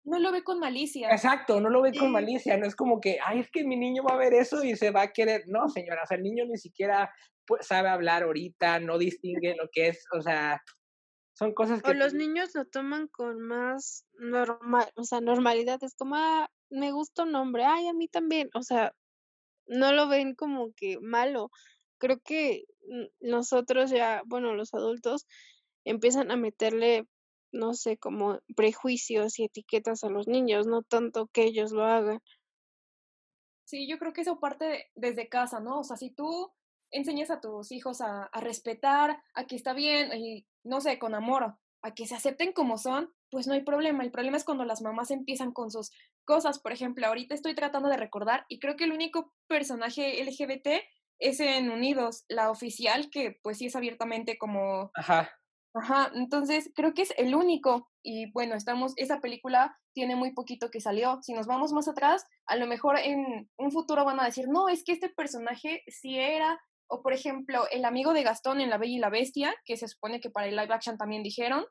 No 0.09 0.19
lo 0.19 0.33
ve 0.33 0.43
con 0.43 0.59
malicia. 0.59 1.11
Exacto, 1.11 1.61
no 1.61 1.69
lo 1.69 1.83
ve 1.83 1.93
con 1.93 2.11
malicia, 2.11 2.57
no 2.57 2.67
es 2.67 2.75
como 2.75 3.01
que, 3.01 3.19
ay, 3.25 3.41
es 3.41 3.51
que 3.51 3.65
mi 3.65 3.77
niño 3.77 4.03
va 4.03 4.15
a 4.15 4.19
ver 4.19 4.33
eso 4.33 4.65
y 4.65 4.75
se 4.75 4.91
va 4.91 5.03
a 5.03 5.13
querer. 5.13 5.45
No, 5.47 5.69
señora, 5.69 6.03
o 6.03 6.07
sea, 6.07 6.17
el 6.17 6.23
niño 6.23 6.45
ni 6.47 6.57
siquiera 6.57 7.11
sabe 7.61 7.89
hablar 7.89 8.23
ahorita, 8.23 8.81
no 8.81 8.99
distingue 8.99 9.55
lo 9.57 9.69
que 9.71 9.89
es, 9.89 10.05
o 10.13 10.23
sea, 10.23 10.63
son 11.35 11.55
cosas 11.55 11.83
que... 11.83 11.91
O 11.91 11.95
los 11.95 12.15
niños 12.15 12.55
lo 12.55 12.65
toman 12.67 13.09
con 13.09 13.41
más 13.41 14.07
normal, 14.19 14.91
o 14.97 15.05
sea, 15.05 15.21
normalidad, 15.21 15.83
es 15.83 15.95
como, 15.95 16.17
ah, 16.17 16.51
me 16.71 16.93
gusta 16.93 17.23
un 17.25 17.33
nombre, 17.33 17.65
ay, 17.65 17.89
a 17.89 17.95
mí 17.95 18.09
también, 18.09 18.51
o 18.55 18.63
sea, 18.63 18.93
no 19.67 19.93
lo 19.93 20.09
ven 20.09 20.35
como 20.35 20.73
que 20.75 20.99
malo. 21.01 21.51
Creo 21.99 22.19
que 22.25 22.65
nosotros 23.21 23.91
ya, 23.91 24.23
bueno, 24.27 24.55
los 24.55 24.73
adultos 24.75 25.27
empiezan 25.85 26.31
a 26.31 26.37
meterle, 26.37 27.07
no 27.53 27.75
sé, 27.75 27.99
como 27.99 28.41
prejuicios 28.57 29.39
y 29.39 29.45
etiquetas 29.45 30.05
a 30.05 30.09
los 30.09 30.29
niños, 30.29 30.67
no 30.67 30.83
tanto 30.83 31.29
que 31.29 31.45
ellos 31.45 31.73
lo 31.73 31.85
hagan. 31.85 32.21
Sí, 33.65 33.87
yo 33.87 33.99
creo 33.99 34.13
que 34.13 34.23
eso 34.23 34.41
parte 34.41 34.91
desde 34.95 35.29
casa, 35.29 35.61
¿no? 35.61 35.81
O 35.81 35.85
sea, 35.85 35.97
si 35.97 36.11
tú 36.11 36.53
enseñas 36.91 37.31
a 37.31 37.41
tus 37.41 37.71
hijos 37.71 38.01
a, 38.01 38.25
a 38.25 38.41
respetar, 38.41 39.23
a 39.35 39.47
que 39.47 39.57
está 39.57 39.75
bien, 39.75 40.11
y 40.17 40.47
no 40.65 40.81
sé, 40.81 40.99
con 40.99 41.15
amor, 41.15 41.55
a 41.83 41.95
que 41.95 42.07
se 42.07 42.15
acepten 42.15 42.53
como 42.53 42.79
son, 42.79 43.13
pues 43.31 43.47
no 43.47 43.55
hay 43.55 43.63
problema. 43.63 44.05
El 44.05 44.11
problema 44.11 44.37
es 44.37 44.45
cuando 44.45 44.65
las 44.65 44.83
mamás 44.83 45.11
empiezan 45.11 45.53
con 45.53 45.71
sus 45.71 45.91
cosas. 46.25 46.59
Por 46.59 46.73
ejemplo, 46.73 47.07
ahorita 47.07 47.35
estoy 47.35 47.55
tratando 47.55 47.89
de 47.89 47.97
recordar 47.97 48.45
y 48.49 48.59
creo 48.59 48.77
que 48.77 48.85
el 48.85 48.93
único 48.93 49.33
personaje 49.47 50.23
LGBT 50.23 50.83
es 51.19 51.41
en 51.41 51.71
Unidos, 51.71 52.25
la 52.29 52.51
oficial, 52.51 53.11
que 53.11 53.39
pues 53.43 53.59
sí 53.59 53.67
es 53.67 53.77
abiertamente 53.77 54.39
como... 54.39 54.91
Ajá. 54.95 55.31
Ajá, 55.75 56.11
entonces 56.15 56.71
creo 56.75 56.95
que 56.95 57.03
es 57.03 57.13
el 57.17 57.35
único. 57.35 57.89
Y 58.03 58.31
bueno, 58.33 58.55
estamos, 58.55 58.95
esa 58.97 59.21
película 59.21 59.77
tiene 59.93 60.17
muy 60.17 60.33
poquito 60.33 60.71
que 60.71 60.81
salió. 60.81 61.19
Si 61.23 61.35
nos 61.35 61.47
vamos 61.47 61.73
más 61.73 61.89
atrás, 61.89 62.25
a 62.47 62.57
lo 62.57 62.67
mejor 62.67 62.99
en 62.99 63.51
un 63.59 63.71
futuro 63.71 64.05
van 64.05 64.21
a 64.21 64.25
decir, 64.25 64.47
no, 64.49 64.69
es 64.69 64.83
que 64.85 64.93
este 64.93 65.11
personaje 65.11 65.83
sí 65.87 66.19
era 66.19 66.59
o 66.89 67.03
por 67.03 67.13
ejemplo, 67.13 67.67
el 67.71 67.85
amigo 67.85 68.13
de 68.13 68.23
Gastón 68.23 68.61
en 68.61 68.71
La 68.71 68.79
Bella 68.79 68.97
y 68.97 68.99
la 68.99 69.11
Bestia, 69.11 69.55
que 69.65 69.77
se 69.77 69.89
supone 69.89 70.21
que 70.21 70.31
para 70.31 70.49
el 70.49 70.57
live 70.57 70.73
action 70.73 70.97
también 70.97 71.23
dijeron. 71.23 71.67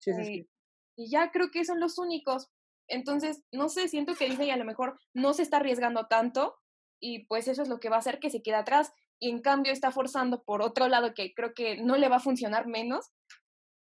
sí, 0.00 0.12
sí, 0.14 0.24
sí. 0.24 0.48
Y 0.96 1.10
ya 1.10 1.30
creo 1.30 1.50
que 1.50 1.64
son 1.64 1.80
los 1.80 1.98
únicos. 1.98 2.48
Entonces, 2.88 3.44
no 3.52 3.68
sé, 3.68 3.88
siento 3.88 4.14
que 4.14 4.26
Disney 4.26 4.50
a 4.50 4.56
lo 4.56 4.64
mejor 4.64 4.98
no 5.14 5.34
se 5.34 5.42
está 5.42 5.58
arriesgando 5.58 6.06
tanto 6.06 6.56
y 7.00 7.26
pues 7.26 7.46
eso 7.46 7.62
es 7.62 7.68
lo 7.68 7.78
que 7.78 7.90
va 7.90 7.96
a 7.96 8.00
hacer 8.00 8.18
que 8.18 8.30
se 8.30 8.42
quede 8.42 8.56
atrás. 8.56 8.92
Y 9.20 9.30
en 9.30 9.40
cambio 9.40 9.72
está 9.72 9.90
forzando 9.90 10.42
por 10.44 10.62
otro 10.62 10.88
lado 10.88 11.12
que 11.14 11.32
creo 11.34 11.52
que 11.54 11.82
no 11.82 11.96
le 11.96 12.08
va 12.08 12.16
a 12.16 12.20
funcionar 12.20 12.66
menos. 12.66 13.10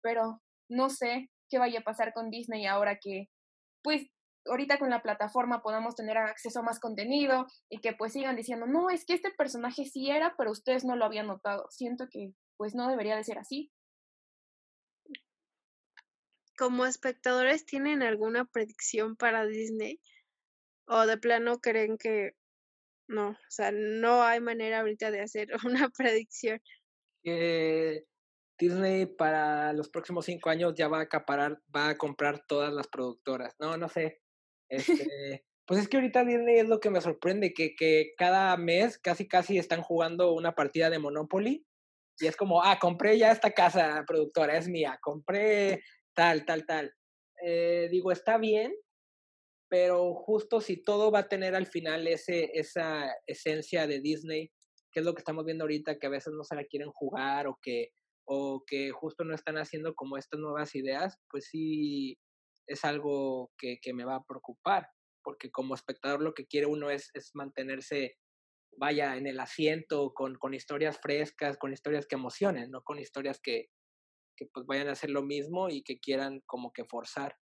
Pero 0.01 0.41
no 0.69 0.89
sé 0.89 1.29
qué 1.49 1.59
vaya 1.59 1.79
a 1.79 1.83
pasar 1.83 2.13
con 2.13 2.29
Disney 2.29 2.65
ahora 2.65 2.97
que 3.01 3.29
pues 3.83 4.07
ahorita 4.45 4.79
con 4.79 4.89
la 4.89 5.01
plataforma 5.01 5.61
podamos 5.61 5.95
tener 5.95 6.17
acceso 6.17 6.59
a 6.59 6.63
más 6.63 6.79
contenido 6.79 7.47
y 7.69 7.79
que 7.79 7.93
pues 7.93 8.13
sigan 8.13 8.35
diciendo, 8.35 8.65
no, 8.65 8.89
es 8.89 9.05
que 9.05 9.13
este 9.13 9.31
personaje 9.31 9.85
sí 9.85 10.09
era, 10.09 10.35
pero 10.37 10.51
ustedes 10.51 10.83
no 10.83 10.95
lo 10.95 11.05
habían 11.05 11.27
notado. 11.27 11.67
Siento 11.69 12.07
que 12.09 12.33
pues 12.57 12.75
no 12.75 12.87
debería 12.87 13.15
de 13.15 13.23
ser 13.23 13.37
así. 13.37 13.71
Como 16.57 16.85
espectadores, 16.85 17.65
¿tienen 17.65 18.03
alguna 18.03 18.45
predicción 18.45 19.15
para 19.15 19.45
Disney? 19.45 19.99
¿O 20.87 21.05
de 21.05 21.17
plano 21.17 21.59
creen 21.59 21.97
que 21.97 22.35
no? 23.11 23.29
O 23.29 23.49
sea, 23.49 23.71
no 23.71 24.23
hay 24.23 24.39
manera 24.39 24.79
ahorita 24.79 25.11
de 25.11 25.21
hacer 25.21 25.49
una 25.65 25.89
predicción. 25.89 26.59
Disney 28.57 29.05
para 29.05 29.73
los 29.73 29.89
próximos 29.89 30.25
cinco 30.25 30.49
años 30.49 30.73
ya 30.75 30.87
va 30.87 30.99
a 30.99 31.03
acaparar, 31.03 31.59
va 31.75 31.89
a 31.89 31.97
comprar 31.97 32.45
todas 32.47 32.73
las 32.73 32.87
productoras. 32.87 33.55
No, 33.59 33.77
no 33.77 33.89
sé. 33.89 34.19
Este, 34.73 35.45
pues 35.65 35.81
es 35.81 35.89
que 35.89 35.97
ahorita 35.97 36.23
Disney 36.23 36.59
es 36.59 36.69
lo 36.69 36.79
que 36.79 36.89
me 36.89 37.01
sorprende, 37.01 37.53
que, 37.53 37.75
que 37.75 38.13
cada 38.17 38.55
mes 38.55 38.97
casi 38.97 39.27
casi 39.27 39.57
están 39.57 39.81
jugando 39.81 40.31
una 40.31 40.55
partida 40.55 40.89
de 40.89 40.97
Monopoly 40.97 41.65
y 42.19 42.27
es 42.27 42.37
como, 42.37 42.63
ah, 42.63 42.79
compré 42.79 43.17
ya 43.17 43.31
esta 43.31 43.51
casa 43.51 44.03
productora, 44.07 44.57
es 44.57 44.69
mía, 44.69 44.97
compré 45.01 45.83
tal, 46.13 46.45
tal, 46.45 46.65
tal. 46.65 46.93
Eh, 47.43 47.89
digo, 47.91 48.11
está 48.11 48.37
bien, 48.37 48.73
pero 49.71 50.13
justo 50.13 50.59
si 50.59 50.83
todo 50.83 51.11
va 51.11 51.19
a 51.19 51.29
tener 51.29 51.55
al 51.55 51.65
final 51.65 52.05
ese, 52.05 52.51
esa 52.55 53.09
esencia 53.25 53.87
de 53.87 54.01
Disney, 54.01 54.51
que 54.91 54.99
es 54.99 55.05
lo 55.05 55.13
que 55.13 55.21
estamos 55.21 55.45
viendo 55.45 55.63
ahorita, 55.63 55.97
que 55.97 56.07
a 56.07 56.09
veces 56.09 56.33
no 56.33 56.43
se 56.43 56.55
la 56.55 56.65
quieren 56.65 56.91
jugar 56.91 57.47
o 57.47 57.57
que, 57.61 57.87
o 58.25 58.65
que 58.67 58.91
justo 58.91 59.23
no 59.23 59.33
están 59.33 59.57
haciendo 59.57 59.95
como 59.95 60.17
estas 60.17 60.41
nuevas 60.41 60.75
ideas, 60.75 61.15
pues 61.29 61.45
sí, 61.45 62.17
es 62.67 62.83
algo 62.83 63.49
que, 63.57 63.77
que, 63.81 63.93
me 63.93 64.03
va 64.03 64.15
a 64.17 64.25
preocupar, 64.27 64.89
porque 65.23 65.49
como 65.51 65.73
espectador 65.73 66.21
lo 66.21 66.33
que 66.33 66.47
quiere 66.47 66.67
uno 66.67 66.89
es, 66.89 67.09
es 67.13 67.31
mantenerse, 67.33 68.17
vaya, 68.77 69.15
en 69.15 69.25
el 69.25 69.39
asiento, 69.39 70.11
con, 70.13 70.35
con, 70.35 70.53
historias 70.53 70.99
frescas, 71.01 71.57
con 71.57 71.71
historias 71.71 72.07
que 72.07 72.15
emocionen, 72.15 72.71
no 72.71 72.81
con 72.83 72.99
historias 72.99 73.39
que, 73.41 73.67
que 74.35 74.47
pues 74.53 74.65
vayan 74.65 74.89
a 74.89 74.93
hacer 74.93 75.11
lo 75.11 75.23
mismo 75.23 75.69
y 75.69 75.81
que 75.81 75.97
quieran 75.97 76.41
como 76.45 76.73
que 76.73 76.83
forzar. 76.83 77.37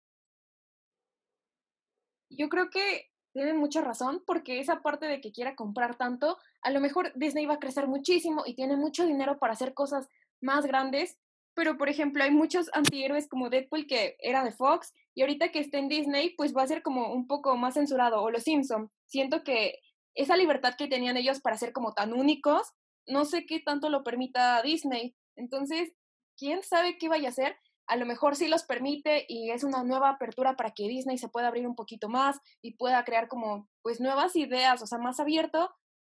Yo 2.35 2.49
creo 2.49 2.69
que 2.69 3.09
tienen 3.33 3.57
mucha 3.57 3.81
razón 3.81 4.23
porque 4.25 4.59
esa 4.59 4.81
parte 4.81 5.05
de 5.07 5.19
que 5.21 5.31
quiera 5.31 5.55
comprar 5.55 5.97
tanto, 5.97 6.37
a 6.61 6.71
lo 6.71 6.79
mejor 6.79 7.11
Disney 7.15 7.45
va 7.45 7.55
a 7.55 7.59
crecer 7.59 7.87
muchísimo 7.87 8.43
y 8.45 8.55
tiene 8.55 8.77
mucho 8.77 9.05
dinero 9.05 9.39
para 9.39 9.53
hacer 9.53 9.73
cosas 9.73 10.07
más 10.41 10.65
grandes 10.65 11.17
pero 11.55 11.77
por 11.77 11.89
ejemplo 11.89 12.23
hay 12.23 12.31
muchos 12.31 12.69
antihéroes 12.73 13.27
como 13.27 13.49
Deadpool 13.49 13.87
que 13.87 14.17
era 14.19 14.43
de 14.43 14.51
Fox 14.51 14.93
y 15.15 15.21
ahorita 15.21 15.51
que 15.51 15.59
está 15.59 15.79
en 15.79 15.87
Disney 15.87 16.35
pues 16.35 16.55
va 16.55 16.61
a 16.61 16.67
ser 16.67 16.83
como 16.83 17.13
un 17.13 17.27
poco 17.27 17.55
más 17.55 17.73
censurado 17.73 18.21
o 18.21 18.29
los 18.29 18.43
Simpson. 18.43 18.91
Siento 19.07 19.43
que 19.43 19.79
esa 20.13 20.35
libertad 20.35 20.75
que 20.77 20.87
tenían 20.87 21.17
ellos 21.17 21.39
para 21.39 21.57
ser 21.57 21.71
como 21.71 21.93
tan 21.93 22.13
únicos, 22.13 22.73
no 23.07 23.23
sé 23.25 23.45
qué 23.45 23.61
tanto 23.61 23.89
lo 23.89 24.03
permita 24.03 24.61
Disney. 24.61 25.15
Entonces, 25.37 25.93
¿quién 26.37 26.61
sabe 26.61 26.97
qué 26.97 27.07
vaya 27.07 27.29
a 27.29 27.31
hacer? 27.31 27.57
A 27.87 27.97
lo 27.97 28.05
mejor 28.05 28.35
sí 28.35 28.47
los 28.47 28.63
permite 28.63 29.25
y 29.27 29.51
es 29.51 29.63
una 29.63 29.83
nueva 29.83 30.09
apertura 30.09 30.55
para 30.55 30.71
que 30.71 30.87
Disney 30.87 31.17
se 31.17 31.29
pueda 31.29 31.47
abrir 31.47 31.67
un 31.67 31.75
poquito 31.75 32.09
más 32.09 32.39
y 32.61 32.75
pueda 32.75 33.03
crear 33.05 33.27
como 33.27 33.69
pues 33.81 33.99
nuevas 33.99 34.35
ideas, 34.35 34.81
o 34.81 34.87
sea, 34.87 34.97
más 34.97 35.19
abierto, 35.19 35.75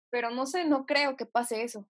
pero 0.10 0.30
no 0.30 0.46
sé, 0.46 0.66
no 0.66 0.86
creo 0.86 1.18
que 1.18 1.26
pase 1.26 1.64
eso. 1.64 1.88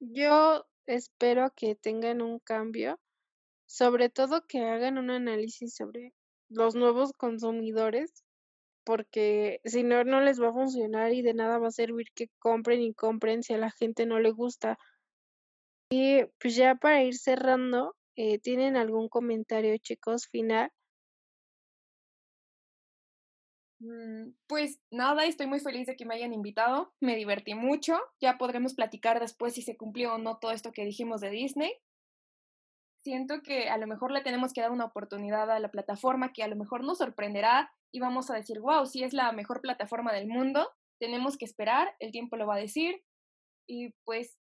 Yo 0.00 0.66
espero 0.86 1.52
que 1.54 1.74
tengan 1.74 2.22
un 2.22 2.38
cambio, 2.38 2.98
sobre 3.66 4.08
todo 4.08 4.46
que 4.46 4.60
hagan 4.60 4.98
un 4.98 5.10
análisis 5.10 5.74
sobre 5.74 6.14
los 6.48 6.74
nuevos 6.74 7.12
consumidores, 7.12 8.24
porque 8.84 9.60
si 9.64 9.82
no, 9.84 10.02
no 10.04 10.20
les 10.20 10.40
va 10.40 10.48
a 10.48 10.52
funcionar 10.52 11.12
y 11.12 11.22
de 11.22 11.34
nada 11.34 11.58
va 11.58 11.68
a 11.68 11.72
servir 11.72 12.08
que 12.14 12.28
compren 12.38 12.80
y 12.80 12.94
compren 12.94 13.42
si 13.42 13.52
a 13.54 13.58
la 13.58 13.70
gente 13.70 14.06
no 14.06 14.18
le 14.18 14.30
gusta. 14.30 14.78
Y 15.90 16.24
pues 16.40 16.54
ya 16.54 16.76
para 16.76 17.02
ir 17.02 17.16
cerrando, 17.16 17.96
eh, 18.16 18.38
¿tienen 18.38 18.76
algún 18.76 19.08
comentario, 19.08 19.76
chicos, 19.78 20.28
final? 20.28 20.70
Mm, 23.80 24.34
pues 24.46 24.78
nada, 24.92 25.24
estoy 25.24 25.46
muy 25.46 25.58
feliz 25.58 25.86
de 25.86 25.96
que 25.96 26.04
me 26.04 26.14
hayan 26.14 26.32
invitado, 26.34 26.92
me 27.00 27.16
divertí 27.16 27.54
mucho, 27.54 27.98
ya 28.20 28.36
podremos 28.36 28.74
platicar 28.74 29.18
después 29.20 29.54
si 29.54 29.62
se 29.62 29.76
cumplió 29.76 30.14
o 30.14 30.18
no 30.18 30.38
todo 30.38 30.52
esto 30.52 30.70
que 30.70 30.84
dijimos 30.84 31.20
de 31.20 31.30
Disney. 31.30 31.72
Siento 33.02 33.42
que 33.42 33.70
a 33.70 33.78
lo 33.78 33.86
mejor 33.86 34.12
le 34.12 34.20
tenemos 34.20 34.52
que 34.52 34.60
dar 34.60 34.70
una 34.70 34.84
oportunidad 34.84 35.50
a 35.50 35.58
la 35.58 35.70
plataforma 35.70 36.32
que 36.34 36.42
a 36.42 36.48
lo 36.48 36.56
mejor 36.56 36.84
nos 36.84 36.98
sorprenderá 36.98 37.72
y 37.90 38.00
vamos 38.00 38.30
a 38.30 38.34
decir, 38.34 38.60
wow, 38.60 38.84
sí 38.84 39.02
es 39.02 39.14
la 39.14 39.32
mejor 39.32 39.62
plataforma 39.62 40.12
del 40.12 40.28
mundo, 40.28 40.68
tenemos 41.00 41.38
que 41.38 41.46
esperar, 41.46 41.96
el 41.98 42.12
tiempo 42.12 42.36
lo 42.36 42.46
va 42.46 42.56
a 42.56 42.60
decir 42.60 43.02
y 43.66 43.94
pues 44.04 44.39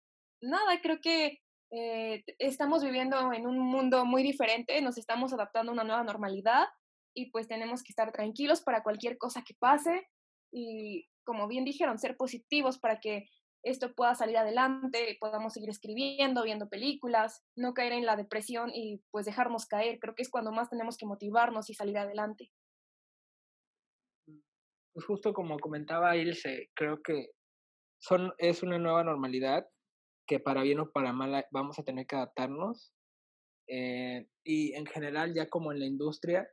nada, 0.41 0.81
creo 0.81 0.99
que 1.01 1.39
eh, 1.71 2.23
estamos 2.39 2.83
viviendo 2.83 3.31
en 3.31 3.47
un 3.47 3.59
mundo 3.59 4.05
muy 4.05 4.23
diferente, 4.23 4.81
nos 4.81 4.97
estamos 4.97 5.33
adaptando 5.33 5.71
a 5.71 5.73
una 5.73 5.83
nueva 5.83 6.03
normalidad 6.03 6.67
y 7.15 7.31
pues 7.31 7.47
tenemos 7.47 7.83
que 7.83 7.91
estar 7.91 8.11
tranquilos 8.11 8.61
para 8.61 8.83
cualquier 8.83 9.17
cosa 9.17 9.43
que 9.43 9.53
pase 9.53 10.07
y 10.51 11.07
como 11.23 11.47
bien 11.47 11.63
dijeron, 11.63 11.97
ser 11.97 12.17
positivos 12.17 12.79
para 12.79 12.99
que 12.99 13.29
esto 13.63 13.93
pueda 13.93 14.15
salir 14.15 14.37
adelante, 14.37 15.17
podamos 15.19 15.53
seguir 15.53 15.69
escribiendo, 15.69 16.43
viendo 16.43 16.67
películas, 16.67 17.43
no 17.55 17.73
caer 17.73 17.93
en 17.93 18.05
la 18.05 18.15
depresión 18.15 18.71
y 18.73 19.03
pues 19.11 19.25
dejarnos 19.25 19.67
caer. 19.67 19.99
Creo 19.99 20.15
que 20.15 20.23
es 20.23 20.31
cuando 20.31 20.51
más 20.51 20.69
tenemos 20.69 20.97
que 20.97 21.05
motivarnos 21.05 21.69
y 21.69 21.75
salir 21.75 21.97
adelante. 21.97 22.51
Pues 24.93 25.05
justo 25.05 25.31
como 25.31 25.59
comentaba 25.59 26.17
Ilse, 26.17 26.71
creo 26.73 27.01
que 27.01 27.29
son, 28.01 28.33
es 28.39 28.63
una 28.63 28.79
nueva 28.79 29.03
normalidad 29.03 29.67
que 30.28 30.39
para 30.39 30.63
bien 30.63 30.80
o 30.80 30.91
para 30.91 31.13
mal 31.13 31.45
vamos 31.51 31.80
a 31.80 31.84
tener 31.84 32.05
que 32.07 32.15
adaptarnos. 32.15 32.93
Eh, 33.67 34.28
y 34.43 34.74
en 34.74 34.86
general, 34.86 35.34
ya 35.34 35.49
como 35.49 35.72
en 35.72 35.80
la 35.80 35.86
industria, 35.86 36.49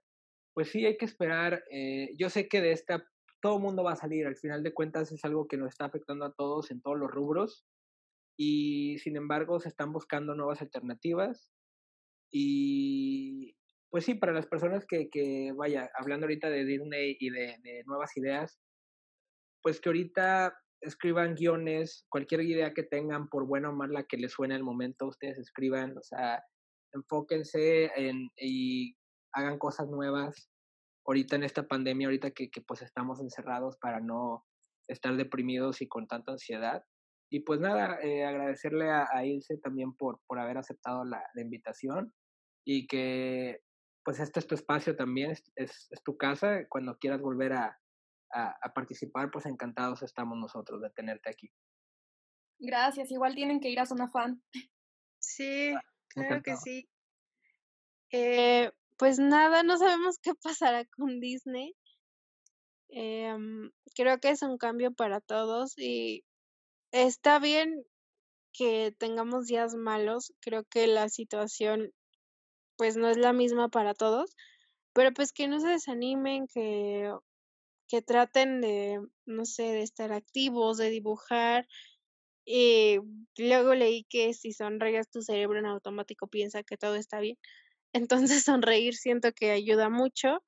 pues 0.55 0.71
sí 0.71 0.85
hay 0.87 0.97
que 0.97 1.05
esperar. 1.05 1.65
Eh, 1.71 2.15
yo 2.17 2.31
sé 2.31 2.49
que 2.49 2.61
de 2.61 2.73
esta 2.73 3.05
todo 3.41 3.59
mundo 3.59 3.85
va 3.85 3.93
a 3.93 3.97
salir, 3.97 4.27
al 4.27 4.37
final 4.37 4.63
de 4.63 4.75
cuentas 4.75 5.13
es 5.13 5.25
algo 5.25 5.47
que 5.47 5.57
nos 5.57 5.69
está 5.69 5.85
afectando 5.85 6.25
a 6.25 6.33
todos 6.33 6.71
en 6.71 6.81
todos 6.83 6.99
los 6.99 7.11
rubros 7.11 7.65
y 8.37 8.99
sin 8.99 9.17
embargo 9.17 9.61
se 9.61 9.69
están 9.69 9.93
buscando 9.93 10.35
nuevas 10.35 10.61
alternativas 10.61 11.53
y 12.31 13.57
pues 13.91 14.05
sí, 14.05 14.15
para 14.15 14.33
las 14.33 14.47
personas 14.47 14.85
que, 14.87 15.09
que 15.09 15.53
vaya, 15.57 15.91
hablando 15.95 16.27
ahorita 16.27 16.51
de 16.51 16.65
Disney 16.65 17.17
y 17.19 17.31
de, 17.31 17.57
de 17.63 17.85
nuevas 17.87 18.15
ideas, 18.17 18.61
pues 19.63 19.81
que 19.81 19.89
ahorita 19.89 20.55
escriban 20.81 21.35
guiones, 21.35 22.07
cualquier 22.09 22.43
idea 22.43 22.73
que 22.73 22.83
tengan, 22.83 23.29
por 23.29 23.47
buena 23.47 23.71
o 23.71 23.73
mala 23.73 24.05
que 24.05 24.17
les 24.17 24.33
suene 24.33 24.55
al 24.55 24.63
momento, 24.63 25.07
ustedes 25.07 25.39
escriban, 25.39 25.97
o 25.97 26.03
sea, 26.03 26.43
enfóquense 26.93 27.91
en, 27.97 28.31
y 28.37 28.97
hagan 29.33 29.59
cosas 29.59 29.89
nuevas. 29.89 30.51
Ahorita 31.07 31.37
en 31.37 31.45
esta 31.45 31.67
pandemia, 31.67 32.07
ahorita 32.07 32.31
que, 32.33 32.51
que 32.51 32.61
pues 32.61 32.83
estamos 32.83 33.21
encerrados 33.21 33.77
para 33.79 34.01
no 34.01 34.45
estar 34.89 35.17
deprimidos 35.17 35.81
y 35.81 35.89
con 35.89 36.07
tanta 36.07 36.33
ansiedad. 36.33 36.85
Y 37.31 37.41
pues 37.41 37.61
nada, 37.61 37.99
eh, 38.03 38.25
agradecerle 38.25 38.91
a, 38.91 39.07
a, 39.13 39.25
Ilse 39.25 39.59
también 39.59 39.95
por, 39.95 40.21
por 40.27 40.39
haber 40.39 40.59
aceptado 40.59 41.05
la, 41.05 41.23
invitación 41.37 42.13
y 42.67 42.87
que 42.87 43.61
pues 44.05 44.21
este 44.21 44.41
es 44.41 44.47
tu 44.47 44.55
espacio 44.55 44.97
también, 44.97 45.33
es, 45.33 45.45
es 45.57 46.03
tu 46.03 46.17
casa, 46.17 46.67
cuando 46.69 46.97
quieras 46.99 47.21
volver 47.21 47.53
a, 47.53 47.79
a, 48.33 48.57
a, 48.61 48.73
participar, 48.75 49.31
pues 49.31 49.47
encantados 49.47 50.03
estamos 50.03 50.39
nosotros 50.39 50.81
de 50.83 50.91
tenerte 50.91 51.31
aquí. 51.31 51.51
Gracias, 52.59 53.11
igual 53.11 53.35
tienen 53.35 53.61
que 53.61 53.71
ir 53.71 53.81
a 53.81 53.87
Zona 53.87 54.09
Fan. 54.09 54.43
Sí, 55.19 55.71
claro 56.09 56.37
Encantado. 56.37 56.43
que 56.43 56.57
sí. 56.57 56.89
Eh, 58.11 58.71
pues 58.97 59.19
nada, 59.19 59.63
no 59.63 59.77
sabemos 59.77 60.19
qué 60.21 60.33
pasará 60.43 60.85
con 60.85 61.21
Disney. 61.21 61.75
Eh, 62.91 63.37
creo 63.95 64.19
que 64.19 64.31
es 64.31 64.43
un 64.43 64.57
cambio 64.57 64.93
para 64.93 65.21
todos 65.21 65.77
y 65.77 66.25
está 66.91 67.39
bien 67.39 67.85
que 68.53 68.95
tengamos 68.99 69.47
días 69.47 69.75
malos. 69.75 70.33
Creo 70.41 70.65
que 70.65 70.87
la 70.87 71.09
situación 71.09 71.93
pues 72.77 72.97
no 72.97 73.09
es 73.09 73.19
la 73.19 73.33
misma 73.33 73.69
para 73.69 73.93
todos, 73.93 74.35
pero 74.93 75.13
pues 75.13 75.33
que 75.33 75.49
no 75.49 75.61
se 75.61 75.69
desanimen, 75.69 76.47
que 76.47 77.13
que 77.89 78.03
traten 78.03 78.61
de, 78.61 79.01
no 79.27 79.45
sé, 79.45 79.65
de 79.65 79.83
estar 79.83 80.13
activos, 80.13 80.79
de 80.79 80.91
dibujar. 80.91 81.67
Y 82.45 82.99
luego 83.37 83.75
leí 83.75 84.05
que 84.05 84.35
si 84.35 84.53
sonríes 84.53 85.11
tu 85.11 85.23
cerebro 85.23 85.59
en 85.59 85.67
automático 85.67 86.29
piensa 86.29 86.63
que 86.63 86.77
todo 86.77 86.95
está 86.97 87.21
bien. 87.21 87.39
Entonces 87.93 88.45
sonreír 88.45 88.95
siento 88.95 89.33
que 89.33 89.51
ayuda 89.51 89.89
mucho. 89.89 90.43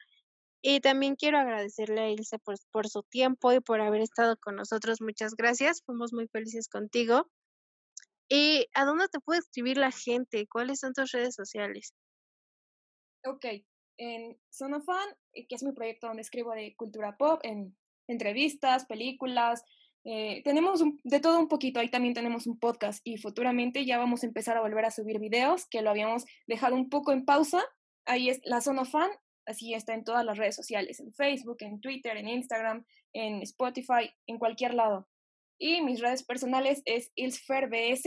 Y 0.63 0.81
también 0.81 1.17
quiero 1.17 1.39
agradecerle 1.39 2.01
a 2.03 2.11
Ilse 2.11 2.39
por, 2.39 2.57
por 2.71 2.89
su 2.89 3.03
tiempo 3.05 3.53
y 3.53 3.61
por 3.61 3.81
haber 3.81 4.03
estado 4.03 4.37
con 4.37 4.57
nosotros. 4.57 5.01
Muchas 5.01 5.35
gracias. 5.35 5.83
Fuimos 5.85 6.13
muy 6.13 6.29
felices 6.29 6.69
contigo. 6.69 7.31
¿Y 8.29 8.69
a 8.75 8.85
dónde 8.85 9.09
te 9.09 9.21
puede 9.21 9.41
escribir 9.41 9.79
la 9.79 9.91
gente? 9.91 10.47
¿Cuáles 10.47 10.81
son 10.81 10.93
tus 10.93 11.11
redes 11.13 11.35
sociales? 11.35 11.95
Ok, 13.25 13.45
en 14.01 14.39
Sonofan, 14.49 15.09
eh, 15.35 15.47
que 15.47 15.55
es 15.55 15.63
mi 15.63 15.73
proyecto 15.73 16.07
donde 16.07 16.23
escribo 16.23 16.53
de 16.53 16.75
cultura 16.75 17.17
pop, 17.17 17.39
en 17.43 17.77
entrevistas, 18.09 18.87
películas. 18.87 19.63
Eh, 20.05 20.41
tenemos 20.43 20.81
un, 20.81 20.99
de 21.05 21.21
todo 21.21 21.39
un 21.39 21.49
poquito, 21.49 21.79
ahí 21.79 21.91
también 21.91 22.15
tenemos 22.15 22.47
un 22.47 22.59
podcast 22.59 23.03
y 23.05 23.19
futuramente 23.19 23.85
ya 23.85 23.99
vamos 23.99 24.23
a 24.23 24.27
empezar 24.27 24.57
a 24.57 24.63
volver 24.63 24.87
a 24.87 24.91
subir 24.91 25.21
videos 25.21 25.67
que 25.67 25.83
lo 25.83 25.91
habíamos 25.91 26.25
dejado 26.47 26.75
un 26.75 26.89
poco 26.89 27.13
en 27.13 27.27
pausa. 27.27 27.63
Ahí 28.07 28.31
es 28.31 28.41
la 28.45 28.63
Sonofan, 28.63 29.11
así 29.45 29.75
está 29.75 29.93
en 29.93 30.05
todas 30.05 30.25
las 30.25 30.39
redes 30.39 30.57
sociales, 30.57 30.99
en 31.01 31.13
Facebook, 31.13 31.59
en 31.61 31.81
Twitter, 31.81 32.17
en 32.17 32.29
Instagram, 32.29 32.87
en 33.13 33.43
Spotify, 33.43 34.11
en 34.27 34.39
cualquier 34.39 34.73
lado. 34.73 35.09
Y 35.59 35.83
mis 35.83 36.01
redes 36.01 36.25
personales 36.25 36.81
es 36.87 37.13
ilsferbs 37.17 38.05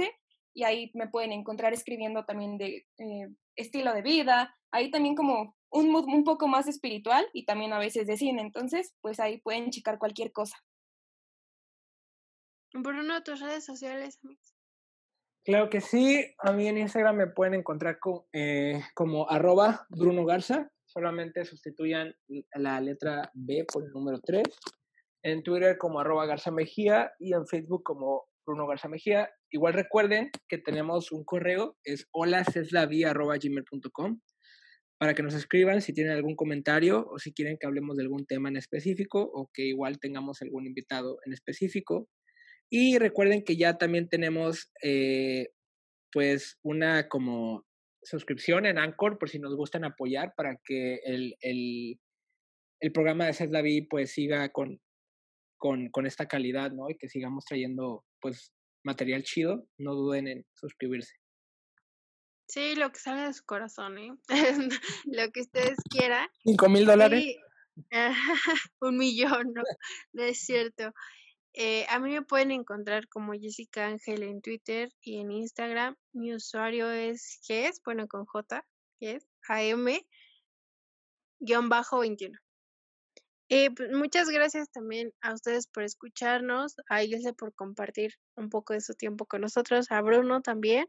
y 0.56 0.64
ahí 0.64 0.89
me 0.96 1.08
pueden 1.08 1.32
encontrar 1.32 1.72
escribiendo 1.72 2.26
también 2.26 2.58
de 2.58 2.88
eh, 2.98 3.30
estilo 3.56 3.94
de 3.94 4.02
vida, 4.02 4.56
ahí 4.72 4.89
también 4.89 5.16
como 5.16 5.56
un 5.74 5.91
mood 5.91 6.05
un 6.05 6.24
poco 6.24 6.47
más 6.47 6.67
espiritual 6.67 7.28
y 7.34 7.45
también 7.45 7.74
a 7.74 7.80
veces 7.80 8.07
de 8.07 8.15
cine. 8.15 8.41
Entonces, 8.41 8.95
pues 9.01 9.19
ahí 9.19 9.41
pueden 9.41 9.71
checar 9.71 9.97
cualquier 9.97 10.32
cosa. 10.32 10.55
Bruno, 12.74 13.21
tus 13.24 13.41
redes 13.41 13.65
sociales, 13.65 14.19
amigos. 14.24 14.53
Claro 15.43 15.69
que 15.69 15.82
sí. 15.82 16.26
A 16.39 16.53
mí 16.53 16.67
en 16.67 16.78
Instagram 16.78 17.17
me 17.17 17.28
pueden 17.28 17.55
encontrar 17.55 17.99
con, 17.99 18.21
eh, 18.32 18.82
como 18.95 19.30
arroba 19.30 19.86
Bruno 19.89 20.24
Garza. 20.26 20.71
Solamente 20.86 21.43
sustituyan 21.43 22.15
la 22.55 22.80
letra 22.80 23.30
B 23.34 23.65
por 23.71 23.84
el 23.84 23.91
número 23.91 24.21
3. 24.21 24.43
En 25.24 25.43
Twitter 25.43 25.78
como 25.78 25.99
arroba 25.99 26.26
Garza 26.26 26.51
Mejía 26.51 27.11
y 27.19 27.34
en 27.34 27.45
Facebook 27.47 27.84
como 27.84 28.30
Bruno 28.45 28.65
Garza 28.67 28.88
Mejía. 28.88 29.30
Igual 29.49 29.74
recuerden 29.74 30.32
que 30.47 30.59
tenemos 30.59 31.11
un 31.11 31.26
correo, 31.26 31.76
es 31.84 32.07
holaceslavi.gmail.com 32.11 34.21
para 35.04 35.16
que 35.16 35.22
nos 35.22 35.34
escriban 35.34 35.82
si 35.82 35.91
tienen 35.91 36.14
algún 36.14 36.38
comentario 36.38 37.06
o 37.10 37.20
si 37.20 37.34
quieren 37.34 37.58
que 37.58 37.68
hablemos 37.68 37.97
de 37.97 38.04
algún 38.04 38.26
tema 38.26 38.47
en 38.47 38.56
específico 38.56 39.20
o 39.22 39.51
que 39.54 39.64
igual 39.64 39.99
tengamos 39.99 40.41
algún 40.41 40.66
invitado 40.66 41.20
en 41.26 41.34
específico. 41.34 42.08
Y 42.70 42.97
recuerden 42.99 43.43
que 43.43 43.58
ya 43.58 43.78
también 43.78 44.08
tenemos 44.08 44.72
eh, 44.82 45.49
pues 46.10 46.58
una 46.64 47.10
como 47.10 47.66
suscripción 48.01 48.66
en 48.66 48.78
Anchor 48.78 49.18
por 49.18 49.30
si 49.30 49.39
nos 49.39 49.58
gustan 49.58 49.84
apoyar 49.84 50.36
para 50.38 50.58
que 50.64 51.01
el, 51.04 51.36
el, 51.41 51.99
programa 52.93 53.26
de 53.26 53.34
Cesla 53.34 53.62
pues 53.89 54.14
siga 54.14 54.47
con, 54.54 54.80
con, 55.58 55.89
con 55.89 56.06
esta 56.06 56.30
calidad, 56.30 56.72
¿no? 56.72 56.89
Y 56.89 56.95
que 56.95 57.10
sigamos 57.10 57.43
trayendo 57.43 58.06
pues 58.22 58.54
material 58.86 59.24
chido. 59.24 59.68
No 59.78 59.95
duden 59.95 60.30
en 60.30 60.45
suscribirse. 60.54 61.22
Sí, 62.54 62.76
lo 62.76 62.91
que 62.91 62.99
sale 62.99 63.24
de 63.24 63.34
su 63.34 63.43
corazón, 63.45 63.97
¿eh? 63.97 64.12
lo 65.06 65.32
que 65.32 65.41
ustedes 65.41 65.76
quieran. 65.89 66.30
¿Cinco 66.43 66.70
mil 66.70 66.86
dólares? 66.86 67.24
Sí. 67.24 67.39
un 68.80 68.97
millón, 68.97 69.54
no, 69.56 69.64
no 70.12 70.24
es 70.24 70.38
cierto. 70.38 70.93
Eh, 71.54 71.88
a 71.89 71.97
mí 71.97 72.12
me 72.12 72.22
pueden 72.22 72.51
encontrar 72.51 73.08
como 73.08 73.34
Jessica 73.34 73.88
Ángel 73.88 74.22
en 74.22 74.39
Twitter 74.43 74.91
y 75.01 75.20
en 75.20 75.32
Instagram. 75.32 75.95
Mi 76.12 76.36
usuario 76.36 76.91
es 76.91 77.39
GES, 77.41 77.82
bueno, 77.84 78.08
con 78.08 78.26
J, 78.26 78.64
GES, 78.99 79.28
AM, 79.49 79.88
guion 81.39 81.70
bajo 81.70 82.01
21. 82.01 82.38
Eh, 83.49 83.72
pues 83.72 83.91
muchas 83.93 84.30
gracias 84.30 84.70
también 84.70 85.12
a 85.22 85.34
ustedes 85.34 85.66
por 85.66 85.82
escucharnos, 85.82 86.76
a 86.88 87.04
Ilse 87.04 87.34
por 87.34 87.51
compartir 87.56 88.14
un 88.36 88.49
poco 88.49 88.74
de 88.74 88.82
su 88.82 88.93
tiempo 88.93 89.26
con 89.26 89.41
nosotros, 89.41 89.89
a 89.89 90.01
Bruno 90.01 90.43
también. 90.43 90.86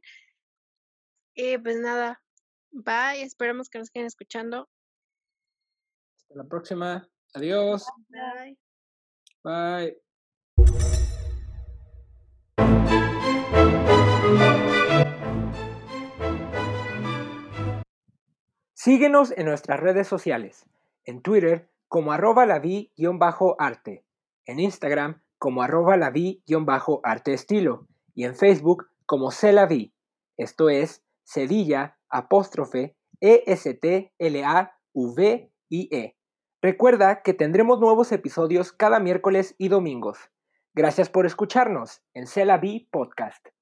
Y 1.35 1.59
pues 1.59 1.79
nada, 1.79 2.23
bye, 2.71 3.23
esperamos 3.23 3.69
que 3.69 3.79
nos 3.79 3.91
queden 3.91 4.07
escuchando. 4.07 4.69
Hasta 6.17 6.35
la 6.37 6.45
próxima. 6.45 7.09
Adiós. 7.35 7.87
Bye. 8.09 8.59
Bye. 9.43 9.99
Síguenos 18.75 19.33
en 19.37 19.47
nuestras 19.47 19.81
redes 19.81 20.07
sociales, 20.07 20.67
en 21.05 21.23
Twitter 21.23 21.69
como 21.89 22.13
arroba 22.13 22.45
la 22.45 22.61
arte 23.59 24.05
en 24.47 24.59
Instagram 24.59 25.23
como 25.39 25.63
arroba 25.63 25.97
la 25.97 26.13
arte 27.05 27.33
estilo 27.33 27.87
y 28.17 28.25
en 28.25 28.35
Facebook 28.35 28.89
como 29.07 29.31
vi 29.69 29.93
esto 30.37 30.71
es 30.71 31.04
Cedilla, 31.25 31.99
apóstrofe, 32.09 32.97
E-S-T-L-A-V-I-E. 33.21 34.15
Recuerda 36.63 37.23
que 37.23 37.35
tendremos 37.35 37.81
nuevos 37.81 38.13
episodios 38.13 38.73
cada 38.73 39.01
miércoles 39.01 39.55
y 39.59 39.69
domingos. 39.69 40.19
Gracias 40.75 41.09
por 41.09 41.27
escucharnos 41.27 42.03
en 42.15 42.27
Cela 42.27 42.61
Podcast. 42.91 43.54